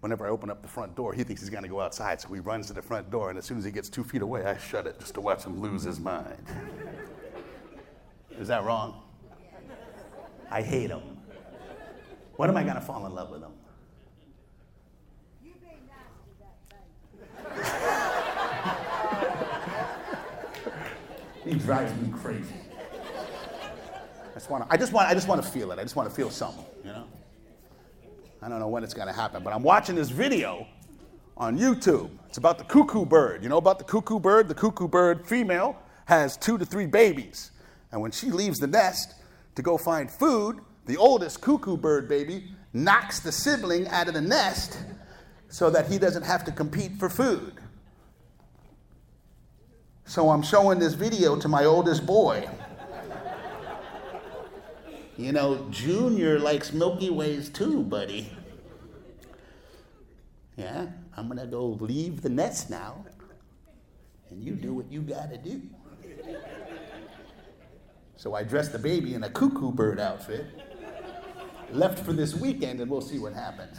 Whenever 0.04 0.26
I 0.26 0.28
open 0.28 0.50
up 0.50 0.60
the 0.60 0.68
front 0.68 0.94
door, 0.94 1.14
he 1.14 1.24
thinks 1.24 1.40
he's 1.40 1.48
going 1.48 1.62
to 1.62 1.68
go 1.68 1.80
outside, 1.80 2.20
so 2.20 2.28
he 2.28 2.38
runs 2.38 2.66
to 2.66 2.74
the 2.74 2.82
front 2.82 3.10
door, 3.10 3.30
and 3.30 3.38
as 3.38 3.46
soon 3.46 3.56
as 3.56 3.64
he 3.64 3.70
gets 3.70 3.88
two 3.88 4.04
feet 4.04 4.20
away, 4.20 4.44
I 4.44 4.58
shut 4.58 4.86
it 4.86 5.00
just 5.00 5.14
to 5.14 5.22
watch 5.22 5.44
him 5.44 5.62
lose 5.62 5.82
his 5.82 5.98
mind. 5.98 6.44
Is 8.38 8.48
that 8.48 8.64
wrong? 8.64 9.00
I 10.50 10.60
hate 10.60 10.90
him. 10.90 11.00
When 12.36 12.50
am 12.50 12.56
I 12.58 12.64
going 12.64 12.74
to 12.74 12.82
fall 12.82 13.06
in 13.06 13.14
love 13.14 13.30
with 13.30 13.40
him? 13.44 13.52
he 21.46 21.54
drives 21.54 21.98
me 22.02 22.12
crazy. 22.18 22.44
I 24.30 24.34
just 24.34 24.50
want 24.50 24.68
to, 24.68 24.74
I 24.74 24.76
just 24.76 24.92
want, 24.92 25.08
I 25.08 25.14
just 25.14 25.28
want 25.28 25.42
to 25.42 25.48
feel 25.48 25.72
it. 25.72 25.78
I 25.78 25.82
just 25.82 25.96
want 25.96 26.10
to 26.10 26.14
feel 26.14 26.28
something, 26.28 26.66
you 26.84 26.92
know? 26.92 27.06
I 28.44 28.48
don't 28.50 28.58
know 28.58 28.68
when 28.68 28.84
it's 28.84 28.92
going 28.92 29.08
to 29.08 29.14
happen, 29.14 29.42
but 29.42 29.54
I'm 29.54 29.62
watching 29.62 29.94
this 29.94 30.10
video 30.10 30.66
on 31.34 31.58
YouTube. 31.58 32.10
It's 32.28 32.36
about 32.36 32.58
the 32.58 32.64
cuckoo 32.64 33.06
bird. 33.06 33.42
You 33.42 33.48
know 33.48 33.56
about 33.56 33.78
the 33.78 33.86
cuckoo 33.86 34.18
bird? 34.18 34.48
The 34.48 34.54
cuckoo 34.54 34.86
bird 34.86 35.26
female 35.26 35.78
has 36.04 36.36
two 36.36 36.58
to 36.58 36.66
three 36.66 36.84
babies. 36.84 37.52
And 37.90 38.02
when 38.02 38.10
she 38.10 38.30
leaves 38.30 38.58
the 38.58 38.66
nest 38.66 39.14
to 39.54 39.62
go 39.62 39.78
find 39.78 40.10
food, 40.10 40.58
the 40.84 40.98
oldest 40.98 41.40
cuckoo 41.40 41.78
bird 41.78 42.06
baby 42.06 42.50
knocks 42.74 43.18
the 43.18 43.32
sibling 43.32 43.88
out 43.88 44.08
of 44.08 44.14
the 44.14 44.20
nest 44.20 44.76
so 45.48 45.70
that 45.70 45.90
he 45.90 45.98
doesn't 45.98 46.24
have 46.24 46.44
to 46.44 46.52
compete 46.52 46.98
for 46.98 47.08
food. 47.08 47.54
So 50.04 50.28
I'm 50.28 50.42
showing 50.42 50.78
this 50.78 50.92
video 50.92 51.34
to 51.36 51.48
my 51.48 51.64
oldest 51.64 52.04
boy. 52.04 52.46
You 55.16 55.30
know, 55.30 55.68
Junior 55.70 56.40
likes 56.40 56.72
Milky 56.72 57.08
Ways 57.08 57.48
too, 57.48 57.84
buddy. 57.84 58.32
Yeah, 60.56 60.86
I'm 61.16 61.28
gonna 61.28 61.46
go 61.46 61.66
leave 61.66 62.22
the 62.22 62.28
nest 62.28 62.68
now, 62.68 63.04
and 64.28 64.42
you 64.42 64.54
do 64.54 64.74
what 64.74 64.90
you 64.90 65.02
gotta 65.02 65.38
do. 65.38 65.62
So 68.16 68.34
I 68.34 68.42
dressed 68.42 68.72
the 68.72 68.78
baby 68.78 69.14
in 69.14 69.22
a 69.22 69.30
cuckoo 69.30 69.70
bird 69.70 70.00
outfit, 70.00 70.46
left 71.70 72.04
for 72.04 72.12
this 72.12 72.34
weekend, 72.34 72.80
and 72.80 72.90
we'll 72.90 73.00
see 73.00 73.18
what 73.20 73.34
happens. 73.34 73.78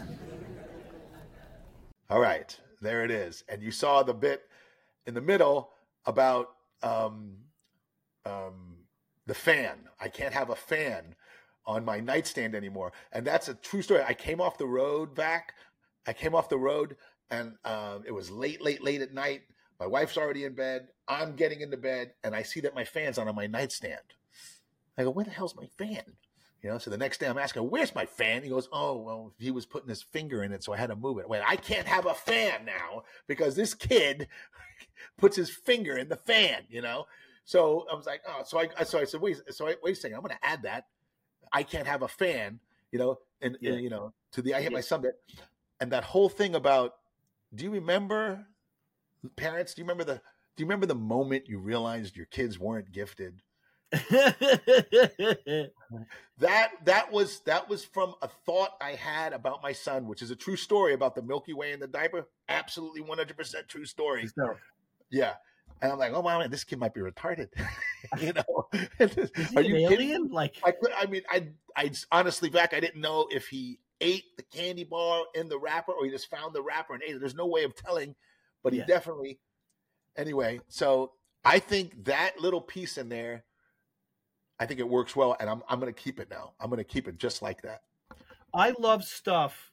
All 2.10 2.20
right, 2.20 2.58
there 2.82 3.04
it 3.04 3.12
is. 3.12 3.44
And 3.50 3.62
you 3.62 3.72
saw 3.72 4.04
the 4.04 4.14
bit 4.14 4.44
in 5.06 5.14
the 5.14 5.22
middle 5.22 5.72
about 6.06 6.52
um, 6.82 7.36
um, 8.26 8.78
the 9.26 9.34
fan. 9.34 9.90
I 10.00 10.08
can't 10.08 10.34
have 10.34 10.50
a 10.50 10.56
fan 10.56 11.16
on 11.68 11.86
my 11.86 12.00
nightstand 12.00 12.56
anymore. 12.56 12.94
And 13.12 13.26
that's 13.26 13.50
a 13.50 13.56
true 13.56 13.82
story. 13.82 14.04
I 14.04 14.14
came 14.14 14.42
off 14.42 14.58
the 14.58 14.68
road 14.68 15.16
back. 15.16 15.54
I 16.08 16.14
came 16.14 16.36
off 16.36 16.50
the 16.50 16.58
road 16.58 16.96
and 17.32 17.54
um, 17.66 18.04
it 18.06 18.12
was 18.12 18.30
late, 18.30 18.62
late, 18.62 18.84
late 18.84 19.02
at 19.02 19.14
night. 19.14 19.42
My 19.80 19.88
wife's 19.88 20.18
already 20.18 20.46
in 20.46 20.54
bed. 20.54 20.88
I'm 21.08 21.36
getting 21.36 21.62
into 21.62 21.78
bed 21.78 22.12
and 22.24 22.36
I 22.36 22.44
see 22.44 22.62
that 22.62 22.76
my 22.76 22.86
fan's 22.86 23.18
on, 23.18 23.28
on 23.28 23.36
my 23.36 23.48
nightstand. 23.48 24.00
I 24.98 25.04
go, 25.04 25.10
where 25.10 25.26
the 25.26 25.32
hell's 25.32 25.56
my 25.56 25.68
fan? 25.78 26.04
You 26.62 26.72
know, 26.72 26.78
so 26.78 26.90
the 26.90 26.98
next 26.98 27.20
day 27.20 27.28
I'm 27.28 27.38
asking, 27.38 27.70
where's 27.70 27.94
my 27.94 28.06
fan? 28.06 28.42
He 28.42 28.50
goes, 28.50 28.70
oh, 28.72 28.98
well, 28.98 29.34
he 29.38 29.52
was 29.52 29.66
putting 29.68 29.90
his 29.90 30.02
finger 30.02 30.44
in 30.44 30.52
it, 30.52 30.64
so 30.64 30.74
I 30.74 30.78
had 30.78 30.90
to 30.90 30.96
move 30.96 31.20
it. 31.20 31.30
Wait, 31.30 31.44
I 31.46 31.58
can't 31.58 31.86
have 31.86 32.08
a 32.08 32.14
fan 32.14 32.66
now 32.66 33.04
because 33.28 33.56
this 33.56 33.76
kid 33.76 34.28
puts 35.18 35.36
his 35.36 35.50
finger 35.50 35.96
in 35.98 36.10
the 36.10 36.16
fan, 36.16 36.64
you 36.70 36.82
know? 36.82 37.06
So 37.44 37.86
I 37.92 37.96
was 37.96 38.08
like, 38.08 38.22
oh, 38.28 38.42
so 38.44 38.60
I, 38.60 38.84
so 38.84 39.00
I 39.00 39.04
said, 39.04 39.22
wait, 39.22 39.38
so 39.52 39.68
I, 39.68 39.76
wait 39.84 39.96
a 39.96 40.00
second, 40.00 40.16
I'm 40.16 40.24
going 40.24 40.36
to 40.36 40.46
add 40.46 40.64
that. 40.64 40.86
I 41.56 41.64
can't 41.64 41.88
have 41.88 42.02
a 42.02 42.08
fan, 42.08 42.60
you 42.92 43.00
know, 43.00 43.18
and, 43.42 43.58
Yeah. 43.62 43.72
and, 43.72 43.82
you 43.82 43.90
know, 43.90 44.14
to 44.34 44.42
the 44.42 44.54
I 44.54 44.62
hit 44.62 44.72
my 44.72 44.80
Yeah. 44.80 44.84
son 44.84 45.02
bit. 45.02 45.16
And 45.80 45.92
that 45.92 46.04
whole 46.04 46.30
thing 46.30 46.54
about, 46.54 46.96
do 47.54 47.64
you 47.64 47.72
remember 47.72 48.46
parents? 49.38 49.74
Do 49.74 49.82
you 49.82 49.86
remember 49.86 50.04
the, 50.04 50.16
do 50.16 50.64
you 50.64 50.66
remember 50.66 50.86
the 50.86 50.96
moment 50.96 51.48
you 51.48 51.60
realized 51.60 52.16
your 52.18 52.26
kids 52.28 52.60
weren't 52.60 52.92
gifted? 52.92 53.42
that 56.40 56.72
that 56.84 57.12
was 57.12 57.40
that 57.42 57.70
was 57.70 57.86
from 57.86 58.16
a 58.22 58.28
thought 58.28 58.72
I 58.82 58.92
had 58.92 59.32
about 59.34 59.64
my 59.64 59.72
son, 59.72 60.08
which 60.08 60.22
is 60.22 60.32
a 60.32 60.36
true 60.36 60.56
story 60.58 60.94
about 60.94 61.16
the 61.16 61.22
Milky 61.22 61.54
Way 61.54 61.72
and 61.72 61.82
the 61.82 61.88
diaper. 61.88 62.28
Absolutely, 62.50 63.02
one 63.02 63.18
hundred 63.18 63.38
percent 63.38 63.68
true 63.68 63.86
story. 63.86 64.28
So, 64.28 64.56
Yeah, 65.10 65.34
and 65.82 65.92
I'm 65.92 66.00
like, 66.00 66.14
oh 66.14 66.22
wow, 66.22 66.40
man, 66.40 66.50
this 66.52 66.64
kid 66.64 66.80
might 66.80 66.94
be 66.94 67.02
retarded. 67.02 67.50
you 68.20 68.34
know, 68.34 68.55
is 69.00 69.50
he 69.52 69.58
are 69.58 69.62
an 69.62 69.66
you 69.66 69.88
kidding? 69.88 70.10
alien? 70.10 70.30
Like, 70.32 70.58
I 70.64 70.72
could, 70.72 70.92
I 70.98 71.06
mean, 71.06 71.22
I 71.30 71.48
I 71.76 71.92
honestly 72.12 72.50
back, 72.50 72.74
I 72.74 72.80
didn't 72.80 73.02
know 73.02 73.28
if 73.32 73.48
he 73.48 73.80
ate 74.02 74.36
the 74.38 74.44
candy 74.44 74.84
bar 74.84 75.24
in 75.36 75.48
the 75.48 75.58
wrapper 75.58 75.92
or 75.94 76.06
he 76.06 76.12
just 76.12 76.30
found 76.30 76.54
the 76.54 76.62
wrapper 76.62 76.94
and 76.94 77.04
ate 77.04 77.16
it. 77.16 77.20
There's 77.20 77.36
no 77.36 77.46
way 77.48 77.64
of 77.64 77.76
telling, 77.76 78.16
but 78.64 78.74
he 78.74 78.80
Yeah. 78.80 78.86
definitely. 78.86 79.40
Anyway, 80.18 80.60
so 80.68 81.14
I 81.44 81.60
think 81.60 82.06
that 82.06 82.40
little 82.40 82.62
piece 82.62 82.98
in 82.98 83.10
there, 83.10 83.44
I 84.60 84.66
think 84.66 84.80
it 84.80 84.88
works 84.88 85.16
well, 85.16 85.36
and 85.40 85.50
I'm 85.50 85.64
I'm 85.68 85.80
going 85.80 85.94
to 85.94 86.02
keep 86.02 86.20
it 86.20 86.30
now. 86.30 86.54
I'm 86.60 86.70
going 86.70 86.78
to 86.78 86.84
keep 86.84 87.08
it 87.08 87.18
just 87.18 87.42
like 87.42 87.62
that. 87.64 87.84
I 88.54 88.74
love 88.80 89.04
stuff 89.04 89.72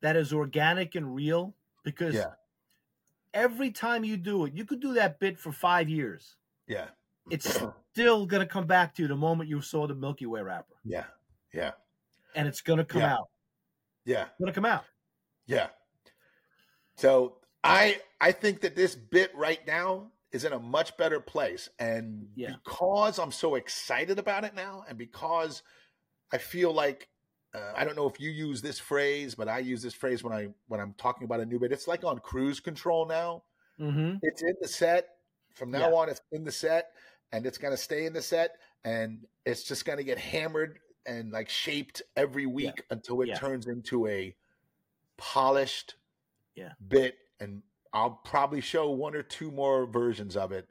that 0.00 0.16
is 0.16 0.32
organic 0.32 0.94
and 0.94 1.14
real 1.14 1.54
because 1.84 2.14
Yeah. 2.14 2.32
every 3.34 3.70
time 3.70 4.04
you 4.04 4.16
do 4.16 4.44
it, 4.46 4.54
you 4.54 4.64
could 4.64 4.80
do 4.80 4.94
that 4.94 5.18
bit 5.20 5.38
for 5.38 5.52
five 5.52 5.88
years. 5.88 6.36
Yeah, 6.66 6.88
It's 7.30 7.58
still 7.92 8.26
going 8.26 8.40
to 8.40 8.46
come 8.46 8.66
back 8.66 8.94
to 8.96 9.02
you 9.02 9.08
the 9.08 9.16
moment 9.16 9.48
you 9.48 9.60
saw 9.60 9.86
the 9.86 9.94
Milky 9.94 10.26
Way 10.26 10.40
wrapper, 10.42 10.74
yeah, 10.84 11.04
yeah, 11.52 11.72
and 12.34 12.46
it's 12.48 12.60
going 12.60 12.78
to 12.78 12.84
come 12.84 13.02
Yeah. 13.02 13.14
out. 13.14 13.28
yeah. 14.04 14.22
It's 14.22 14.38
going 14.38 14.46
to 14.52 14.54
come 14.54 14.64
out. 14.66 14.84
Yeah. 15.46 15.68
So 16.96 17.36
I 17.62 18.00
I 18.20 18.32
think 18.32 18.60
that 18.62 18.74
this 18.76 18.94
bit 18.94 19.34
right 19.34 19.64
now 19.66 20.10
is 20.32 20.44
in 20.44 20.52
a 20.52 20.58
much 20.58 20.96
better 20.96 21.20
place, 21.20 21.68
and 21.78 22.28
Yeah. 22.34 22.52
because 22.64 23.18
I'm 23.18 23.32
so 23.32 23.54
excited 23.54 24.18
about 24.18 24.44
it 24.44 24.54
now, 24.54 24.84
and 24.88 24.98
because 24.98 25.62
I 26.32 26.38
feel 26.38 26.72
like 26.72 27.08
uh, 27.54 27.72
I 27.74 27.84
don't 27.84 27.96
know 27.96 28.06
if 28.08 28.20
you 28.20 28.28
use 28.30 28.60
this 28.60 28.78
phrase, 28.78 29.34
but 29.34 29.48
I 29.48 29.60
use 29.60 29.80
this 29.82 29.94
phrase 29.94 30.22
when 30.22 30.32
I 30.34 30.48
when 30.66 30.80
I'm 30.80 30.92
talking 30.98 31.24
about 31.24 31.40
a 31.40 31.46
new 31.46 31.58
bit. 31.58 31.72
It's 31.72 31.88
like 31.88 32.04
on 32.04 32.18
cruise 32.18 32.60
control 32.60 33.06
now. 33.06 33.44
Mm-hmm. 33.80 34.16
It's 34.22 34.42
in 34.42 34.54
the 34.60 34.68
set 34.68 35.08
from 35.54 35.70
now 35.70 35.88
Yeah. 35.88 35.94
on. 35.94 36.08
It's 36.10 36.20
in 36.32 36.44
the 36.44 36.52
set, 36.52 36.90
and 37.32 37.46
it's 37.46 37.58
going 37.58 37.72
to 37.72 37.76
stay 37.78 38.06
in 38.06 38.12
the 38.12 38.22
set, 38.22 38.56
and 38.84 39.26
it's 39.44 39.62
just 39.64 39.84
going 39.84 39.98
to 39.98 40.04
get 40.04 40.18
hammered 40.18 40.78
and 41.06 41.30
like 41.32 41.48
shaped 41.48 42.02
every 42.16 42.46
week 42.46 42.82
until 42.90 43.20
it 43.22 43.28
Yeah. 43.28 43.34
turns 43.38 43.66
into 43.66 44.06
a 44.06 44.34
polished 45.16 45.94
Yeah. 46.54 46.72
bit. 46.86 47.16
And 47.40 47.62
I'll 47.92 48.10
probably 48.24 48.60
show 48.60 48.90
one 48.90 49.14
or 49.14 49.22
two 49.22 49.50
more 49.50 49.86
versions 49.86 50.36
of 50.36 50.52
it 50.52 50.68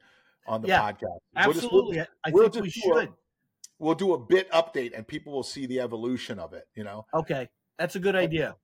on 0.48 0.62
the 0.62 0.68
Yeah, 0.70 0.82
podcast. 0.92 1.02
We'll 1.02 1.54
just- 1.54 1.72
we'll- 1.72 1.82
Absolutely. 1.94 2.00
I 2.24 2.30
we'll 2.32 2.50
think 2.50 2.64
we 2.66 2.70
do 2.72 2.94
a- 2.98 3.02
should. 3.02 3.14
we'll 3.80 3.96
do 3.96 4.14
a 4.14 4.20
bit 4.20 4.50
update, 4.52 4.94
and 4.96 5.08
people 5.08 5.34
will 5.34 5.44
see 5.44 5.66
the 5.66 5.80
evolution 5.80 6.40
of 6.40 6.54
it. 6.54 6.68
You 6.76 6.84
know, 6.84 7.06
Okay. 7.14 7.50
That's 7.78 7.96
a 7.96 8.00
good 8.00 8.16
idea. 8.16 8.56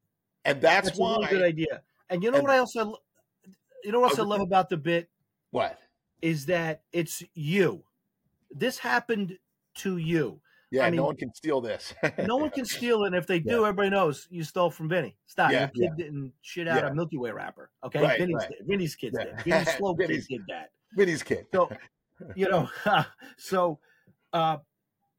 and 0.46 0.62
that's, 0.62 0.88
That's 0.88 0.98
a 0.98 1.02
why. 1.02 1.16
really 1.18 1.28
good 1.30 1.42
idea. 1.44 1.84
And 2.10 2.24
you 2.24 2.30
know 2.32 2.38
and- 2.38 2.48
what 2.48 2.54
I 2.56 2.60
also, 2.60 2.96
you 3.84 3.92
know 3.92 4.00
what 4.00 4.12
else 4.12 4.20
I 4.20 4.24
love 4.24 4.42
about 4.42 4.70
the 4.70 4.78
bit 4.78 5.10
what? 5.52 5.80
Is 6.24 6.46
that 6.46 6.84
it's 6.94 7.22
you. 7.34 7.84
This 8.50 8.78
happened 8.78 9.38
to 9.80 9.98
you. 9.98 10.40
Yeah, 10.72 10.86
I 10.86 10.90
no 10.90 11.04
one 11.04 11.18
can 11.18 11.34
steal 11.36 11.60
this. 11.60 11.94
No 12.26 12.38
one 12.38 12.50
can 12.50 12.64
steal 12.78 13.04
it. 13.04 13.08
And 13.08 13.16
if 13.16 13.28
they 13.28 13.40
do, 13.40 13.58
Yeah. 13.58 13.68
everybody 13.68 13.90
knows 13.90 14.28
you 14.32 14.44
stole 14.46 14.72
from 14.72 14.88
Vinnie. 14.88 15.18
Stop. 15.28 15.52
Yeah, 15.52 15.70
Your 15.76 15.90
kid 15.90 15.98
yeah. 16.00 16.06
didn't 16.06 16.34
shit 16.42 16.68
out 16.70 16.86
a 16.86 16.94
Milky 16.96 17.18
Way 17.18 17.32
wrapper. 17.32 17.70
Okay. 17.84 18.02
Right, 18.02 18.18
Vinnie's, 18.20 18.38
right. 18.38 18.50
did. 18.58 18.68
Vinnie's 18.68 18.96
kids 18.96 19.18
Yeah. 19.20 19.26
did. 19.26 19.44
Vinnie's 19.44 19.74
slow 19.78 19.96
kid 19.96 20.24
did 20.30 20.42
that. 20.48 20.72
Vinnie's 20.94 21.24
kid. 21.24 21.46
So, 21.54 21.70
you 22.36 22.50
know, 22.50 22.70
so, 23.38 23.80
uh, 24.32 24.58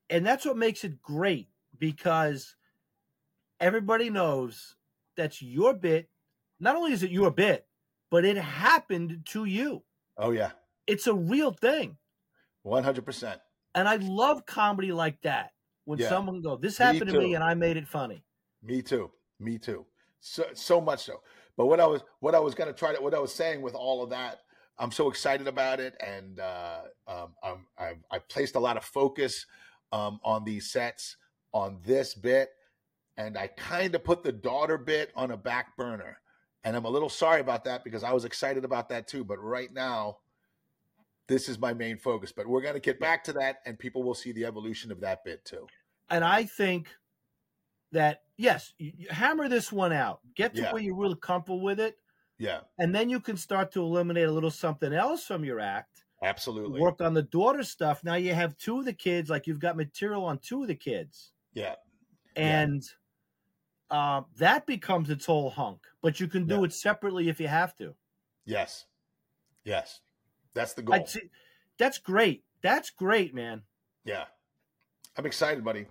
and 0.09 0.25
that's 0.25 0.47
what 0.47 0.57
makes 0.57 0.85
it 0.85 1.03
great 1.03 1.49
because 1.79 2.57
everybody 3.61 4.09
knows 4.09 4.77
that's 5.17 5.43
your 5.43 5.75
bit. 5.75 6.09
Not 6.61 6.77
only 6.77 6.93
is 6.93 7.03
it 7.03 7.11
your 7.11 7.31
bit, 7.31 7.67
but 8.11 8.25
it 8.25 8.37
happened 8.39 9.21
to 9.27 9.45
you. 9.45 9.83
Oh 10.17 10.31
yeah, 10.31 10.53
It's 10.87 11.07
a 11.07 11.15
real 11.15 11.53
thing. 11.53 11.99
one 12.63 12.85
hundred 12.85 13.05
percent. 13.05 13.41
And 13.75 13.89
I 13.89 13.97
love 13.97 14.47
comedy 14.47 14.93
like 14.93 15.21
that. 15.23 15.53
When 15.85 15.99
Yeah. 15.99 16.09
someone 16.09 16.41
go, 16.43 16.57
this 16.57 16.79
Me 16.79 16.85
happened 16.87 17.11
to 17.11 17.19
me 17.19 17.35
and 17.35 17.45
I 17.45 17.55
made 17.55 17.77
it 17.77 17.89
funny. 17.89 18.25
Me 18.63 18.83
too. 18.83 19.11
Me 19.39 19.59
too. 19.59 19.85
So 20.21 20.45
so 20.55 20.81
much 20.81 21.05
so. 21.05 21.23
But 21.57 21.67
what 21.67 21.81
I 21.81 21.87
was 21.87 22.03
what 22.21 22.35
I 22.35 22.39
was 22.39 22.55
going 22.55 22.73
to 22.73 22.79
try 22.79 22.95
to 22.95 23.03
what 23.03 23.15
I 23.15 23.19
was 23.19 23.35
saying 23.35 23.61
with 23.63 23.75
all 23.75 24.03
of 24.03 24.11
that, 24.11 24.41
I'm 24.79 24.91
so 24.91 25.09
excited 25.11 25.47
about 25.47 25.81
it, 25.81 25.95
and 26.01 26.41
uh, 26.41 26.83
um, 27.07 27.35
I'm, 27.43 27.67
I've 27.79 28.03
I 28.11 28.19
placed 28.19 28.55
a 28.57 28.61
lot 28.61 28.77
of 28.77 28.85
focus 28.85 29.47
um, 29.93 30.19
on 30.25 30.45
these 30.45 30.71
sets 30.73 31.17
on 31.53 31.79
this 31.85 32.15
bit, 32.15 32.51
and 33.17 33.37
I 33.37 33.49
kind 33.49 33.95
of 33.95 34.03
put 34.03 34.25
the 34.25 34.33
daughter 34.33 34.79
bit 34.79 35.13
on 35.15 35.31
a 35.31 35.37
back 35.37 35.77
burner, 35.77 36.19
And 36.65 36.75
I'm 36.75 36.87
a 36.87 36.91
little 36.91 37.11
sorry 37.11 37.41
about 37.41 37.65
that 37.65 37.85
because 37.85 38.03
I 38.03 38.13
was 38.13 38.25
excited 38.25 38.65
about 38.65 38.89
that 38.89 39.07
too. 39.07 39.23
But 39.23 39.39
right 39.39 39.73
now, 39.73 40.19
this 41.29 41.49
is 41.49 41.59
my 41.59 41.73
main 41.75 41.97
focus. 41.99 42.33
But 42.33 42.47
we're 42.47 42.61
going 42.63 42.75
to 42.75 42.81
get 42.81 43.01
back 43.01 43.25
to 43.25 43.33
that 43.35 43.59
and 43.67 43.79
people 43.79 44.03
will 44.03 44.15
see 44.15 44.33
the 44.33 44.45
evolution 44.45 44.91
of 44.93 45.01
that 45.01 45.25
bit 45.25 45.45
too. 45.45 45.67
And 46.11 46.23
I 46.25 46.45
think 46.45 46.89
that, 47.93 48.23
yes, 48.37 48.75
hammer 49.11 49.49
this 49.49 49.73
one 49.73 49.93
out, 49.93 50.21
get 50.35 50.55
to 50.55 50.63
Yeah. 50.63 50.73
where 50.73 50.83
you're 50.83 50.97
really 50.97 51.17
comfortable 51.21 51.61
with 51.63 51.81
it. 51.81 51.97
Yeah, 52.39 52.63
And 52.79 52.93
then 52.95 53.09
you 53.09 53.21
can 53.21 53.37
start 53.37 53.71
to 53.73 53.81
eliminate 53.83 54.27
a 54.27 54.33
little 54.33 54.51
something 54.51 54.93
else 54.93 55.25
from 55.25 55.45
your 55.45 55.61
act. 55.61 56.05
absolutely. 56.23 56.81
Work 56.81 57.01
on 57.01 57.15
the 57.15 57.23
daughter 57.23 57.63
stuff. 57.63 58.03
Now 58.03 58.15
you 58.17 58.35
have 58.35 58.57
two 58.59 58.81
of 58.81 58.85
the 58.87 58.93
kids, 58.93 59.31
like 59.31 59.47
you've 59.47 59.61
got 59.61 59.77
material 59.77 60.25
on 60.25 60.39
two 60.39 60.63
of 60.63 60.69
the 60.69 60.75
kids. 60.75 61.33
Yeah, 61.53 61.77
and 62.35 62.83
uh, 63.91 64.23
that 64.39 64.67
becomes 64.67 65.11
its 65.11 65.27
whole 65.27 65.51
hunk. 65.51 65.87
But 66.03 66.19
you 66.19 66.27
can 66.27 66.47
do 66.47 66.57
Yeah. 66.57 66.65
it 66.65 66.73
separately 66.73 67.29
if 67.29 67.39
you 67.41 67.47
have 67.49 67.77
to. 67.77 67.95
yes, 68.45 68.87
yes. 69.65 70.01
That's 70.55 70.75
the 70.75 70.83
goal. 70.83 71.07
That's 71.79 71.99
great. 71.99 72.45
That's 72.63 72.91
great, 72.91 73.35
man. 73.35 73.63
Yeah. 74.05 74.25
I'm 75.17 75.27
excited, 75.27 75.65
buddy. 75.65 75.87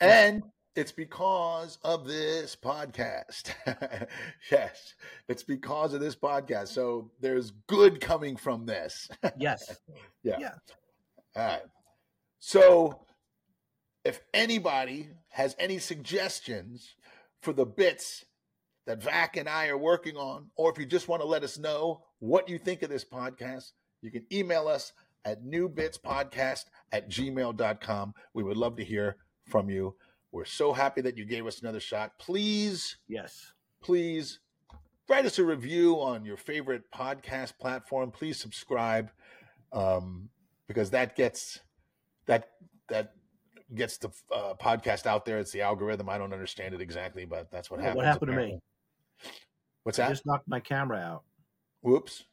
And 0.00 0.42
it's 0.74 0.92
because 0.92 1.78
of 1.82 2.06
this 2.06 2.56
podcast. 2.56 3.52
yes. 4.50 4.94
It's 5.28 5.42
because 5.42 5.94
of 5.94 6.00
this 6.00 6.16
podcast. 6.16 6.68
So 6.68 7.10
there's 7.20 7.52
good 7.66 8.00
coming 8.00 8.36
from 8.36 8.66
this. 8.66 9.08
Yes. 9.38 9.78
Yeah. 10.24 10.52
All 11.34 11.44
right. 11.44 11.62
So 12.38 13.04
if 14.04 14.20
anybody 14.32 15.08
has 15.30 15.56
any 15.58 15.78
suggestions 15.78 16.94
for 17.40 17.52
the 17.52 17.66
bits 17.66 18.24
that 18.86 19.02
Vac 19.02 19.36
and 19.36 19.48
I 19.48 19.66
are 19.66 19.76
working 19.76 20.16
on, 20.16 20.50
or 20.54 20.70
if 20.70 20.78
you 20.78 20.86
just 20.86 21.08
want 21.08 21.22
to 21.22 21.28
let 21.28 21.42
us 21.42 21.58
know 21.58 22.04
what 22.20 22.48
you 22.48 22.58
think 22.58 22.82
of 22.82 22.90
this 22.90 23.04
podcast, 23.04 23.72
you 24.02 24.10
can 24.10 24.24
email 24.32 24.68
us 24.68 24.92
at 25.24 25.44
newbitspodcast 25.44 26.64
at 26.92 27.08
gmail.com. 27.08 28.14
We 28.34 28.42
would 28.42 28.56
love 28.56 28.76
to 28.76 28.84
hear 28.84 29.16
from 29.46 29.70
you. 29.70 29.94
We're 30.32 30.44
so 30.44 30.72
happy 30.72 31.00
that 31.02 31.16
you 31.16 31.24
gave 31.24 31.46
us 31.46 31.60
another 31.60 31.80
shot. 31.80 32.18
Please, 32.18 32.96
yes. 33.08 33.52
please 33.82 34.40
write 35.08 35.26
us 35.26 35.38
a 35.38 35.44
review 35.44 36.00
on 36.00 36.24
your 36.24 36.36
favorite 36.36 36.82
podcast 36.94 37.58
platform. 37.58 38.10
Please 38.10 38.38
subscribe 38.40 39.10
um, 39.72 40.28
because 40.68 40.90
that 40.90 41.16
gets 41.16 41.60
that 42.26 42.50
that 42.88 43.12
gets 43.74 43.98
the 43.98 44.08
uh, 44.34 44.54
podcast 44.54 45.06
out 45.06 45.24
there. 45.24 45.38
It's 45.38 45.52
the 45.52 45.62
algorithm. 45.62 46.08
I 46.08 46.18
don't 46.18 46.32
understand 46.32 46.74
it 46.74 46.80
exactly, 46.80 47.24
but 47.24 47.50
that's 47.50 47.70
what 47.70 47.80
happened. 47.80 47.96
What 47.96 48.06
happened 48.06 48.30
to 48.30 48.36
me? 48.36 48.42
apparently. 48.42 48.60
What's 49.82 49.98
I 49.98 50.04
that? 50.04 50.10
just 50.10 50.26
knocked 50.26 50.48
my 50.48 50.60
camera 50.60 50.98
out. 50.98 51.24
Whoops. 51.82 52.24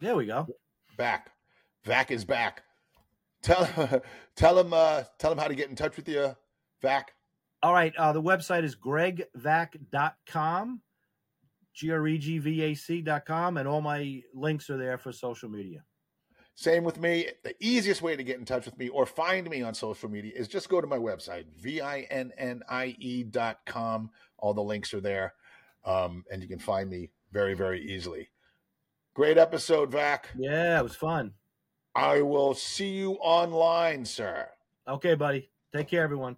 There 0.00 0.14
we 0.16 0.26
go. 0.26 0.46
Back. 0.96 1.32
Vac 1.84 2.10
is 2.10 2.24
back. 2.24 2.62
Tell 3.42 4.02
tell 4.36 4.58
him 4.58 4.72
uh, 4.72 5.04
tell 5.18 5.32
him 5.32 5.38
how 5.38 5.48
to 5.48 5.54
get 5.54 5.68
in 5.68 5.76
touch 5.76 5.96
with 5.96 6.08
you, 6.08 6.34
Vac. 6.80 7.12
All 7.62 7.72
right. 7.72 7.94
Uh, 7.96 8.12
the 8.12 8.22
website 8.22 8.64
is 8.64 8.76
gregvac.com, 8.76 10.80
G 11.74 11.90
R 11.90 12.08
E 12.08 12.18
G 12.18 12.38
V 12.38 12.62
A 12.62 12.74
C.com, 12.74 13.56
and 13.56 13.68
all 13.68 13.80
my 13.80 14.22
links 14.34 14.70
are 14.70 14.76
there 14.76 14.98
for 14.98 15.12
social 15.12 15.48
media. 15.48 15.84
Same 16.54 16.84
with 16.84 17.00
me. 17.00 17.28
The 17.44 17.54
easiest 17.60 18.02
way 18.02 18.14
to 18.14 18.22
get 18.22 18.38
in 18.38 18.44
touch 18.44 18.66
with 18.66 18.78
me 18.78 18.88
or 18.90 19.06
find 19.06 19.48
me 19.48 19.62
on 19.62 19.74
social 19.74 20.10
media 20.10 20.32
is 20.36 20.48
just 20.48 20.68
go 20.68 20.82
to 20.82 20.86
my 20.86 20.98
website, 20.98 21.46
V-I-N-N-I-E 21.58 23.24
dot 23.24 23.60
com. 23.64 24.10
All 24.38 24.52
the 24.52 24.62
links 24.62 24.92
are 24.92 25.00
there. 25.00 25.32
Um, 25.84 26.24
and 26.30 26.42
you 26.42 26.48
can 26.48 26.58
find 26.58 26.90
me 26.90 27.10
very, 27.32 27.54
very 27.54 27.82
easily. 27.82 28.28
Great 29.14 29.36
episode, 29.36 29.90
Vac. 29.90 30.28
Yeah, 30.38 30.78
it 30.78 30.82
was 30.82 30.94
fun. 30.94 31.32
I 31.94 32.22
will 32.22 32.54
see 32.54 32.88
you 32.88 33.12
online, 33.14 34.06
sir. 34.06 34.48
Okay, 34.88 35.14
buddy. 35.14 35.50
Take 35.74 35.88
care, 35.88 36.02
everyone. 36.02 36.36